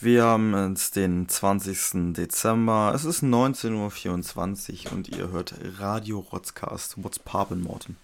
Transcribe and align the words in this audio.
Wir 0.00 0.22
haben 0.22 0.54
jetzt 0.70 0.94
den 0.94 1.28
20. 1.28 2.14
Dezember. 2.14 2.92
Es 2.94 3.04
ist 3.04 3.24
19.24 3.24 4.86
Uhr 4.86 4.92
und 4.92 5.08
ihr 5.08 5.32
hört 5.32 5.56
Radio 5.80 6.20
Rotzcast. 6.20 7.02
What's 7.02 7.18
poppin', 7.18 7.62
Morten? 7.62 7.96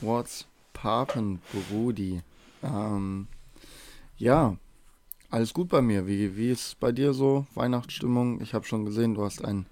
What's 0.00 0.46
poppin', 0.72 1.40
Brudi? 1.50 2.22
Ähm, 2.62 3.26
ja, 4.16 4.56
alles 5.28 5.52
gut 5.52 5.70
bei 5.70 5.82
mir. 5.82 6.06
Wie, 6.06 6.36
wie 6.36 6.50
ist 6.50 6.78
bei 6.78 6.92
dir 6.92 7.14
so? 7.14 7.48
Weihnachtsstimmung? 7.56 8.40
Ich 8.40 8.54
habe 8.54 8.64
schon 8.64 8.84
gesehen, 8.84 9.14
du 9.14 9.24
hast 9.24 9.44
einen 9.44 9.66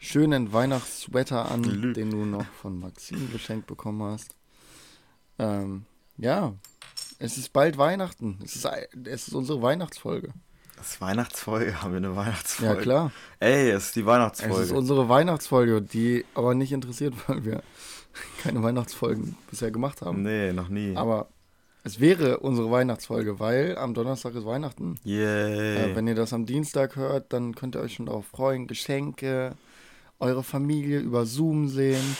schönen 0.00 0.52
Weihnachtssweater 0.52 1.52
an, 1.52 1.62
Lü. 1.62 1.92
den 1.92 2.10
du 2.10 2.24
noch 2.24 2.46
von 2.60 2.80
Maxim 2.80 3.30
geschenkt 3.30 3.68
bekommen 3.68 4.02
hast. 4.02 4.34
Ähm, 5.38 5.84
ja, 6.16 6.52
es 7.20 7.38
ist 7.38 7.52
bald 7.52 7.78
Weihnachten. 7.78 8.40
Es 8.42 8.56
ist, 8.56 8.68
es 9.04 9.28
ist 9.28 9.34
unsere 9.34 9.62
Weihnachtsfolge. 9.62 10.32
Das 10.78 10.92
ist 10.92 11.00
Weihnachtsfolge, 11.00 11.82
haben 11.82 11.90
wir 11.90 11.96
eine 11.96 12.14
Weihnachtsfolge? 12.14 12.74
Ja, 12.74 12.80
klar. 12.80 13.12
Ey, 13.40 13.70
es 13.70 13.86
ist 13.86 13.96
die 13.96 14.06
Weihnachtsfolge. 14.06 14.54
Es 14.54 14.70
ist 14.70 14.72
unsere 14.72 15.08
Weihnachtsfolge, 15.08 15.82
die 15.82 16.24
aber 16.34 16.54
nicht 16.54 16.70
interessiert, 16.70 17.14
weil 17.26 17.44
wir 17.44 17.62
keine 18.42 18.62
Weihnachtsfolgen 18.62 19.36
bisher 19.50 19.72
gemacht 19.72 20.02
haben. 20.02 20.22
Nee, 20.22 20.52
noch 20.52 20.68
nie. 20.68 20.96
Aber 20.96 21.28
es 21.82 21.98
wäre 21.98 22.38
unsere 22.38 22.70
Weihnachtsfolge, 22.70 23.40
weil 23.40 23.76
am 23.76 23.92
Donnerstag 23.92 24.34
ist 24.36 24.44
Weihnachten. 24.44 24.96
Yay. 25.02 25.90
Äh, 25.90 25.96
wenn 25.96 26.06
ihr 26.06 26.14
das 26.14 26.32
am 26.32 26.46
Dienstag 26.46 26.94
hört, 26.94 27.32
dann 27.32 27.54
könnt 27.56 27.74
ihr 27.74 27.80
euch 27.80 27.94
schon 27.94 28.06
darauf 28.06 28.26
freuen. 28.26 28.68
Geschenke, 28.68 29.54
eure 30.20 30.44
Familie 30.44 31.00
über 31.00 31.26
Zoom 31.26 31.68
sehen. 31.68 32.16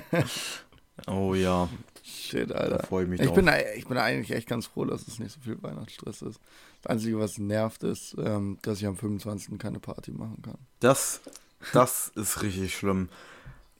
oh 1.06 1.34
ja. 1.34 1.68
Shit, 2.02 2.52
Alter. 2.52 2.78
Da 2.78 2.86
freue 2.86 3.04
ich 3.04 3.10
mich 3.10 3.20
ich 3.20 3.30
bin, 3.32 3.50
ich 3.76 3.86
bin 3.86 3.98
eigentlich 3.98 4.30
echt 4.30 4.48
ganz 4.48 4.66
froh, 4.66 4.84
dass 4.84 5.06
es 5.06 5.18
nicht 5.18 5.32
so 5.32 5.40
viel 5.40 5.62
Weihnachtsstress 5.62 6.22
ist. 6.22 6.40
Das 6.82 6.92
Einzige, 6.92 7.18
was 7.18 7.38
nervt, 7.38 7.82
ist, 7.82 8.16
ähm, 8.18 8.58
dass 8.62 8.78
ich 8.78 8.86
am 8.86 8.96
25. 8.96 9.58
keine 9.58 9.80
Party 9.80 10.12
machen 10.12 10.40
kann. 10.42 10.58
Das, 10.80 11.20
das 11.72 12.10
ist 12.14 12.42
richtig 12.42 12.76
schlimm. 12.76 13.08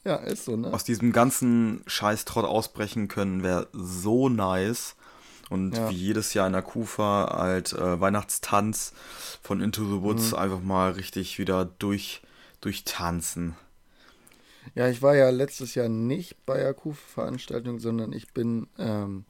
Ja, 0.05 0.17
ist 0.17 0.45
so, 0.45 0.57
ne? 0.57 0.73
Aus 0.73 0.85
diesem 0.85 1.13
ganzen 1.13 1.83
Scheißtrott 1.87 2.45
ausbrechen 2.45 3.09
können 3.09 3.43
wäre 3.43 3.69
so 3.73 4.29
nice. 4.29 4.97
Und 5.51 5.77
ja. 5.77 5.91
wie 5.91 5.95
jedes 5.95 6.33
Jahr 6.33 6.47
in 6.47 6.53
der 6.53 6.63
Kufa 6.63 7.37
halt 7.37 7.73
äh, 7.73 8.01
Weihnachtstanz 8.01 8.93
von 9.43 9.61
Into 9.61 9.85
the 9.85 10.03
Woods 10.03 10.31
mhm. 10.31 10.39
einfach 10.39 10.61
mal 10.61 10.93
richtig 10.93 11.39
wieder 11.39 11.65
durch, 11.65 12.23
durchtanzen. 12.61 13.57
Ja, 14.75 14.89
ich 14.89 15.03
war 15.03 15.17
ja 15.17 15.31
letztes 15.31 15.75
Jahr 15.75 15.89
nicht 15.89 16.47
bei 16.47 16.59
der 16.59 16.75
Kufa-Veranstaltung, 16.75 17.81
sondern 17.81 18.13
ich 18.13 18.33
bin 18.33 18.69
ähm, 18.79 19.25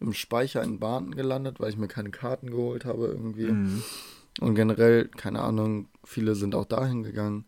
im 0.00 0.12
Speicher 0.12 0.62
in 0.62 0.78
Barton 0.78 1.14
gelandet, 1.14 1.60
weil 1.60 1.70
ich 1.70 1.76
mir 1.76 1.88
keine 1.88 2.10
Karten 2.10 2.50
geholt 2.50 2.84
habe 2.84 3.06
irgendwie. 3.06 3.50
Mhm. 3.50 3.82
Und 4.40 4.54
generell, 4.54 5.08
keine 5.08 5.40
Ahnung, 5.40 5.88
viele 6.02 6.34
sind 6.34 6.54
auch 6.54 6.64
dahin 6.64 7.02
gegangen. 7.02 7.44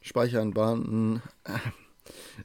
Speicher 0.00 0.40
in 0.40 0.54
Barton 0.54 1.22
äh, 1.44 1.58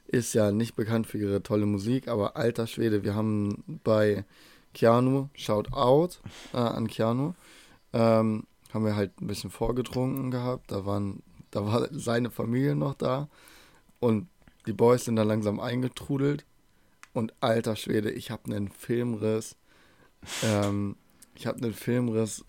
ist 0.06 0.34
ja 0.34 0.52
nicht 0.52 0.76
bekannt 0.76 1.06
für 1.06 1.18
ihre 1.18 1.42
tolle 1.42 1.66
Musik, 1.66 2.08
aber 2.08 2.36
alter 2.36 2.66
Schwede, 2.66 3.02
wir 3.02 3.14
haben 3.14 3.80
bei 3.84 4.24
Keanu, 4.74 5.28
Shout 5.34 5.72
Out 5.72 6.20
äh, 6.52 6.58
an 6.58 6.86
Keanu, 6.86 7.34
ähm, 7.92 8.44
haben 8.72 8.84
wir 8.84 8.96
halt 8.96 9.20
ein 9.20 9.26
bisschen 9.26 9.50
vorgetrunken 9.50 10.30
gehabt. 10.30 10.70
Da 10.70 10.84
waren, 10.84 11.22
da 11.50 11.64
war 11.64 11.88
seine 11.90 12.30
Familie 12.30 12.76
noch 12.76 12.94
da 12.94 13.28
und 13.98 14.28
die 14.66 14.72
Boys 14.72 15.06
sind 15.06 15.16
dann 15.16 15.28
langsam 15.28 15.60
eingetrudelt. 15.60 16.44
Und 17.18 17.34
alter 17.40 17.74
Schwede, 17.74 18.12
ich 18.12 18.30
habe 18.30 18.44
einen 18.44 18.68
Filmriss. 18.68 19.56
Ähm, 20.44 20.94
ich 21.34 21.48
habe 21.48 21.58
einen 21.58 21.72
Filmriss 21.72 22.44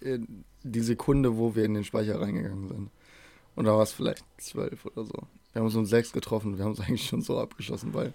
äh, 0.00 0.18
die 0.64 0.80
Sekunde, 0.80 1.36
wo 1.36 1.54
wir 1.54 1.64
in 1.64 1.74
den 1.74 1.84
Speicher 1.84 2.20
reingegangen 2.20 2.66
sind. 2.66 2.90
Und 3.54 3.64
da 3.66 3.76
war 3.76 3.84
es 3.84 3.92
vielleicht 3.92 4.24
zwölf 4.38 4.84
oder 4.86 5.04
so. 5.04 5.12
Wir 5.52 5.60
haben 5.60 5.66
uns 5.66 5.76
um 5.76 5.86
sechs 5.86 6.10
getroffen. 6.10 6.58
Wir 6.58 6.64
haben 6.64 6.72
uns 6.72 6.80
eigentlich 6.84 7.06
schon 7.06 7.22
so 7.22 7.38
abgeschossen 7.38 7.92
bei, 7.92 8.12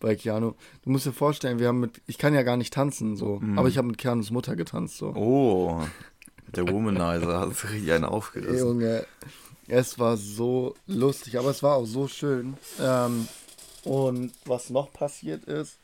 bei 0.00 0.16
Keanu. 0.16 0.54
Du 0.82 0.90
musst 0.90 1.06
dir 1.06 1.12
vorstellen, 1.12 1.60
wir 1.60 1.68
haben 1.68 1.78
mit. 1.78 2.02
Ich 2.08 2.18
kann 2.18 2.34
ja 2.34 2.42
gar 2.42 2.56
nicht 2.56 2.74
tanzen, 2.74 3.14
so. 3.14 3.38
Mm. 3.40 3.60
Aber 3.60 3.68
ich 3.68 3.78
habe 3.78 3.86
mit 3.86 3.98
Keanus 3.98 4.32
Mutter 4.32 4.56
getanzt, 4.56 4.96
so. 4.96 5.14
Oh, 5.14 5.82
der 6.48 6.68
Womanizer 6.68 7.38
hat 7.38 7.54
sich 7.54 7.70
richtig 7.70 7.92
einen 7.92 8.06
aufgerissen. 8.06 8.66
Junge, 8.66 9.06
es 9.68 10.00
war 10.00 10.16
so 10.16 10.74
lustig, 10.88 11.38
aber 11.38 11.50
es 11.50 11.62
war 11.62 11.76
auch 11.76 11.86
so 11.86 12.08
schön. 12.08 12.54
Ähm, 12.80 13.28
und 13.84 14.32
was 14.44 14.70
noch 14.70 14.92
passiert 14.92 15.44
ist, 15.44 15.78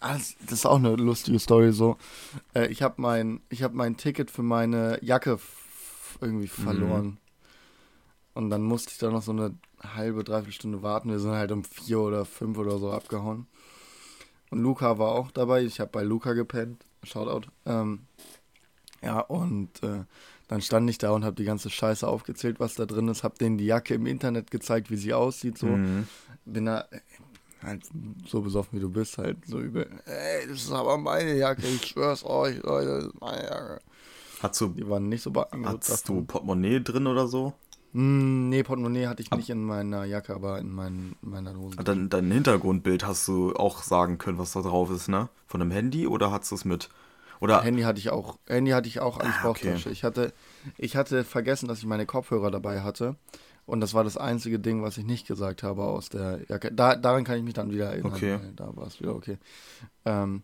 ah, 0.00 0.14
das, 0.14 0.34
ist 0.50 0.66
auch 0.66 0.76
eine 0.76 0.96
lustige 0.96 1.38
Story 1.38 1.72
so. 1.72 1.96
Äh, 2.54 2.68
ich 2.68 2.82
habe 2.82 2.94
mein, 2.98 3.40
hab 3.52 3.72
mein 3.72 3.96
Ticket 3.96 4.30
für 4.30 4.42
meine 4.42 4.98
Jacke 5.02 5.38
irgendwie 6.20 6.48
verloren. 6.48 7.06
Mhm. 7.06 7.16
Und 8.34 8.50
dann 8.50 8.62
musste 8.62 8.92
ich 8.92 8.98
da 8.98 9.10
noch 9.10 9.22
so 9.22 9.32
eine 9.32 9.54
halbe, 9.82 10.24
dreiviertel 10.24 10.52
Stunde 10.52 10.82
warten. 10.82 11.10
Wir 11.10 11.18
sind 11.18 11.32
halt 11.32 11.52
um 11.52 11.64
vier 11.64 12.00
oder 12.00 12.24
fünf 12.24 12.58
oder 12.58 12.78
so 12.78 12.90
abgehauen. 12.90 13.46
Und 14.50 14.60
Luca 14.60 14.98
war 14.98 15.12
auch 15.12 15.30
dabei. 15.30 15.62
Ich 15.62 15.80
habe 15.80 15.90
bei 15.90 16.02
Luca 16.02 16.32
gepennt. 16.32 16.84
Shoutout. 17.02 17.48
Ähm, 17.66 18.06
ja, 19.02 19.20
und 19.20 19.82
äh, 19.82 20.04
dann 20.48 20.60
stand 20.60 20.90
ich 20.90 20.98
da 20.98 21.12
und 21.12 21.24
habe 21.24 21.36
die 21.36 21.44
ganze 21.44 21.70
Scheiße 21.70 22.06
aufgezählt, 22.06 22.60
was 22.60 22.74
da 22.74 22.86
drin 22.86 23.08
ist. 23.08 23.22
Habe 23.22 23.38
denen 23.38 23.56
die 23.56 23.66
Jacke 23.66 23.94
im 23.94 24.06
Internet 24.06 24.50
gezeigt, 24.50 24.90
wie 24.90 24.96
sie 24.96 25.14
aussieht. 25.14 25.58
So. 25.58 25.66
Mhm. 25.66 26.06
Bin 26.44 26.66
da 26.66 26.86
halt 27.62 27.82
so 28.26 28.40
besoffen, 28.40 28.78
wie 28.78 28.82
du 28.82 28.90
bist, 28.90 29.18
halt 29.18 29.38
so 29.46 29.60
übel. 29.60 29.88
Ey, 30.06 30.48
das 30.48 30.62
ist 30.62 30.72
aber 30.72 30.98
meine 30.98 31.36
Jacke. 31.36 31.66
Ich 31.66 31.86
schwör's 31.86 32.24
euch, 32.24 32.62
Leute, 32.62 32.88
das 32.88 33.04
ist 33.06 33.20
meine 33.20 33.42
Jacke. 33.44 33.78
Hast 34.42 34.60
du, 34.60 34.68
die 34.68 34.88
waren 34.88 35.08
nicht 35.08 35.22
so 35.22 35.32
Hast 35.34 36.08
du 36.08 36.24
Portemonnaie 36.24 36.80
drin 36.80 37.06
oder 37.06 37.28
so? 37.28 37.52
Mm, 37.92 38.48
nee, 38.48 38.62
Portemonnaie 38.62 39.06
hatte 39.06 39.22
ich 39.22 39.30
Ab 39.32 39.38
nicht 39.38 39.50
in 39.50 39.62
meiner 39.62 40.04
Jacke, 40.04 40.34
aber 40.34 40.58
in, 40.58 40.72
mein, 40.72 41.16
meiner 41.20 41.54
Hose. 41.56 41.76
Dein, 41.76 42.08
dein 42.08 42.30
Hintergrundbild 42.30 43.06
hast 43.06 43.28
du 43.28 43.54
auch 43.54 43.82
sagen 43.82 44.18
können, 44.18 44.38
was 44.38 44.52
da 44.52 44.62
drauf 44.62 44.90
ist, 44.90 45.08
ne? 45.08 45.28
Von 45.46 45.60
einem 45.60 45.70
Handy 45.70 46.06
oder 46.06 46.30
hast 46.30 46.50
du 46.50 46.54
es 46.54 46.64
mit? 46.64 46.88
Oder 47.40 47.62
Handy 47.62 47.82
hatte 47.82 47.98
ich 47.98 48.10
auch. 48.10 48.38
Handy 48.46 48.70
hatte 48.72 48.88
ich 48.88 49.00
auch 49.00 49.18
als 49.18 49.34
ah, 49.40 49.42
Bauchtasche. 49.42 49.88
Okay. 49.88 49.92
Ich 49.92 50.04
hatte, 50.04 50.32
ich 50.76 50.96
hatte 50.96 51.24
vergessen, 51.24 51.68
dass 51.68 51.78
ich 51.78 51.86
meine 51.86 52.06
Kopfhörer 52.06 52.50
dabei 52.50 52.82
hatte. 52.82 53.16
Und 53.66 53.80
das 53.80 53.94
war 53.94 54.04
das 54.04 54.16
einzige 54.16 54.58
Ding, 54.58 54.82
was 54.82 54.98
ich 54.98 55.04
nicht 55.04 55.26
gesagt 55.26 55.62
habe 55.62 55.84
aus 55.84 56.08
der 56.08 56.40
Jacke. 56.48 56.72
Da, 56.72 56.96
daran 56.96 57.24
kann 57.24 57.38
ich 57.38 57.44
mich 57.44 57.54
dann 57.54 57.70
wieder 57.70 57.90
erinnern. 57.90 58.12
Okay. 58.12 58.38
Da 58.56 58.76
war 58.76 58.86
es 58.86 59.00
wieder 59.00 59.14
okay. 59.14 59.38
Ähm, 60.04 60.42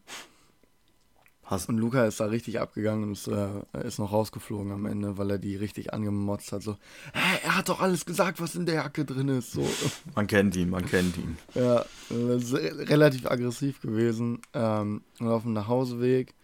Hast 1.47 1.69
und 1.69 1.79
Luca 1.79 2.05
ist 2.05 2.19
da 2.19 2.25
richtig 2.27 2.59
abgegangen 2.59 3.05
und 3.05 3.13
ist, 3.13 3.28
äh, 3.28 3.63
ist 3.84 4.01
noch 4.01 4.13
rausgeflogen 4.13 4.73
am 4.73 4.84
Ende, 4.84 5.17
weil 5.17 5.31
er 5.31 5.39
die 5.39 5.55
richtig 5.55 5.95
angemotzt 5.95 6.51
hat. 6.51 6.65
So, 6.65 6.73
Hä, 7.15 7.39
er 7.45 7.57
hat 7.57 7.69
doch 7.69 7.81
alles 7.81 8.05
gesagt, 8.05 8.41
was 8.41 8.57
in 8.57 8.67
der 8.67 8.77
Jacke 8.77 9.05
drin 9.05 9.28
ist. 9.28 9.53
So. 9.53 9.65
Man 10.17 10.27
kennt 10.27 10.57
ihn, 10.57 10.71
man 10.71 10.84
kennt 10.84 11.17
ihn. 11.17 11.39
Ja, 11.55 11.84
relativ 12.11 13.27
aggressiv 13.27 13.81
gewesen. 13.81 14.41
Ähm, 14.55 15.03
und 15.21 15.28
auf 15.28 15.43
dem 15.43 15.53
Nachhauseweg, 15.53 16.34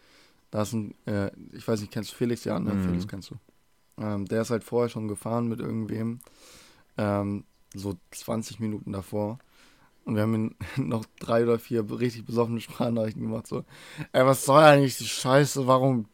da 0.53 0.63
ist 0.63 0.75
ein, 0.75 0.95
äh, 1.07 1.31
ich 1.53 1.67
weiß 1.67 1.81
nicht, 1.81 1.93
kennst 1.93 2.13
du 2.13 2.17
Felix? 2.17 2.45
Ja, 2.45 2.61
ne? 2.61 2.75
Mhm. 2.75 2.85
Felix 2.85 3.09
kennst 3.09 3.31
du. 3.31 3.37
Ähm, 3.99 4.27
der 4.27 4.43
ist 4.43 4.51
halt 4.51 4.63
vorher 4.63 4.91
schon 4.91 5.09
gefahren 5.09 5.49
mit 5.49 5.61
irgendwem. 5.61 6.21
Ähm, 6.99 7.45
so 7.75 7.97
20 8.11 8.61
Minuten 8.61 8.93
davor. 8.93 9.39
Und 10.05 10.15
wir 10.15 10.23
haben 10.23 10.55
noch 10.77 11.07
drei 11.19 11.45
oder 11.45 11.59
vier 11.59 11.91
richtig 11.91 12.27
besoffene 12.27 12.61
Sprachnachrichten 12.61 13.23
gemacht. 13.23 13.47
So, 13.47 13.65
ey, 14.13 14.27
was 14.27 14.45
soll 14.45 14.63
eigentlich 14.63 14.99
die 14.99 15.07
Scheiße? 15.07 15.67
Warum, 15.67 16.05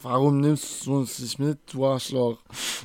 warum 0.00 0.40
nimmst 0.40 0.86
du 0.86 0.96
uns 0.96 1.18
nicht 1.18 1.38
mit, 1.38 1.58
du 1.74 1.84
Arschloch? 1.84 2.38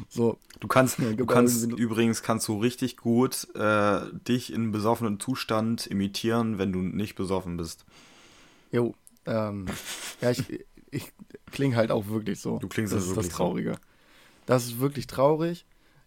So. 0.10 0.38
Du 0.60 0.68
kannst, 0.68 1.00
ja, 1.00 1.14
du 1.14 1.26
kannst 1.26 1.64
übrigens 1.72 2.24
kannst 2.24 2.46
du 2.50 2.60
richtig 2.60 2.98
gut 2.98 3.48
äh, 3.56 4.02
dich 4.28 4.52
in 4.52 4.74
besoffenen 4.74 5.18
Zustand 5.22 5.88
imitieren, 5.88 6.58
wenn 6.58 6.74
du 6.74 6.80
nicht 6.80 7.16
besoffen 7.16 7.56
bist. 7.56 7.86
Jo, 8.70 8.94
ähm, 9.26 9.68
ja, 10.22 10.31
ich, 10.31 10.66
ich 10.92 11.12
klinge 11.52 11.76
halt 11.76 11.92
auch 11.92 12.08
wirklich 12.08 12.40
so. 12.40 12.60
Du 12.60 12.68
klingst 12.68 12.94
das 12.94 13.06
ist 13.06 13.18
das 13.18 13.30
Traurige. 13.30 13.74
So. 13.74 13.80
Das 14.46 14.66
ist 14.66 14.80
wirklich 14.80 15.08
traurig, 15.08 15.66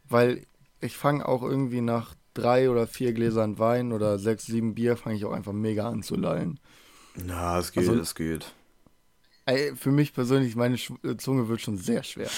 weil 0.08 0.46
ich 0.80 0.96
fange 0.96 1.26
auch 1.26 1.42
irgendwie 1.42 1.80
nach 1.80 2.14
drei 2.34 2.70
oder 2.70 2.86
vier 2.86 3.12
Gläsern 3.12 3.58
Wein 3.58 3.92
oder 3.92 4.18
sechs, 4.18 4.46
sieben 4.46 4.74
Bier, 4.74 4.96
fange 4.96 5.16
ich 5.16 5.24
auch 5.24 5.32
einfach 5.32 5.52
mega 5.52 5.88
an 5.88 6.02
zu 6.02 6.16
lallen. 6.16 6.58
Na, 7.14 7.58
es 7.58 7.72
geht, 7.72 7.88
also, 7.88 8.00
es 8.00 8.14
geht. 8.14 8.52
Ey, 9.44 9.76
für 9.76 9.90
mich 9.90 10.14
persönlich, 10.14 10.56
meine 10.56 10.76
äh, 11.04 11.16
Zunge 11.16 11.48
wird 11.48 11.60
schon 11.60 11.76
sehr 11.76 12.02
schwer. 12.02 12.30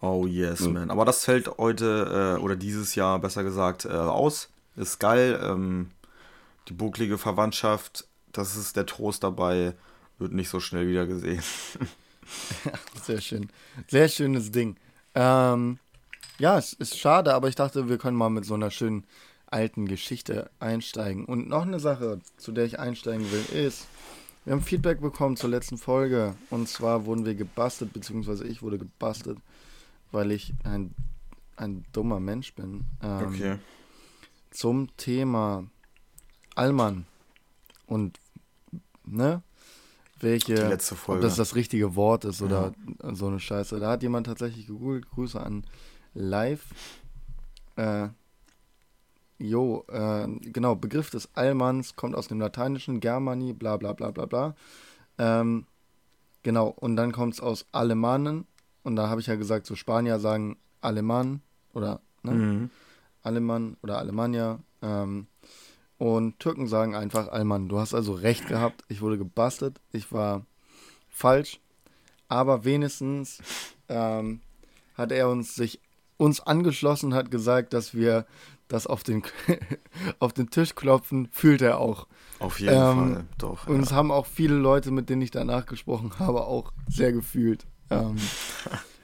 Oh 0.00 0.26
yes, 0.26 0.60
mhm. 0.60 0.72
man. 0.72 0.90
Aber 0.90 1.04
das 1.04 1.24
fällt 1.24 1.58
heute 1.58 2.36
äh, 2.38 2.42
oder 2.42 2.56
dieses 2.56 2.94
Jahr 2.94 3.18
besser 3.18 3.44
gesagt 3.44 3.84
äh, 3.84 3.90
aus. 3.90 4.48
Ist 4.76 4.98
geil. 4.98 5.38
Ähm, 5.42 5.90
die 6.68 6.72
bucklige 6.72 7.18
Verwandtschaft, 7.18 8.06
das 8.32 8.56
ist 8.56 8.76
der 8.76 8.86
Trost 8.86 9.22
dabei, 9.22 9.74
wird 10.18 10.32
nicht 10.32 10.48
so 10.48 10.60
schnell 10.60 10.88
wieder 10.88 11.06
gesehen. 11.06 11.42
sehr 13.02 13.20
schön. 13.20 13.48
Sehr 13.88 14.08
schönes 14.08 14.50
Ding. 14.50 14.76
Ähm, 15.14 15.78
ja, 16.38 16.58
es 16.58 16.72
ist 16.72 16.98
schade, 16.98 17.34
aber 17.34 17.48
ich 17.48 17.54
dachte, 17.54 17.88
wir 17.88 17.98
können 17.98 18.16
mal 18.16 18.30
mit 18.30 18.44
so 18.44 18.54
einer 18.54 18.70
schönen 18.70 19.04
alten 19.46 19.86
Geschichte 19.86 20.50
einsteigen. 20.60 21.24
Und 21.24 21.48
noch 21.48 21.62
eine 21.62 21.80
Sache, 21.80 22.20
zu 22.36 22.52
der 22.52 22.64
ich 22.64 22.78
einsteigen 22.78 23.30
will, 23.30 23.44
ist, 23.66 23.86
Wir 24.44 24.54
haben 24.54 24.62
Feedback 24.62 25.02
bekommen 25.02 25.36
zur 25.36 25.50
letzten 25.50 25.76
Folge. 25.76 26.34
Und 26.48 26.66
zwar 26.68 27.04
wurden 27.04 27.26
wir 27.26 27.34
gebastelt, 27.34 27.92
beziehungsweise 27.92 28.46
ich 28.46 28.62
wurde 28.62 28.78
gebastelt, 28.78 29.38
weil 30.12 30.32
ich 30.32 30.54
ein, 30.64 30.94
ein 31.56 31.84
dummer 31.92 32.20
Mensch 32.20 32.54
bin. 32.54 32.84
Ähm, 33.02 33.26
okay. 33.26 33.58
Zum 34.50 34.96
Thema 34.96 35.64
Allmann 36.54 37.04
und 37.90 38.18
ne? 39.04 39.42
Welche, 40.20 40.54
Die 40.54 40.60
letzte 40.60 40.96
Folge. 40.96 41.20
ob 41.20 41.28
das 41.28 41.36
das 41.36 41.54
richtige 41.54 41.96
Wort 41.96 42.24
ist 42.26 42.42
oder 42.42 42.74
ja. 43.02 43.14
so 43.14 43.26
eine 43.26 43.40
Scheiße. 43.40 43.80
Da 43.80 43.90
hat 43.90 44.02
jemand 44.02 44.26
tatsächlich 44.26 44.66
gegoogelt. 44.66 45.08
Grüße 45.10 45.40
an 45.40 45.64
Live. 46.12 46.66
Äh, 47.76 48.08
Jo, 49.42 49.86
äh, 49.88 50.28
genau, 50.40 50.74
Begriff 50.74 51.08
des 51.08 51.34
Allmanns 51.34 51.96
kommt 51.96 52.14
aus 52.14 52.28
dem 52.28 52.38
Lateinischen, 52.40 53.00
Germani, 53.00 53.54
bla 53.54 53.78
bla 53.78 53.94
bla 53.94 54.10
bla 54.10 54.26
bla. 54.26 54.54
Ähm, 55.16 55.64
genau, 56.42 56.68
und 56.68 56.96
dann 56.96 57.10
kommt 57.10 57.34
es 57.34 57.40
aus 57.40 57.64
Alemannen. 57.72 58.46
Und 58.82 58.96
da 58.96 59.08
habe 59.08 59.22
ich 59.22 59.28
ja 59.28 59.36
gesagt, 59.36 59.64
so 59.66 59.76
Spanier 59.76 60.20
sagen 60.20 60.58
Alemann 60.82 61.40
oder 61.72 62.00
ne? 62.22 62.32
Mhm. 62.32 62.70
Alemann 63.22 63.78
oder 63.82 63.96
Alemannia. 63.98 64.58
Ähm, 64.82 65.26
und 66.00 66.38
Türken 66.38 66.66
sagen 66.66 66.94
einfach 66.94 67.28
Allmann. 67.28 67.68
Du 67.68 67.78
hast 67.78 67.92
also 67.92 68.14
recht 68.14 68.48
gehabt. 68.48 68.84
Ich 68.88 69.02
wurde 69.02 69.18
gebastelt. 69.18 69.82
Ich 69.92 70.10
war 70.12 70.46
falsch. 71.10 71.60
Aber 72.26 72.64
wenigstens 72.64 73.42
ähm, 73.90 74.40
hat 74.94 75.12
er 75.12 75.28
uns 75.28 75.54
sich 75.54 75.78
uns 76.16 76.40
angeschlossen, 76.40 77.12
hat 77.12 77.30
gesagt, 77.30 77.74
dass 77.74 77.92
wir 77.92 78.24
das 78.68 78.86
auf 78.86 79.02
den, 79.02 79.24
auf 80.20 80.32
den 80.32 80.48
Tisch 80.48 80.74
klopfen, 80.74 81.28
fühlt 81.32 81.60
er 81.60 81.78
auch. 81.78 82.06
Auf 82.38 82.60
jeden 82.60 82.72
ähm, 82.72 82.78
Fall, 82.78 83.24
doch. 83.36 83.66
Und 83.66 83.76
ja. 83.76 83.82
es 83.82 83.92
haben 83.92 84.10
auch 84.10 84.24
viele 84.24 84.54
Leute, 84.54 84.92
mit 84.92 85.10
denen 85.10 85.20
ich 85.20 85.30
danach 85.30 85.66
gesprochen 85.66 86.12
habe, 86.18 86.46
auch 86.46 86.72
sehr 86.88 87.12
gefühlt. 87.12 87.66
Ähm, 87.90 88.16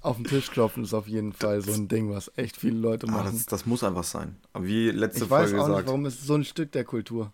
auf 0.00 0.16
den 0.16 0.24
Tisch 0.24 0.50
klopfen 0.50 0.84
ist 0.84 0.94
auf 0.94 1.08
jeden 1.08 1.32
Fall 1.32 1.62
so 1.62 1.72
ein 1.72 1.88
Ding, 1.88 2.10
was 2.10 2.30
echt 2.36 2.56
viele 2.56 2.78
Leute 2.78 3.06
ah, 3.08 3.12
machen. 3.12 3.32
Das, 3.32 3.46
das, 3.46 3.66
muss 3.66 3.82
einfach 3.82 4.04
sein. 4.04 4.36
Aber 4.52 4.66
wie 4.66 4.90
letzte 4.90 5.24
ich 5.24 5.28
Folge 5.28 5.52
gesagt. 5.52 5.62
Ich 5.62 5.68
weiß 5.68 5.70
auch 5.70 5.76
nicht, 5.78 5.86
warum 5.86 6.06
ist 6.06 6.26
so 6.26 6.34
ein 6.34 6.44
Stück 6.44 6.72
der 6.72 6.84
Kultur. 6.84 7.32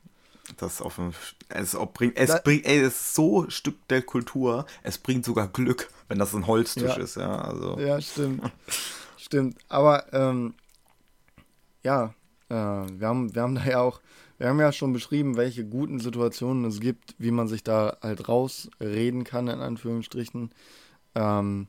Das 0.56 0.80
auf 0.80 0.98
ein, 0.98 1.12
es 1.48 1.76
bringt, 1.92 2.16
es 2.16 2.30
da, 2.30 2.38
bringt, 2.38 2.64
ey, 2.64 2.78
es 2.80 2.94
ist 2.94 3.14
so 3.14 3.48
Stück 3.50 3.86
der 3.88 4.02
Kultur. 4.02 4.66
Es 4.82 4.98
bringt 4.98 5.24
sogar 5.24 5.48
Glück, 5.48 5.90
wenn 6.08 6.18
das 6.18 6.34
ein 6.34 6.46
Holztisch 6.46 6.96
ja. 6.96 6.96
ist, 6.96 7.16
ja. 7.16 7.38
Also. 7.40 7.78
Ja, 7.78 8.00
stimmt. 8.00 8.50
stimmt. 9.18 9.58
Aber 9.68 10.10
ähm, 10.12 10.54
ja, 11.84 12.14
äh, 12.48 12.54
wir, 12.54 13.06
haben, 13.06 13.34
wir 13.34 13.42
haben 13.42 13.54
da 13.56 13.64
ja 13.64 13.80
auch, 13.80 14.00
wir 14.38 14.48
haben 14.48 14.60
ja 14.60 14.72
schon 14.72 14.92
beschrieben, 14.92 15.36
welche 15.36 15.64
guten 15.64 16.00
Situationen 16.00 16.64
es 16.64 16.80
gibt, 16.80 17.14
wie 17.18 17.30
man 17.30 17.48
sich 17.48 17.62
da 17.62 17.98
halt 18.00 18.28
rausreden 18.28 19.24
kann, 19.24 19.48
in 19.48 19.60
Anführungsstrichen. 19.60 20.50
Ähm, 21.14 21.68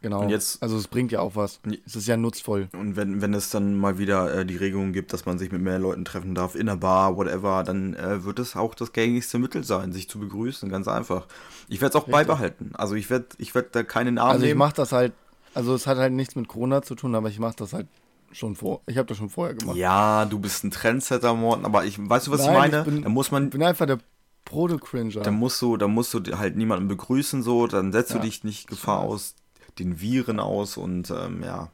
genau. 0.00 0.22
Und 0.22 0.30
jetzt, 0.30 0.62
also 0.62 0.76
es 0.76 0.88
bringt 0.88 1.12
ja 1.12 1.20
auch 1.20 1.36
was. 1.36 1.60
Es 1.86 1.96
ist 1.96 2.06
ja 2.06 2.16
nutzvoll. 2.16 2.68
Und 2.72 2.96
wenn, 2.96 3.20
wenn 3.20 3.34
es 3.34 3.50
dann 3.50 3.76
mal 3.76 3.98
wieder 3.98 4.32
äh, 4.34 4.46
die 4.46 4.56
Regelung 4.56 4.92
gibt, 4.92 5.12
dass 5.12 5.26
man 5.26 5.38
sich 5.38 5.52
mit 5.52 5.62
mehr 5.62 5.78
Leuten 5.78 6.04
treffen 6.04 6.34
darf, 6.34 6.54
in 6.54 6.66
der 6.66 6.76
Bar, 6.76 7.16
whatever, 7.16 7.62
dann 7.64 7.94
äh, 7.94 8.24
wird 8.24 8.38
es 8.38 8.56
auch 8.56 8.74
das 8.74 8.92
gängigste 8.92 9.38
Mittel 9.38 9.64
sein, 9.64 9.92
sich 9.92 10.08
zu 10.08 10.18
begrüßen, 10.18 10.68
ganz 10.68 10.88
einfach. 10.88 11.26
Ich 11.68 11.80
werde 11.80 11.90
es 11.90 11.96
auch 11.96 12.08
Richtig. 12.08 12.26
beibehalten. 12.26 12.70
Also 12.74 12.94
ich 12.94 13.10
werde 13.10 13.26
ich 13.38 13.54
werd 13.54 13.74
da 13.74 13.82
keine 13.82 14.12
Namen 14.12 14.30
Also 14.30 14.46
ich 14.46 14.54
mache 14.54 14.74
das 14.74 14.92
halt 14.92 15.12
also 15.54 15.74
es 15.74 15.86
hat 15.86 15.98
halt 15.98 16.12
nichts 16.12 16.36
mit 16.36 16.48
Corona 16.48 16.82
zu 16.82 16.94
tun, 16.94 17.14
aber 17.14 17.28
ich 17.28 17.38
mache 17.38 17.56
das 17.56 17.72
halt 17.72 17.88
schon 18.32 18.54
vor. 18.54 18.82
Ich 18.86 18.96
habe 18.98 19.08
das 19.08 19.16
schon 19.16 19.28
vorher 19.28 19.54
gemacht. 19.54 19.76
Ja, 19.76 20.24
du 20.24 20.38
bist 20.38 20.64
ein 20.64 20.70
Trendsetter, 20.70 21.34
Morten, 21.34 21.64
aber 21.64 21.84
ich 21.84 21.98
weißt 21.98 22.26
du, 22.26 22.30
was 22.30 22.46
Nein, 22.46 22.50
ich 22.50 22.58
meine? 22.58 22.78
Ich 22.78 22.84
bin, 22.84 23.02
da 23.02 23.08
muss 23.08 23.30
man 23.30 23.44
ich 23.44 23.50
bin 23.50 23.62
einfach 23.62 23.86
der 23.86 23.98
Proto-Cringer. 24.44 25.22
Da 25.22 25.30
musst 25.30 25.60
du, 25.60 25.76
da 25.76 25.88
musst 25.88 26.14
du 26.14 26.20
halt 26.38 26.56
niemanden 26.56 26.88
begrüßen 26.88 27.42
so, 27.42 27.66
dann 27.66 27.92
setzt 27.92 28.10
ja, 28.10 28.18
du 28.18 28.22
dich 28.22 28.44
nicht 28.44 28.68
Gefahr 28.68 29.00
aus, 29.00 29.34
den 29.78 30.00
Viren 30.00 30.40
aus 30.40 30.76
und 30.76 31.10
ähm, 31.10 31.42
ja. 31.42 31.70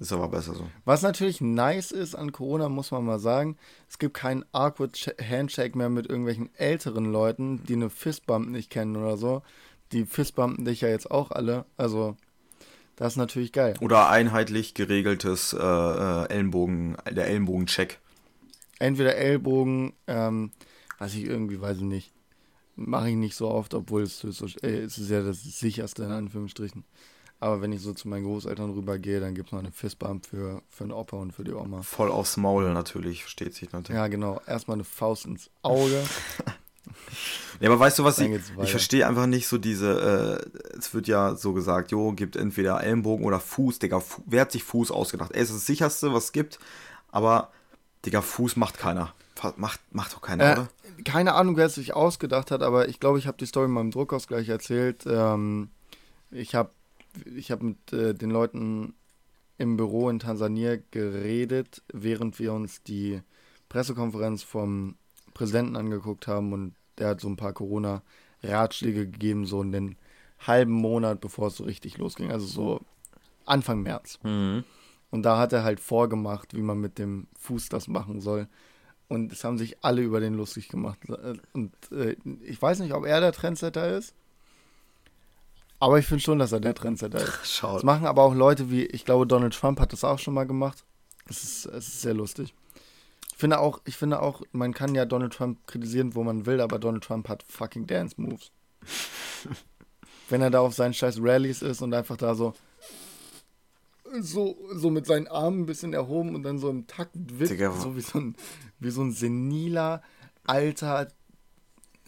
Ist 0.00 0.12
aber 0.12 0.28
besser 0.28 0.54
so. 0.54 0.66
Was 0.84 1.02
natürlich 1.02 1.40
nice 1.40 1.92
ist 1.92 2.16
an 2.16 2.32
Corona, 2.32 2.68
muss 2.68 2.90
man 2.90 3.04
mal 3.04 3.20
sagen, 3.20 3.56
es 3.88 3.98
gibt 3.98 4.14
keinen 4.14 4.44
awkward 4.50 5.14
Handshake 5.22 5.78
mehr 5.78 5.88
mit 5.88 6.08
irgendwelchen 6.08 6.50
älteren 6.56 7.04
Leuten, 7.04 7.62
die 7.64 7.74
eine 7.74 7.88
Fistbump 7.88 8.48
nicht 8.48 8.70
kennen 8.70 8.96
oder 8.96 9.16
so. 9.16 9.42
Die 9.92 10.04
Fistbumpen 10.04 10.64
dich 10.64 10.80
ja 10.80 10.88
jetzt 10.88 11.10
auch 11.10 11.30
alle. 11.30 11.64
Also 11.76 12.16
das 12.96 13.12
ist 13.12 13.16
natürlich 13.18 13.52
geil. 13.52 13.74
Oder 13.80 14.10
einheitlich 14.10 14.74
geregeltes 14.74 15.52
äh, 15.52 15.56
äh, 15.58 16.28
Ellenbogen, 16.28 16.96
der 17.08 17.28
Ellenbogen-Check. 17.28 18.00
Entweder 18.80 19.14
Ellbogen, 19.14 19.92
ähm, 20.08 20.50
was 20.98 21.14
ich 21.14 21.24
irgendwie, 21.24 21.60
weiß 21.60 21.76
ich 21.76 21.84
nicht, 21.84 22.12
mache 22.74 23.10
ich 23.10 23.16
nicht 23.16 23.36
so 23.36 23.48
oft, 23.48 23.74
obwohl 23.74 24.02
es, 24.02 24.18
so, 24.18 24.46
äh, 24.62 24.80
es 24.80 24.98
ist 24.98 25.10
ja 25.10 25.22
das 25.22 25.42
sicherste 25.42 26.04
in 26.04 26.10
Anführungsstrichen. 26.10 26.84
Aber 27.40 27.62
wenn 27.62 27.72
ich 27.72 27.80
so 27.82 27.94
zu 27.94 28.08
meinen 28.08 28.24
Großeltern 28.24 28.70
rübergehe, 28.70 29.20
dann 29.20 29.34
gibt 29.34 29.48
es 29.48 29.52
noch 29.52 29.60
eine 29.60 29.70
Fistbump 29.70 30.26
für, 30.26 30.62
für 30.68 30.84
den 30.84 30.92
Opa 30.92 31.16
und 31.16 31.32
für 31.32 31.44
die 31.44 31.52
Oma. 31.52 31.82
Voll 31.82 32.10
aufs 32.10 32.36
Maul 32.36 32.72
natürlich, 32.72 33.22
versteht 33.22 33.54
sich 33.54 33.70
natürlich. 33.72 33.96
Ja, 33.96 34.08
genau. 34.08 34.40
Erstmal 34.46 34.76
eine 34.76 34.84
Faust 34.84 35.26
ins 35.26 35.50
Auge. 35.62 36.02
Ja, 37.60 37.68
aber 37.68 37.80
weißt 37.80 37.98
du 37.98 38.04
was, 38.04 38.18
ich, 38.18 38.30
ich 38.62 38.70
verstehe 38.70 39.06
einfach 39.06 39.26
nicht 39.26 39.48
so 39.48 39.58
diese, 39.58 40.40
äh, 40.74 40.78
es 40.78 40.94
wird 40.94 41.08
ja 41.08 41.34
so 41.34 41.52
gesagt, 41.52 41.90
jo, 41.90 42.12
gibt 42.12 42.36
entweder 42.36 42.82
Ellenbogen 42.82 43.26
oder 43.26 43.40
Fuß, 43.40 43.78
Digga, 43.78 44.00
Fu 44.00 44.22
wer 44.26 44.42
hat 44.42 44.52
sich 44.52 44.62
Fuß 44.62 44.90
ausgedacht? 44.90 45.32
Ey, 45.34 45.42
ist 45.42 45.52
das 45.52 45.66
sicherste, 45.66 46.12
was 46.12 46.24
es 46.24 46.32
gibt, 46.32 46.58
aber, 47.10 47.50
Digga, 48.06 48.22
Fuß 48.22 48.56
macht 48.56 48.78
keiner. 48.78 49.12
Macht, 49.56 49.80
macht 49.92 50.14
doch 50.14 50.22
keiner, 50.22 50.44
äh, 50.44 50.52
oder? 50.52 50.68
Keine 51.04 51.34
Ahnung, 51.34 51.56
wer 51.56 51.66
es 51.66 51.74
sich 51.74 51.94
ausgedacht 51.94 52.50
hat, 52.50 52.62
aber 52.62 52.88
ich 52.88 53.00
glaube, 53.00 53.18
ich 53.18 53.26
habe 53.26 53.36
die 53.38 53.46
Story 53.46 53.66
in 53.66 53.72
meinem 53.72 53.90
Druckausgleich 53.90 54.48
erzählt. 54.48 55.04
Ähm, 55.06 55.70
ich 56.30 56.54
habe 56.54 56.70
ich 57.34 57.50
hab 57.50 57.62
mit 57.62 57.92
äh, 57.92 58.14
den 58.14 58.30
Leuten 58.30 58.94
im 59.58 59.76
Büro 59.76 60.08
in 60.08 60.20
Tansania 60.20 60.78
geredet, 60.90 61.82
während 61.92 62.38
wir 62.38 62.52
uns 62.52 62.82
die 62.82 63.20
Pressekonferenz 63.68 64.42
vom 64.42 64.96
Präsidenten 65.34 65.76
angeguckt 65.76 66.26
haben 66.26 66.52
und 66.52 66.74
der 66.98 67.08
hat 67.08 67.20
so 67.20 67.28
ein 67.28 67.36
paar 67.36 67.52
Corona-Ratschläge 67.52 69.08
gegeben, 69.08 69.46
so 69.46 69.62
in 69.62 69.72
den 69.72 69.96
halben 70.46 70.72
Monat, 70.72 71.20
bevor 71.20 71.48
es 71.48 71.56
so 71.56 71.64
richtig 71.64 71.98
losging, 71.98 72.30
also 72.30 72.46
so 72.46 72.80
Anfang 73.44 73.82
März. 73.82 74.18
Mhm. 74.22 74.64
Und 75.10 75.22
da 75.22 75.38
hat 75.38 75.52
er 75.52 75.64
halt 75.64 75.80
vorgemacht, 75.80 76.54
wie 76.54 76.62
man 76.62 76.78
mit 76.78 76.98
dem 76.98 77.26
Fuß 77.38 77.68
das 77.68 77.88
machen 77.88 78.20
soll. 78.20 78.46
Und 79.08 79.32
es 79.32 79.42
haben 79.42 79.56
sich 79.56 79.82
alle 79.82 80.02
über 80.02 80.20
den 80.20 80.34
lustig 80.34 80.68
gemacht. 80.68 80.98
Und 81.54 81.72
äh, 81.90 82.16
ich 82.42 82.60
weiß 82.60 82.80
nicht, 82.80 82.92
ob 82.92 83.06
er 83.06 83.20
der 83.20 83.32
Trendsetter 83.32 83.96
ist. 83.96 84.14
Aber 85.80 85.98
ich 85.98 86.06
finde 86.06 86.22
schon, 86.22 86.38
dass 86.38 86.52
er 86.52 86.60
der 86.60 86.74
Trendsetter 86.74 87.20
ist. 87.20 87.40
Schau. 87.44 87.74
Das 87.74 87.84
machen 87.84 88.06
aber 88.06 88.22
auch 88.22 88.34
Leute 88.34 88.70
wie, 88.70 88.84
ich 88.84 89.04
glaube, 89.04 89.26
Donald 89.26 89.54
Trump 89.54 89.80
hat 89.80 89.92
das 89.92 90.04
auch 90.04 90.18
schon 90.18 90.34
mal 90.34 90.46
gemacht. 90.46 90.84
Es 91.28 91.44
ist, 91.44 91.66
es 91.66 91.88
ist 91.88 92.02
sehr 92.02 92.14
lustig 92.14 92.54
finde 93.38 93.60
auch, 93.60 93.80
ich 93.84 93.96
finde 93.96 94.20
auch, 94.20 94.42
man 94.50 94.74
kann 94.74 94.96
ja 94.96 95.04
Donald 95.04 95.32
Trump 95.32 95.64
kritisieren, 95.68 96.16
wo 96.16 96.24
man 96.24 96.44
will, 96.44 96.60
aber 96.60 96.80
Donald 96.80 97.04
Trump 97.04 97.28
hat 97.28 97.44
fucking 97.44 97.86
Dance 97.86 98.16
Moves. 98.20 98.50
Wenn 100.28 100.42
er 100.42 100.50
da 100.50 100.60
auf 100.60 100.74
seinen 100.74 100.92
scheiß 100.92 101.18
Rallies 101.20 101.62
ist 101.62 101.80
und 101.80 101.94
einfach 101.94 102.16
da 102.16 102.34
so 102.34 102.52
so, 104.20 104.58
so 104.72 104.90
mit 104.90 105.06
seinen 105.06 105.28
Armen 105.28 105.60
ein 105.60 105.66
bisschen 105.66 105.92
erhoben 105.92 106.34
und 106.34 106.42
dann 106.42 106.58
so 106.58 106.68
im 106.70 106.86
Takt 106.86 107.12
wippt, 107.14 107.80
so 107.80 107.94
wie 107.94 108.00
so 108.00 108.18
ein, 108.18 108.36
wie 108.80 108.90
so 108.90 109.02
ein 109.02 109.12
seniler, 109.12 110.02
alter, 110.44 111.08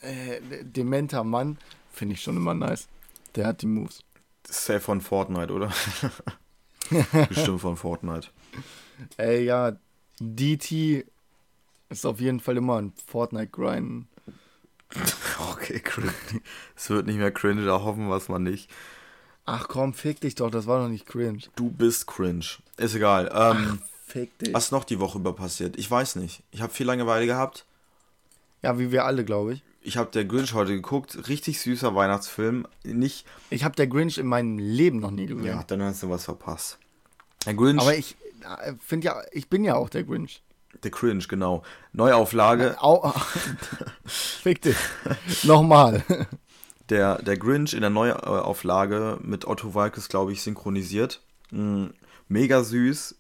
äh, 0.01 0.41
dementer 0.63 1.25
Mann, 1.25 1.59
finde 1.93 2.15
ich 2.15 2.23
schon 2.23 2.37
immer 2.37 2.55
nice. 2.55 2.89
Der 3.37 3.47
hat 3.47 3.63
die 3.63 3.67
Moves. 3.67 4.03
Safe 4.49 4.81
von 4.81 5.01
Fortnite, 5.01 5.53
oder? 5.53 5.73
Bestimmt 7.29 7.61
von 7.61 7.77
Fortnite. 7.77 8.29
Ey, 9.17 9.45
ja, 9.45 9.77
DT 10.19 11.07
ist 11.89 12.07
auf 12.07 12.21
jeden 12.21 12.41
Fall 12.41 12.57
immer 12.57 12.81
ein 12.81 12.93
Fortnite-Grind. 13.07 14.07
Okay, 15.53 15.81
cringe. 15.81 16.13
Es 16.77 16.91
wird 16.91 17.07
nicht 17.07 17.19
mehr 17.19 17.31
cringe, 17.31 17.65
da 17.65 17.83
hoffen 17.83 18.09
wir 18.09 18.17
es 18.17 18.29
mal 18.29 18.39
nicht. 18.41 18.69
Ach 19.47 19.69
komm, 19.69 19.95
fick 19.95 20.21
dich 20.21 20.35
doch, 20.35 20.51
das 20.51 20.67
war 20.67 20.83
doch 20.83 20.89
nicht 20.89 21.07
cringe. 21.07 21.43
Du 21.57 21.71
bist 21.71 22.07
cringe. 22.07 22.45
Ist 22.77 22.95
egal. 22.95 23.27
Ähm, 23.33 23.81
Ach, 23.81 23.87
fick 24.07 24.37
dich. 24.39 24.53
Was 24.53 24.71
noch 24.71 24.85
die 24.85 25.01
Woche 25.01 25.19
über 25.19 25.33
passiert? 25.33 25.79
Ich 25.79 25.91
weiß 25.91 26.17
nicht. 26.17 26.43
Ich 26.51 26.61
habe 26.63 26.73
viel 26.73 26.87
Langeweile 26.87 27.27
gehabt. 27.27 27.65
Ja, 28.63 28.79
wie 28.79 28.91
wir 28.93 29.05
alle, 29.05 29.25
glaube 29.25 29.55
ich. 29.55 29.63
Ich 29.83 29.97
habe 29.97 30.11
der 30.11 30.25
Grinch 30.25 30.53
heute 30.53 30.73
geguckt. 30.73 31.29
Richtig 31.29 31.61
süßer 31.61 31.95
Weihnachtsfilm. 31.95 32.67
Nicht. 32.85 33.27
Ich 33.49 33.65
habe 33.65 33.75
der 33.77 33.87
Grinch 33.87 34.19
in 34.19 34.27
meinem 34.27 34.59
Leben 34.59 35.01
noch 35.01 35.11
nie 35.11 35.27
gesehen. 35.27 35.47
Ja, 35.47 35.65
dann 35.67 35.83
hast 35.83 36.03
du 36.03 36.11
was 36.11 36.25
verpasst. 36.25 36.79
Der 37.47 37.55
Grinch. 37.55 37.81
Aber 37.81 37.97
ich 37.97 38.17
finde 38.81 39.07
ja, 39.07 39.23
ich 39.33 39.49
bin 39.49 39.65
ja 39.65 39.77
auch 39.77 39.89
der 39.89 40.05
Grinch. 40.05 40.43
The 40.83 40.91
Cringe, 40.91 41.25
genau. 41.29 41.63
Neuauflage. 41.93 42.77
Au, 42.81 43.13
fick 44.05 44.63
dich. 44.63 44.77
Nochmal. 45.43 46.05
Der, 46.89 47.21
der 47.23 47.37
Grinch 47.37 47.75
in 47.75 47.81
der 47.81 47.91
Neuauflage 47.91 49.19
mit 49.23 49.47
Otto 49.47 49.75
Walkes, 49.75 50.09
glaube 50.09 50.33
ich, 50.33 50.43
synchronisiert. 50.43 51.21
Mm, 51.51 51.87
mega 52.29 52.63
süß. 52.63 53.17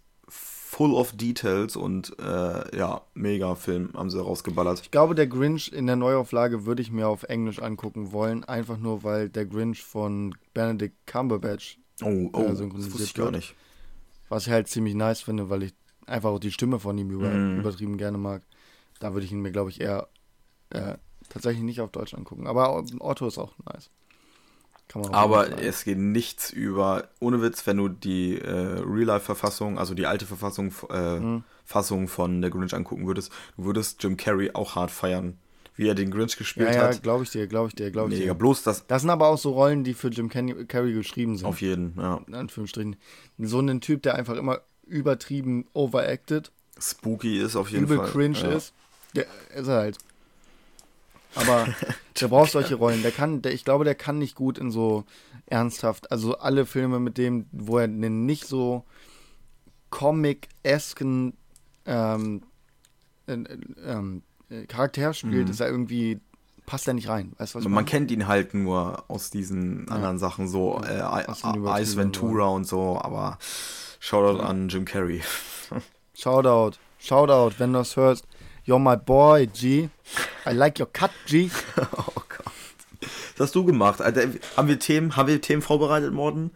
Full 0.80 0.94
of 0.94 1.12
details 1.12 1.76
und 1.76 2.18
äh, 2.18 2.74
ja, 2.74 3.02
mega 3.12 3.54
Film 3.54 3.90
haben 3.92 4.08
sie 4.08 4.18
rausgeballert. 4.18 4.80
Ich 4.80 4.90
glaube, 4.90 5.14
der 5.14 5.26
Grinch 5.26 5.70
in 5.70 5.86
der 5.86 5.96
Neuauflage 5.96 6.64
würde 6.64 6.80
ich 6.80 6.90
mir 6.90 7.06
auf 7.06 7.24
Englisch 7.24 7.60
angucken 7.60 8.12
wollen, 8.12 8.44
einfach 8.44 8.78
nur 8.78 9.04
weil 9.04 9.28
der 9.28 9.44
Grinch 9.44 9.82
von 9.82 10.34
Benedict 10.54 10.96
Cumberbatch 11.06 11.78
oh, 12.02 12.30
oh, 12.32 12.44
äh, 12.44 12.56
synchronisiert 12.56 12.94
das 12.94 13.02
ich 13.02 13.12
gar 13.12 13.30
nicht. 13.30 13.54
Was 14.30 14.46
ich 14.46 14.52
halt 14.54 14.68
ziemlich 14.68 14.94
nice 14.94 15.20
finde, 15.20 15.50
weil 15.50 15.64
ich 15.64 15.74
einfach 16.06 16.30
auch 16.30 16.38
die 16.38 16.50
Stimme 16.50 16.78
von 16.78 16.96
ihm 16.96 17.10
über, 17.10 17.28
mm. 17.28 17.58
übertrieben 17.58 17.98
gerne 17.98 18.16
mag. 18.16 18.40
Da 19.00 19.12
würde 19.12 19.26
ich 19.26 19.32
ihn 19.32 19.42
mir, 19.42 19.52
glaube 19.52 19.68
ich, 19.68 19.82
eher 19.82 20.08
äh, 20.70 20.94
tatsächlich 21.28 21.62
nicht 21.62 21.82
auf 21.82 21.90
Deutsch 21.90 22.14
angucken. 22.14 22.46
Aber 22.46 22.82
Otto 23.00 23.26
ist 23.26 23.36
auch 23.36 23.52
nice. 23.70 23.90
Aber 24.94 25.58
es 25.60 25.84
geht 25.84 25.98
nichts 25.98 26.50
über, 26.50 27.08
ohne 27.20 27.42
Witz, 27.42 27.66
wenn 27.66 27.76
du 27.76 27.88
die 27.88 28.38
äh, 28.38 28.50
Real-Life-Verfassung, 28.50 29.78
also 29.78 29.94
die 29.94 30.06
alte 30.06 30.26
Verfassung, 30.26 30.72
äh, 30.90 31.18
mhm. 31.18 31.44
Fassung 31.64 32.08
von 32.08 32.40
der 32.40 32.50
Grinch 32.50 32.74
angucken 32.74 33.06
würdest, 33.06 33.32
du 33.56 33.64
würdest 33.64 34.02
Jim 34.02 34.16
Carrey 34.16 34.50
auch 34.54 34.74
hart 34.76 34.90
feiern. 34.90 35.38
Wie 35.76 35.88
er 35.88 35.94
den 35.94 36.10
Grinch 36.10 36.36
gespielt 36.36 36.68
ja, 36.68 36.74
ja, 36.74 36.82
hat. 36.82 36.94
Ja, 36.96 37.00
glaube 37.00 37.24
ich 37.24 37.30
dir, 37.30 37.46
glaube 37.46 37.68
ich 37.68 37.74
dir, 37.74 37.90
glaube 37.90 38.12
ich 38.12 38.18
Mega. 38.18 38.34
dir. 38.34 38.38
bloß 38.38 38.64
das. 38.64 38.86
Das 38.86 39.00
sind 39.00 39.10
aber 39.10 39.28
auch 39.28 39.38
so 39.38 39.52
Rollen, 39.52 39.82
die 39.82 39.94
für 39.94 40.08
Jim 40.08 40.28
Carrey 40.28 40.92
geschrieben 40.92 41.38
sind. 41.38 41.46
Auf 41.46 41.62
jeden, 41.62 41.94
ja. 41.96 42.20
In 42.26 42.34
Anführungsstrichen. 42.34 42.96
So 43.38 43.60
ein 43.60 43.80
Typ, 43.80 44.02
der 44.02 44.16
einfach 44.16 44.36
immer 44.36 44.60
übertrieben 44.86 45.66
overacted. 45.72 46.50
Spooky 46.78 47.38
ist 47.38 47.56
auf 47.56 47.70
jeden 47.70 47.84
übel 47.84 47.98
Fall. 47.98 48.10
cringe 48.10 48.38
ja. 48.38 48.50
ist. 48.50 48.74
Der 49.14 49.26
ist 49.54 49.68
er 49.68 49.76
halt. 49.76 49.98
Aber 51.34 51.66
der 52.20 52.28
braucht 52.28 52.52
solche 52.52 52.74
Rollen. 52.74 53.02
Der 53.02 53.10
kann, 53.10 53.42
der, 53.42 53.52
ich 53.52 53.64
glaube, 53.64 53.84
der 53.84 53.94
kann 53.94 54.18
nicht 54.18 54.34
gut 54.34 54.58
in 54.58 54.70
so 54.70 55.04
ernsthaft. 55.46 56.10
Also 56.10 56.38
alle 56.38 56.66
Filme 56.66 57.00
mit 57.00 57.18
dem, 57.18 57.46
wo 57.52 57.78
er 57.78 57.84
einen 57.84 58.26
nicht 58.26 58.46
so 58.46 58.84
comic-esken 59.90 61.34
ähm, 61.86 62.42
äh, 63.26 63.36
ähm, 63.84 64.22
Charakter 64.68 65.14
spielt, 65.14 65.46
mhm. 65.46 65.50
ist 65.50 65.60
er 65.60 65.68
irgendwie 65.68 66.20
passt 66.70 66.86
er 66.86 66.94
nicht 66.94 67.08
rein. 67.08 67.32
Weißt, 67.36 67.56
was 67.56 67.64
man 67.64 67.72
meine? 67.72 67.84
kennt 67.84 68.12
ihn 68.12 68.28
halt 68.28 68.54
nur 68.54 69.04
aus 69.08 69.30
diesen 69.30 69.86
ja. 69.88 69.94
anderen 69.96 70.18
Sachen, 70.18 70.46
so 70.46 70.80
äh, 70.84 71.02
Ice 71.82 71.96
Ventura 71.96 72.46
und 72.46 72.64
so, 72.64 73.00
aber 73.02 73.38
Shoutout 73.98 74.38
ja. 74.38 74.44
an 74.44 74.68
Jim 74.68 74.84
Carrey. 74.84 75.20
Shoutout, 76.14 76.78
Shoutout, 76.98 77.58
wenn 77.58 77.72
du 77.72 77.80
das 77.80 77.96
hörst. 77.96 78.24
You're 78.66 78.78
my 78.78 78.96
boy, 78.96 79.48
G. 79.48 79.88
I 80.50 80.54
like 80.54 80.80
your 80.80 80.88
cut, 80.92 81.10
G. 81.26 81.50
oh 81.76 82.22
Gott. 82.28 82.52
Was 83.36 83.48
hast 83.48 83.54
du 83.54 83.64
gemacht? 83.64 84.00
Alter, 84.00 84.28
haben 84.56 84.68
wir 84.68 84.78
Themen, 84.78 85.16
haben 85.16 85.28
wir 85.28 85.40
Themen 85.40 85.62
vorbereitet, 85.62 86.12
Morden? 86.12 86.50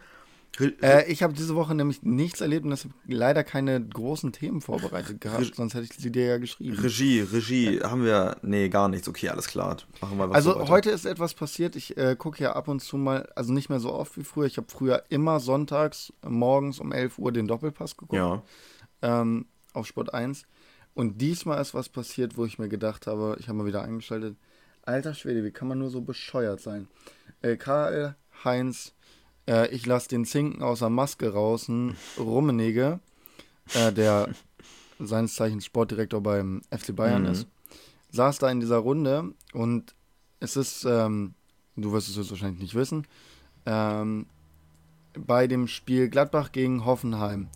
Äh, 0.82 1.10
ich 1.10 1.22
habe 1.22 1.32
diese 1.32 1.56
Woche 1.56 1.74
nämlich 1.74 2.02
nichts 2.02 2.40
erlebt 2.40 2.64
und 2.64 2.70
deshalb 2.70 2.94
leider 3.06 3.42
keine 3.42 3.80
großen 3.84 4.32
Themen 4.32 4.60
vorbereitet 4.60 5.20
gehabt, 5.20 5.40
Re 5.40 5.50
sonst 5.54 5.74
hätte 5.74 5.86
ich 5.90 5.98
sie 5.98 6.12
dir 6.12 6.26
ja 6.26 6.38
geschrieben. 6.38 6.78
Regie, 6.78 7.20
Regie, 7.20 7.78
ja. 7.78 7.90
haben 7.90 8.04
wir, 8.04 8.36
nee, 8.42 8.68
gar 8.68 8.88
nichts. 8.88 9.08
Okay, 9.08 9.28
alles 9.30 9.48
klar. 9.48 9.76
Machen 10.00 10.18
wir 10.18 10.28
was 10.28 10.36
Also 10.36 10.54
heute. 10.54 10.68
heute 10.68 10.90
ist 10.90 11.06
etwas 11.06 11.34
passiert. 11.34 11.74
Ich 11.74 11.96
äh, 11.96 12.14
gucke 12.16 12.42
ja 12.42 12.52
ab 12.52 12.68
und 12.68 12.80
zu 12.80 12.96
mal, 12.96 13.28
also 13.34 13.52
nicht 13.52 13.68
mehr 13.68 13.80
so 13.80 13.92
oft 13.92 14.16
wie 14.16 14.24
früher. 14.24 14.46
Ich 14.46 14.56
habe 14.56 14.68
früher 14.70 15.02
immer 15.08 15.40
sonntags 15.40 16.12
morgens 16.26 16.78
um 16.78 16.92
11 16.92 17.18
Uhr 17.18 17.32
den 17.32 17.48
Doppelpass 17.48 17.96
geguckt. 17.96 18.14
Ja. 18.14 18.42
Ähm, 19.02 19.46
auf 19.72 19.86
Sport 19.86 20.14
1. 20.14 20.44
Und 20.94 21.20
diesmal 21.20 21.60
ist 21.60 21.74
was 21.74 21.88
passiert, 21.88 22.36
wo 22.36 22.44
ich 22.44 22.58
mir 22.58 22.68
gedacht 22.68 23.06
habe, 23.06 23.36
ich 23.40 23.48
habe 23.48 23.58
mal 23.58 23.66
wieder 23.66 23.82
eingeschaltet, 23.82 24.36
alter 24.82 25.14
Schwede, 25.14 25.44
wie 25.44 25.50
kann 25.50 25.68
man 25.68 25.78
nur 25.78 25.90
so 25.90 26.00
bescheuert 26.00 26.60
sein? 26.60 26.88
Äh, 27.42 27.56
Karl 27.56 28.16
Heinz, 28.44 28.92
äh, 29.48 29.68
ich 29.74 29.86
lasse 29.86 30.08
den 30.08 30.24
Zinken 30.24 30.62
aus 30.62 30.80
der 30.80 30.90
Maske 30.90 31.32
raus, 31.32 31.68
Rummenigge, 32.18 33.00
äh, 33.74 33.92
der 33.92 34.28
seines 34.98 35.34
Zeichens 35.34 35.64
Sportdirektor 35.64 36.22
beim 36.22 36.62
FC 36.70 36.94
Bayern 36.94 37.22
mhm. 37.22 37.30
ist, 37.30 37.46
saß 38.10 38.38
da 38.38 38.50
in 38.50 38.60
dieser 38.60 38.78
Runde 38.78 39.32
und 39.52 39.94
es 40.40 40.56
ist, 40.56 40.84
ähm, 40.84 41.34
du 41.76 41.92
wirst 41.92 42.08
es 42.08 42.16
jetzt 42.16 42.30
wahrscheinlich 42.30 42.60
nicht 42.60 42.74
wissen, 42.74 43.06
ähm, 43.66 44.26
bei 45.18 45.46
dem 45.46 45.68
Spiel 45.68 46.08
Gladbach 46.08 46.52
gegen 46.52 46.84
Hoffenheim 46.84 47.48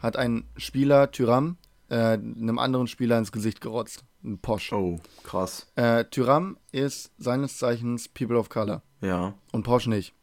hat 0.00 0.16
ein 0.16 0.44
Spieler, 0.56 1.10
Tyram, 1.10 1.56
äh, 1.90 2.14
einem 2.14 2.58
anderen 2.58 2.86
Spieler 2.86 3.18
ins 3.18 3.32
Gesicht 3.32 3.60
gerotzt. 3.60 4.04
Ein 4.24 4.38
Posch. 4.38 4.72
Oh, 4.72 4.98
krass. 5.24 5.66
Äh, 5.74 6.04
Tyram 6.06 6.56
ist 6.72 7.10
seines 7.18 7.58
Zeichens 7.58 8.08
People 8.08 8.38
of 8.38 8.48
Color. 8.48 8.82
Ja. 9.00 9.34
Und 9.52 9.64
Posch 9.64 9.86
nicht. 9.86 10.14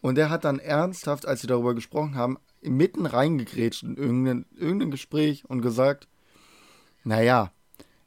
Und 0.00 0.16
der 0.16 0.30
hat 0.30 0.44
dann 0.44 0.58
ernsthaft, 0.58 1.26
als 1.26 1.40
sie 1.40 1.46
darüber 1.46 1.74
gesprochen 1.74 2.14
haben, 2.14 2.38
mitten 2.62 3.06
reingegrätscht 3.06 3.82
in 3.82 3.96
irgendein, 3.96 4.46
irgendein 4.56 4.90
Gespräch 4.90 5.44
und 5.48 5.62
gesagt, 5.62 6.08
naja, 7.04 7.50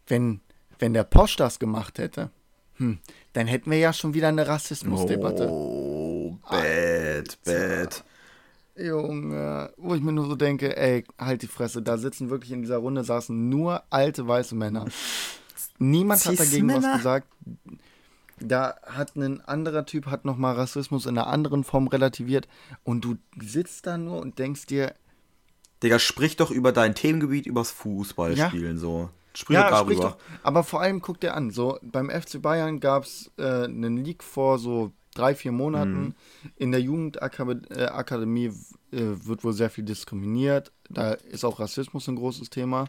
wenn, 0.07 0.41
wenn 0.79 0.93
der 0.93 1.03
Posch 1.03 1.35
das 1.35 1.59
gemacht 1.59 1.97
hätte, 1.97 2.29
hm, 2.75 2.99
dann 3.33 3.47
hätten 3.47 3.71
wir 3.71 3.77
ja 3.77 3.93
schon 3.93 4.13
wieder 4.13 4.27
eine 4.27 4.47
Rassismusdebatte. 4.47 5.49
Oh, 5.49 6.37
bad, 6.49 7.37
bad. 7.43 8.03
Junge, 8.75 9.71
wo 9.77 9.93
ich 9.93 10.01
mir 10.01 10.11
nur 10.11 10.25
so 10.25 10.35
denke, 10.35 10.75
ey, 10.75 11.03
halt 11.19 11.43
die 11.43 11.47
Fresse, 11.47 11.81
da 11.81 11.97
sitzen 11.97 12.29
wirklich 12.29 12.51
in 12.51 12.61
dieser 12.61 12.77
Runde 12.77 13.03
saßen 13.03 13.49
nur 13.49 13.83
alte 13.89 14.27
weiße 14.27 14.55
Männer. 14.55 14.85
Niemand 15.77 16.25
hat 16.25 16.39
dagegen 16.39 16.69
was 16.69 16.97
gesagt. 16.97 17.27
Da 18.39 18.75
hat 18.83 19.15
ein 19.15 19.41
anderer 19.41 19.85
Typ 19.85 20.07
hat 20.07 20.25
nochmal 20.25 20.55
Rassismus 20.55 21.05
in 21.05 21.17
einer 21.17 21.27
anderen 21.27 21.63
Form 21.63 21.87
relativiert 21.87 22.47
und 22.83 23.05
du 23.05 23.15
sitzt 23.39 23.85
da 23.85 23.97
nur 23.97 24.21
und 24.21 24.39
denkst 24.39 24.65
dir, 24.65 24.93
Digga, 25.83 25.99
sprich 25.99 26.37
doch 26.37 26.49
über 26.49 26.71
dein 26.71 26.95
Themengebiet, 26.95 27.45
übers 27.45 27.71
Fußballspielen 27.71 28.75
ja. 28.75 28.81
so. 28.81 29.09
Sprich 29.35 29.55
ja, 29.55 29.69
darüber. 29.69 29.91
Sprich 29.91 29.99
doch, 29.99 30.17
aber 30.43 30.63
vor 30.63 30.81
allem 30.81 31.01
guck 31.01 31.19
dir 31.19 31.33
an, 31.33 31.51
so 31.51 31.77
beim 31.81 32.09
FC 32.09 32.41
Bayern 32.41 32.79
gab 32.79 33.03
es 33.03 33.31
äh, 33.37 33.65
einen 33.65 33.97
Leak 33.97 34.23
vor 34.23 34.59
so 34.59 34.93
drei, 35.13 35.35
vier 35.35 35.51
Monaten. 35.51 36.01
Mhm. 36.01 36.15
In 36.57 36.71
der 36.71 36.81
Jugendakademie 36.81 38.51
äh, 38.91 38.97
äh, 38.97 39.25
wird 39.25 39.43
wohl 39.43 39.53
sehr 39.53 39.69
viel 39.69 39.83
diskriminiert. 39.83 40.71
Da 40.89 41.13
ist 41.13 41.45
auch 41.45 41.59
Rassismus 41.59 42.07
ein 42.07 42.15
großes 42.15 42.49
Thema. 42.49 42.85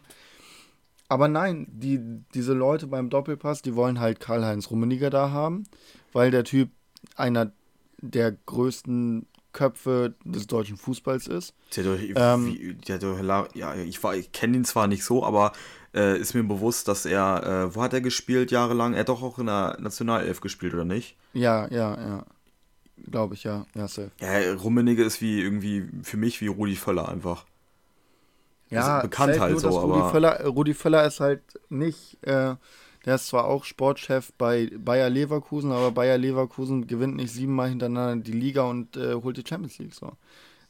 Aber 1.07 1.27
nein, 1.27 1.67
die, 1.69 1.99
diese 2.33 2.53
Leute 2.53 2.87
beim 2.87 3.09
Doppelpass, 3.09 3.61
die 3.61 3.75
wollen 3.75 3.99
halt 3.99 4.19
Karl-Heinz 4.19 4.71
Rummeniger 4.71 5.09
da 5.09 5.29
haben, 5.29 5.65
weil 6.13 6.31
der 6.31 6.43
Typ 6.43 6.69
einer 7.15 7.51
der 8.01 8.31
größten 8.31 9.27
Köpfe 9.53 10.15
des 10.25 10.47
deutschen 10.47 10.77
Fußballs 10.77 11.27
ist. 11.27 11.53
Der, 11.75 11.85
ähm, 11.85 12.77
der, 12.87 12.97
der, 12.97 13.47
ja, 13.53 13.75
ich, 13.75 14.03
ich 14.03 14.31
kenne 14.31 14.57
ihn 14.57 14.65
zwar 14.65 14.87
nicht 14.87 15.03
so, 15.05 15.23
aber 15.23 15.53
äh, 15.95 16.17
ist 16.17 16.33
mir 16.33 16.43
bewusst, 16.43 16.87
dass 16.87 17.05
er, 17.05 17.43
äh, 17.43 17.75
wo 17.75 17.81
hat 17.81 17.93
er 17.93 18.01
gespielt 18.01 18.51
jahrelang? 18.51 18.93
Er 18.93 19.01
hat 19.01 19.09
doch 19.09 19.23
auch 19.23 19.39
in 19.39 19.47
der 19.47 19.77
Nationalelf 19.79 20.41
gespielt, 20.41 20.73
oder 20.73 20.85
nicht? 20.85 21.15
Ja, 21.33 21.67
ja, 21.71 21.95
ja. 21.95 22.25
Glaube 23.09 23.35
ich, 23.35 23.43
ja. 23.43 23.65
Ja, 23.75 23.87
safe. 23.87 24.11
Ja, 24.19 24.53
Rummenigge 24.53 25.03
ist 25.03 25.21
wie 25.21 25.41
irgendwie 25.41 25.87
für 26.03 26.17
mich 26.17 26.41
wie 26.41 26.47
Rudi 26.47 26.75
Völler 26.75 27.09
einfach. 27.09 27.45
Ja, 28.69 29.01
bekannt 29.01 29.39
halt 29.39 29.59
so, 29.59 29.69
Rudi 29.69 29.99
aber. 29.99 30.11
Völler, 30.11 30.45
Rudi 30.45 30.73
Völler 30.73 31.05
ist 31.05 31.19
halt 31.19 31.41
nicht, 31.69 32.17
äh, 32.23 32.55
der 33.05 33.15
ist 33.15 33.27
zwar 33.27 33.45
auch 33.45 33.63
Sportchef 33.63 34.33
bei 34.37 34.71
Bayer 34.77 35.09
Leverkusen, 35.09 35.71
aber 35.71 35.91
Bayer 35.91 36.17
Leverkusen 36.17 36.87
gewinnt 36.87 37.15
nicht 37.15 37.31
siebenmal 37.31 37.69
hintereinander 37.69 38.23
die 38.23 38.31
Liga 38.31 38.63
und 38.63 38.97
äh, 38.97 39.13
holt 39.15 39.37
die 39.37 39.47
Champions 39.47 39.77
League 39.77 39.93
so. 39.93 40.13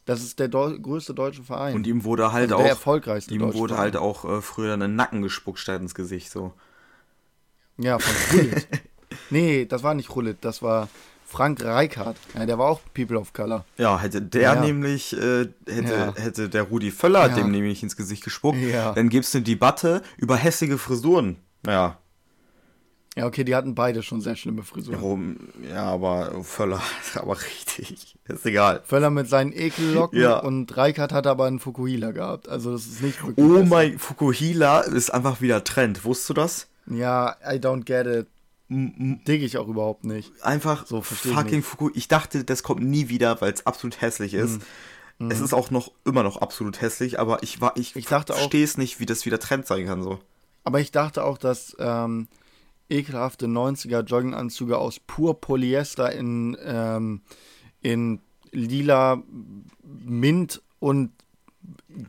Das 0.06 0.22
ist 0.22 0.40
der 0.40 0.48
Deu 0.48 0.78
größte 0.78 1.14
deutsche 1.14 1.44
Verein. 1.44 1.76
Und 1.76 1.88
ihm 1.88 2.04
wurde 2.04 2.32
halt 2.32 2.52
also 2.52 2.56
auch. 2.56 2.62
Der 2.62 2.70
erfolgreichste 2.70 3.34
Ihm 3.34 3.42
wurde 3.42 3.74
Verein. 3.74 3.94
halt 3.94 3.98
auch 3.98 4.26
äh, 4.26 4.42
früher 4.42 4.74
einen 4.74 4.96
Nacken 4.96 5.22
gespuckt 5.24 5.60
statt 5.60 5.82
ins 5.82 5.96
Gesicht, 5.96 6.32
so. 6.32 6.54
Ja, 7.78 7.98
von 8.00 8.40
Rullit. 8.40 8.68
nee, 9.32 9.66
das 9.66 9.84
war 9.84 9.96
nicht 9.96 10.16
Rullit, 10.16 10.38
das 10.42 10.62
war 10.62 10.88
Frank 11.26 11.64
Reichardt. 11.64 12.18
Ja, 12.36 12.46
der 12.46 12.60
war 12.60 12.70
auch 12.70 12.82
People 12.94 13.18
of 13.18 13.34
Color. 13.34 13.66
Ja, 13.78 14.00
hätte 14.00 14.22
der 14.22 14.42
ja. 14.42 14.62
nämlich, 14.62 15.14
äh, 15.14 15.48
hätte, 15.68 15.94
ja. 15.94 16.14
hätte 16.16 16.50
der 16.50 16.64
Rudi 16.64 16.92
Völler 16.92 17.30
dem 17.30 17.52
nämlich 17.52 17.82
ins 17.82 17.98
Gesicht 17.98 18.24
gespuckt, 18.24 18.60
dann 18.96 19.10
gibt 19.10 19.26
es 19.26 19.36
eine 19.36 19.44
Debatte 19.44 20.04
über 20.18 20.36
hässliche 20.36 20.78
Frisuren. 20.78 21.38
Ja. 21.66 21.98
Ja, 23.16 23.26
okay, 23.26 23.46
die 23.46 23.56
hatten 23.56 23.76
beide 23.76 24.04
schon 24.04 24.20
sehr 24.20 24.36
schlimme 24.36 24.64
Frisuren. 24.64 25.40
Ja, 25.70 25.86
aber 25.86 26.44
Völler 26.44 26.82
ist 27.02 27.18
aber 27.22 27.38
richtig. 27.40 28.18
Ist 28.28 28.46
egal. 28.46 28.82
Völler 28.84 29.10
mit 29.10 29.30
seinen 29.30 29.54
Ekellocken 29.54 30.20
ja. 30.20 30.40
und 30.40 30.76
Reikert 30.76 31.14
hat 31.14 31.26
aber 31.26 31.46
einen 31.46 31.60
Fukuhila 31.60 32.12
gehabt. 32.12 32.50
Also 32.50 32.74
das 32.74 32.86
ist 32.86 33.02
nicht 33.02 33.26
wirklich. 33.26 33.46
Oh 33.46 33.64
mein, 33.64 34.00
Fukuhila 34.00 34.82
ist 34.82 35.14
einfach 35.14 35.40
wieder 35.40 35.64
Trend. 35.64 36.04
Wusstest 36.04 36.30
du 36.30 36.34
das? 36.34 36.68
Ja, 36.88 37.38
I 37.42 37.56
don't 37.56 37.86
get 37.86 38.06
it. 38.06 38.28
Digge 38.68 39.46
ich 39.46 39.58
auch 39.58 39.68
überhaupt 39.68 40.04
nicht. 40.04 40.32
Einfach 40.42 40.86
so 40.88 41.02
fucking 41.02 41.62
Fuku. 41.62 41.92
Ich 41.94 42.08
dachte, 42.08 42.44
das 42.44 42.64
kommt 42.64 42.82
nie 42.82 43.10
wieder, 43.10 43.40
weil 43.40 43.54
es 43.54 43.66
absolut 43.66 44.02
hässlich 44.02 44.34
ist. 44.34 44.60
Mhm. 45.20 45.32
Es 45.32 45.40
ist 45.40 45.54
auch 45.54 45.72
noch 45.72 45.92
immer 46.04 46.24
noch 46.24 46.38
absolut 46.38 46.82
hässlich, 46.82 47.20
aber 47.20 47.44
ich 47.44 47.62
war 47.62 47.78
ich, 47.78 47.96
ich 47.96 48.08
verstehe 48.08 48.64
es 48.64 48.78
nicht, 48.78 49.00
wie 49.00 49.06
das 49.06 49.26
wieder 49.26 49.40
Trend 49.40 49.68
sein 49.68 49.86
kann 49.86 50.04
so. 50.04 50.20
Aber 50.64 50.80
ich 50.80 50.92
dachte 50.92 51.24
auch, 51.24 51.38
dass 51.38 51.78
ähm, 51.80 52.28
ekelhafte 52.90 53.48
90er 53.48 54.04
Jogginganzüge 54.04 54.78
aus 54.78 55.00
pur 55.00 55.40
Polyester 55.42 56.12
in, 56.12 56.58
ähm, 56.64 57.22
in 57.82 58.20
lila, 58.52 59.24
Mint 59.84 60.62
und 60.80 61.12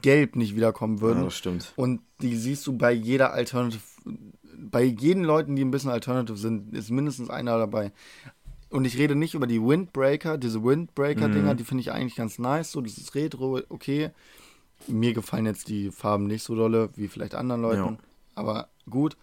gelb 0.02 0.37
nicht 0.37 0.56
wiederkommen 0.56 1.00
würden. 1.00 1.18
Ja, 1.21 1.25
das 1.25 1.37
stimmt. 1.37 1.73
Und 1.76 2.00
die 2.21 2.37
siehst 2.37 2.66
du 2.66 2.76
bei 2.76 2.92
jeder 2.92 3.33
Alternative, 3.33 3.83
bei 4.59 4.83
jeden 4.83 5.25
Leuten, 5.25 5.56
die 5.56 5.64
ein 5.64 5.71
bisschen 5.71 5.90
Alternative 5.90 6.37
sind, 6.37 6.75
ist 6.75 6.90
mindestens 6.90 7.30
einer 7.30 7.59
dabei. 7.59 7.92
Und 8.68 8.85
ich 8.85 8.99
rede 8.99 9.14
nicht 9.14 9.35
über 9.35 9.47
die 9.47 9.62
Windbreaker, 9.62 10.38
diese 10.38 10.62
Windbreaker-Dinger, 10.64 11.54
mhm. 11.54 11.56
die 11.56 11.64
finde 11.64 11.83
ich 11.83 11.92
eigentlich 11.92 12.16
ganz 12.16 12.38
nice. 12.38 12.73
So, 12.73 12.80
das 12.80 12.99
ist 12.99 13.14
Retro, 13.14 13.61
okay. 13.68 14.11
Mir 14.88 15.14
gefallen 15.14 15.47
jetzt 15.47 15.68
die 15.68 15.90
Farben 15.90 16.26
nicht 16.26 16.42
so 16.42 16.54
dolle 16.54 16.90
wie 16.97 17.09
vielleicht 17.09 17.35
anderen 17.35 17.62
Leuten, 17.62 17.95
ja. 17.95 17.99
aber 18.35 18.68
gut. 18.90 19.16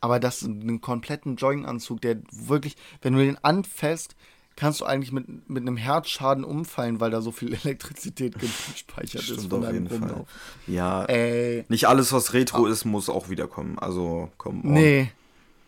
Aber 0.00 0.20
das 0.20 0.42
ist 0.42 0.48
ein 0.48 0.80
kompletten 0.80 1.36
Jogginganzug, 1.36 2.00
der 2.00 2.18
wirklich, 2.30 2.76
wenn 3.02 3.14
du 3.14 3.18
den 3.18 3.42
anfasst, 3.42 4.14
kannst 4.58 4.80
du 4.80 4.84
eigentlich 4.84 5.12
mit, 5.12 5.48
mit 5.48 5.62
einem 5.62 5.76
Herzschaden 5.76 6.44
umfallen, 6.44 7.00
weil 7.00 7.10
da 7.10 7.20
so 7.20 7.30
viel 7.30 7.54
Elektrizität 7.64 8.38
gespeichert 8.38 9.22
Stimmt 9.22 9.38
ist 9.38 9.50
von 9.50 9.64
auf 9.64 9.72
jeden 9.72 9.86
Rumlauf. 9.86 10.10
Fall. 10.10 10.26
Ja, 10.66 11.04
Ey. 11.04 11.64
nicht 11.68 11.86
alles, 11.86 12.12
was 12.12 12.32
Retro 12.32 12.66
ah. 12.66 12.70
ist, 12.70 12.84
muss 12.84 13.08
auch 13.08 13.28
wiederkommen. 13.28 13.78
Also, 13.78 14.30
komm. 14.36 14.60
Nee, 14.64 15.10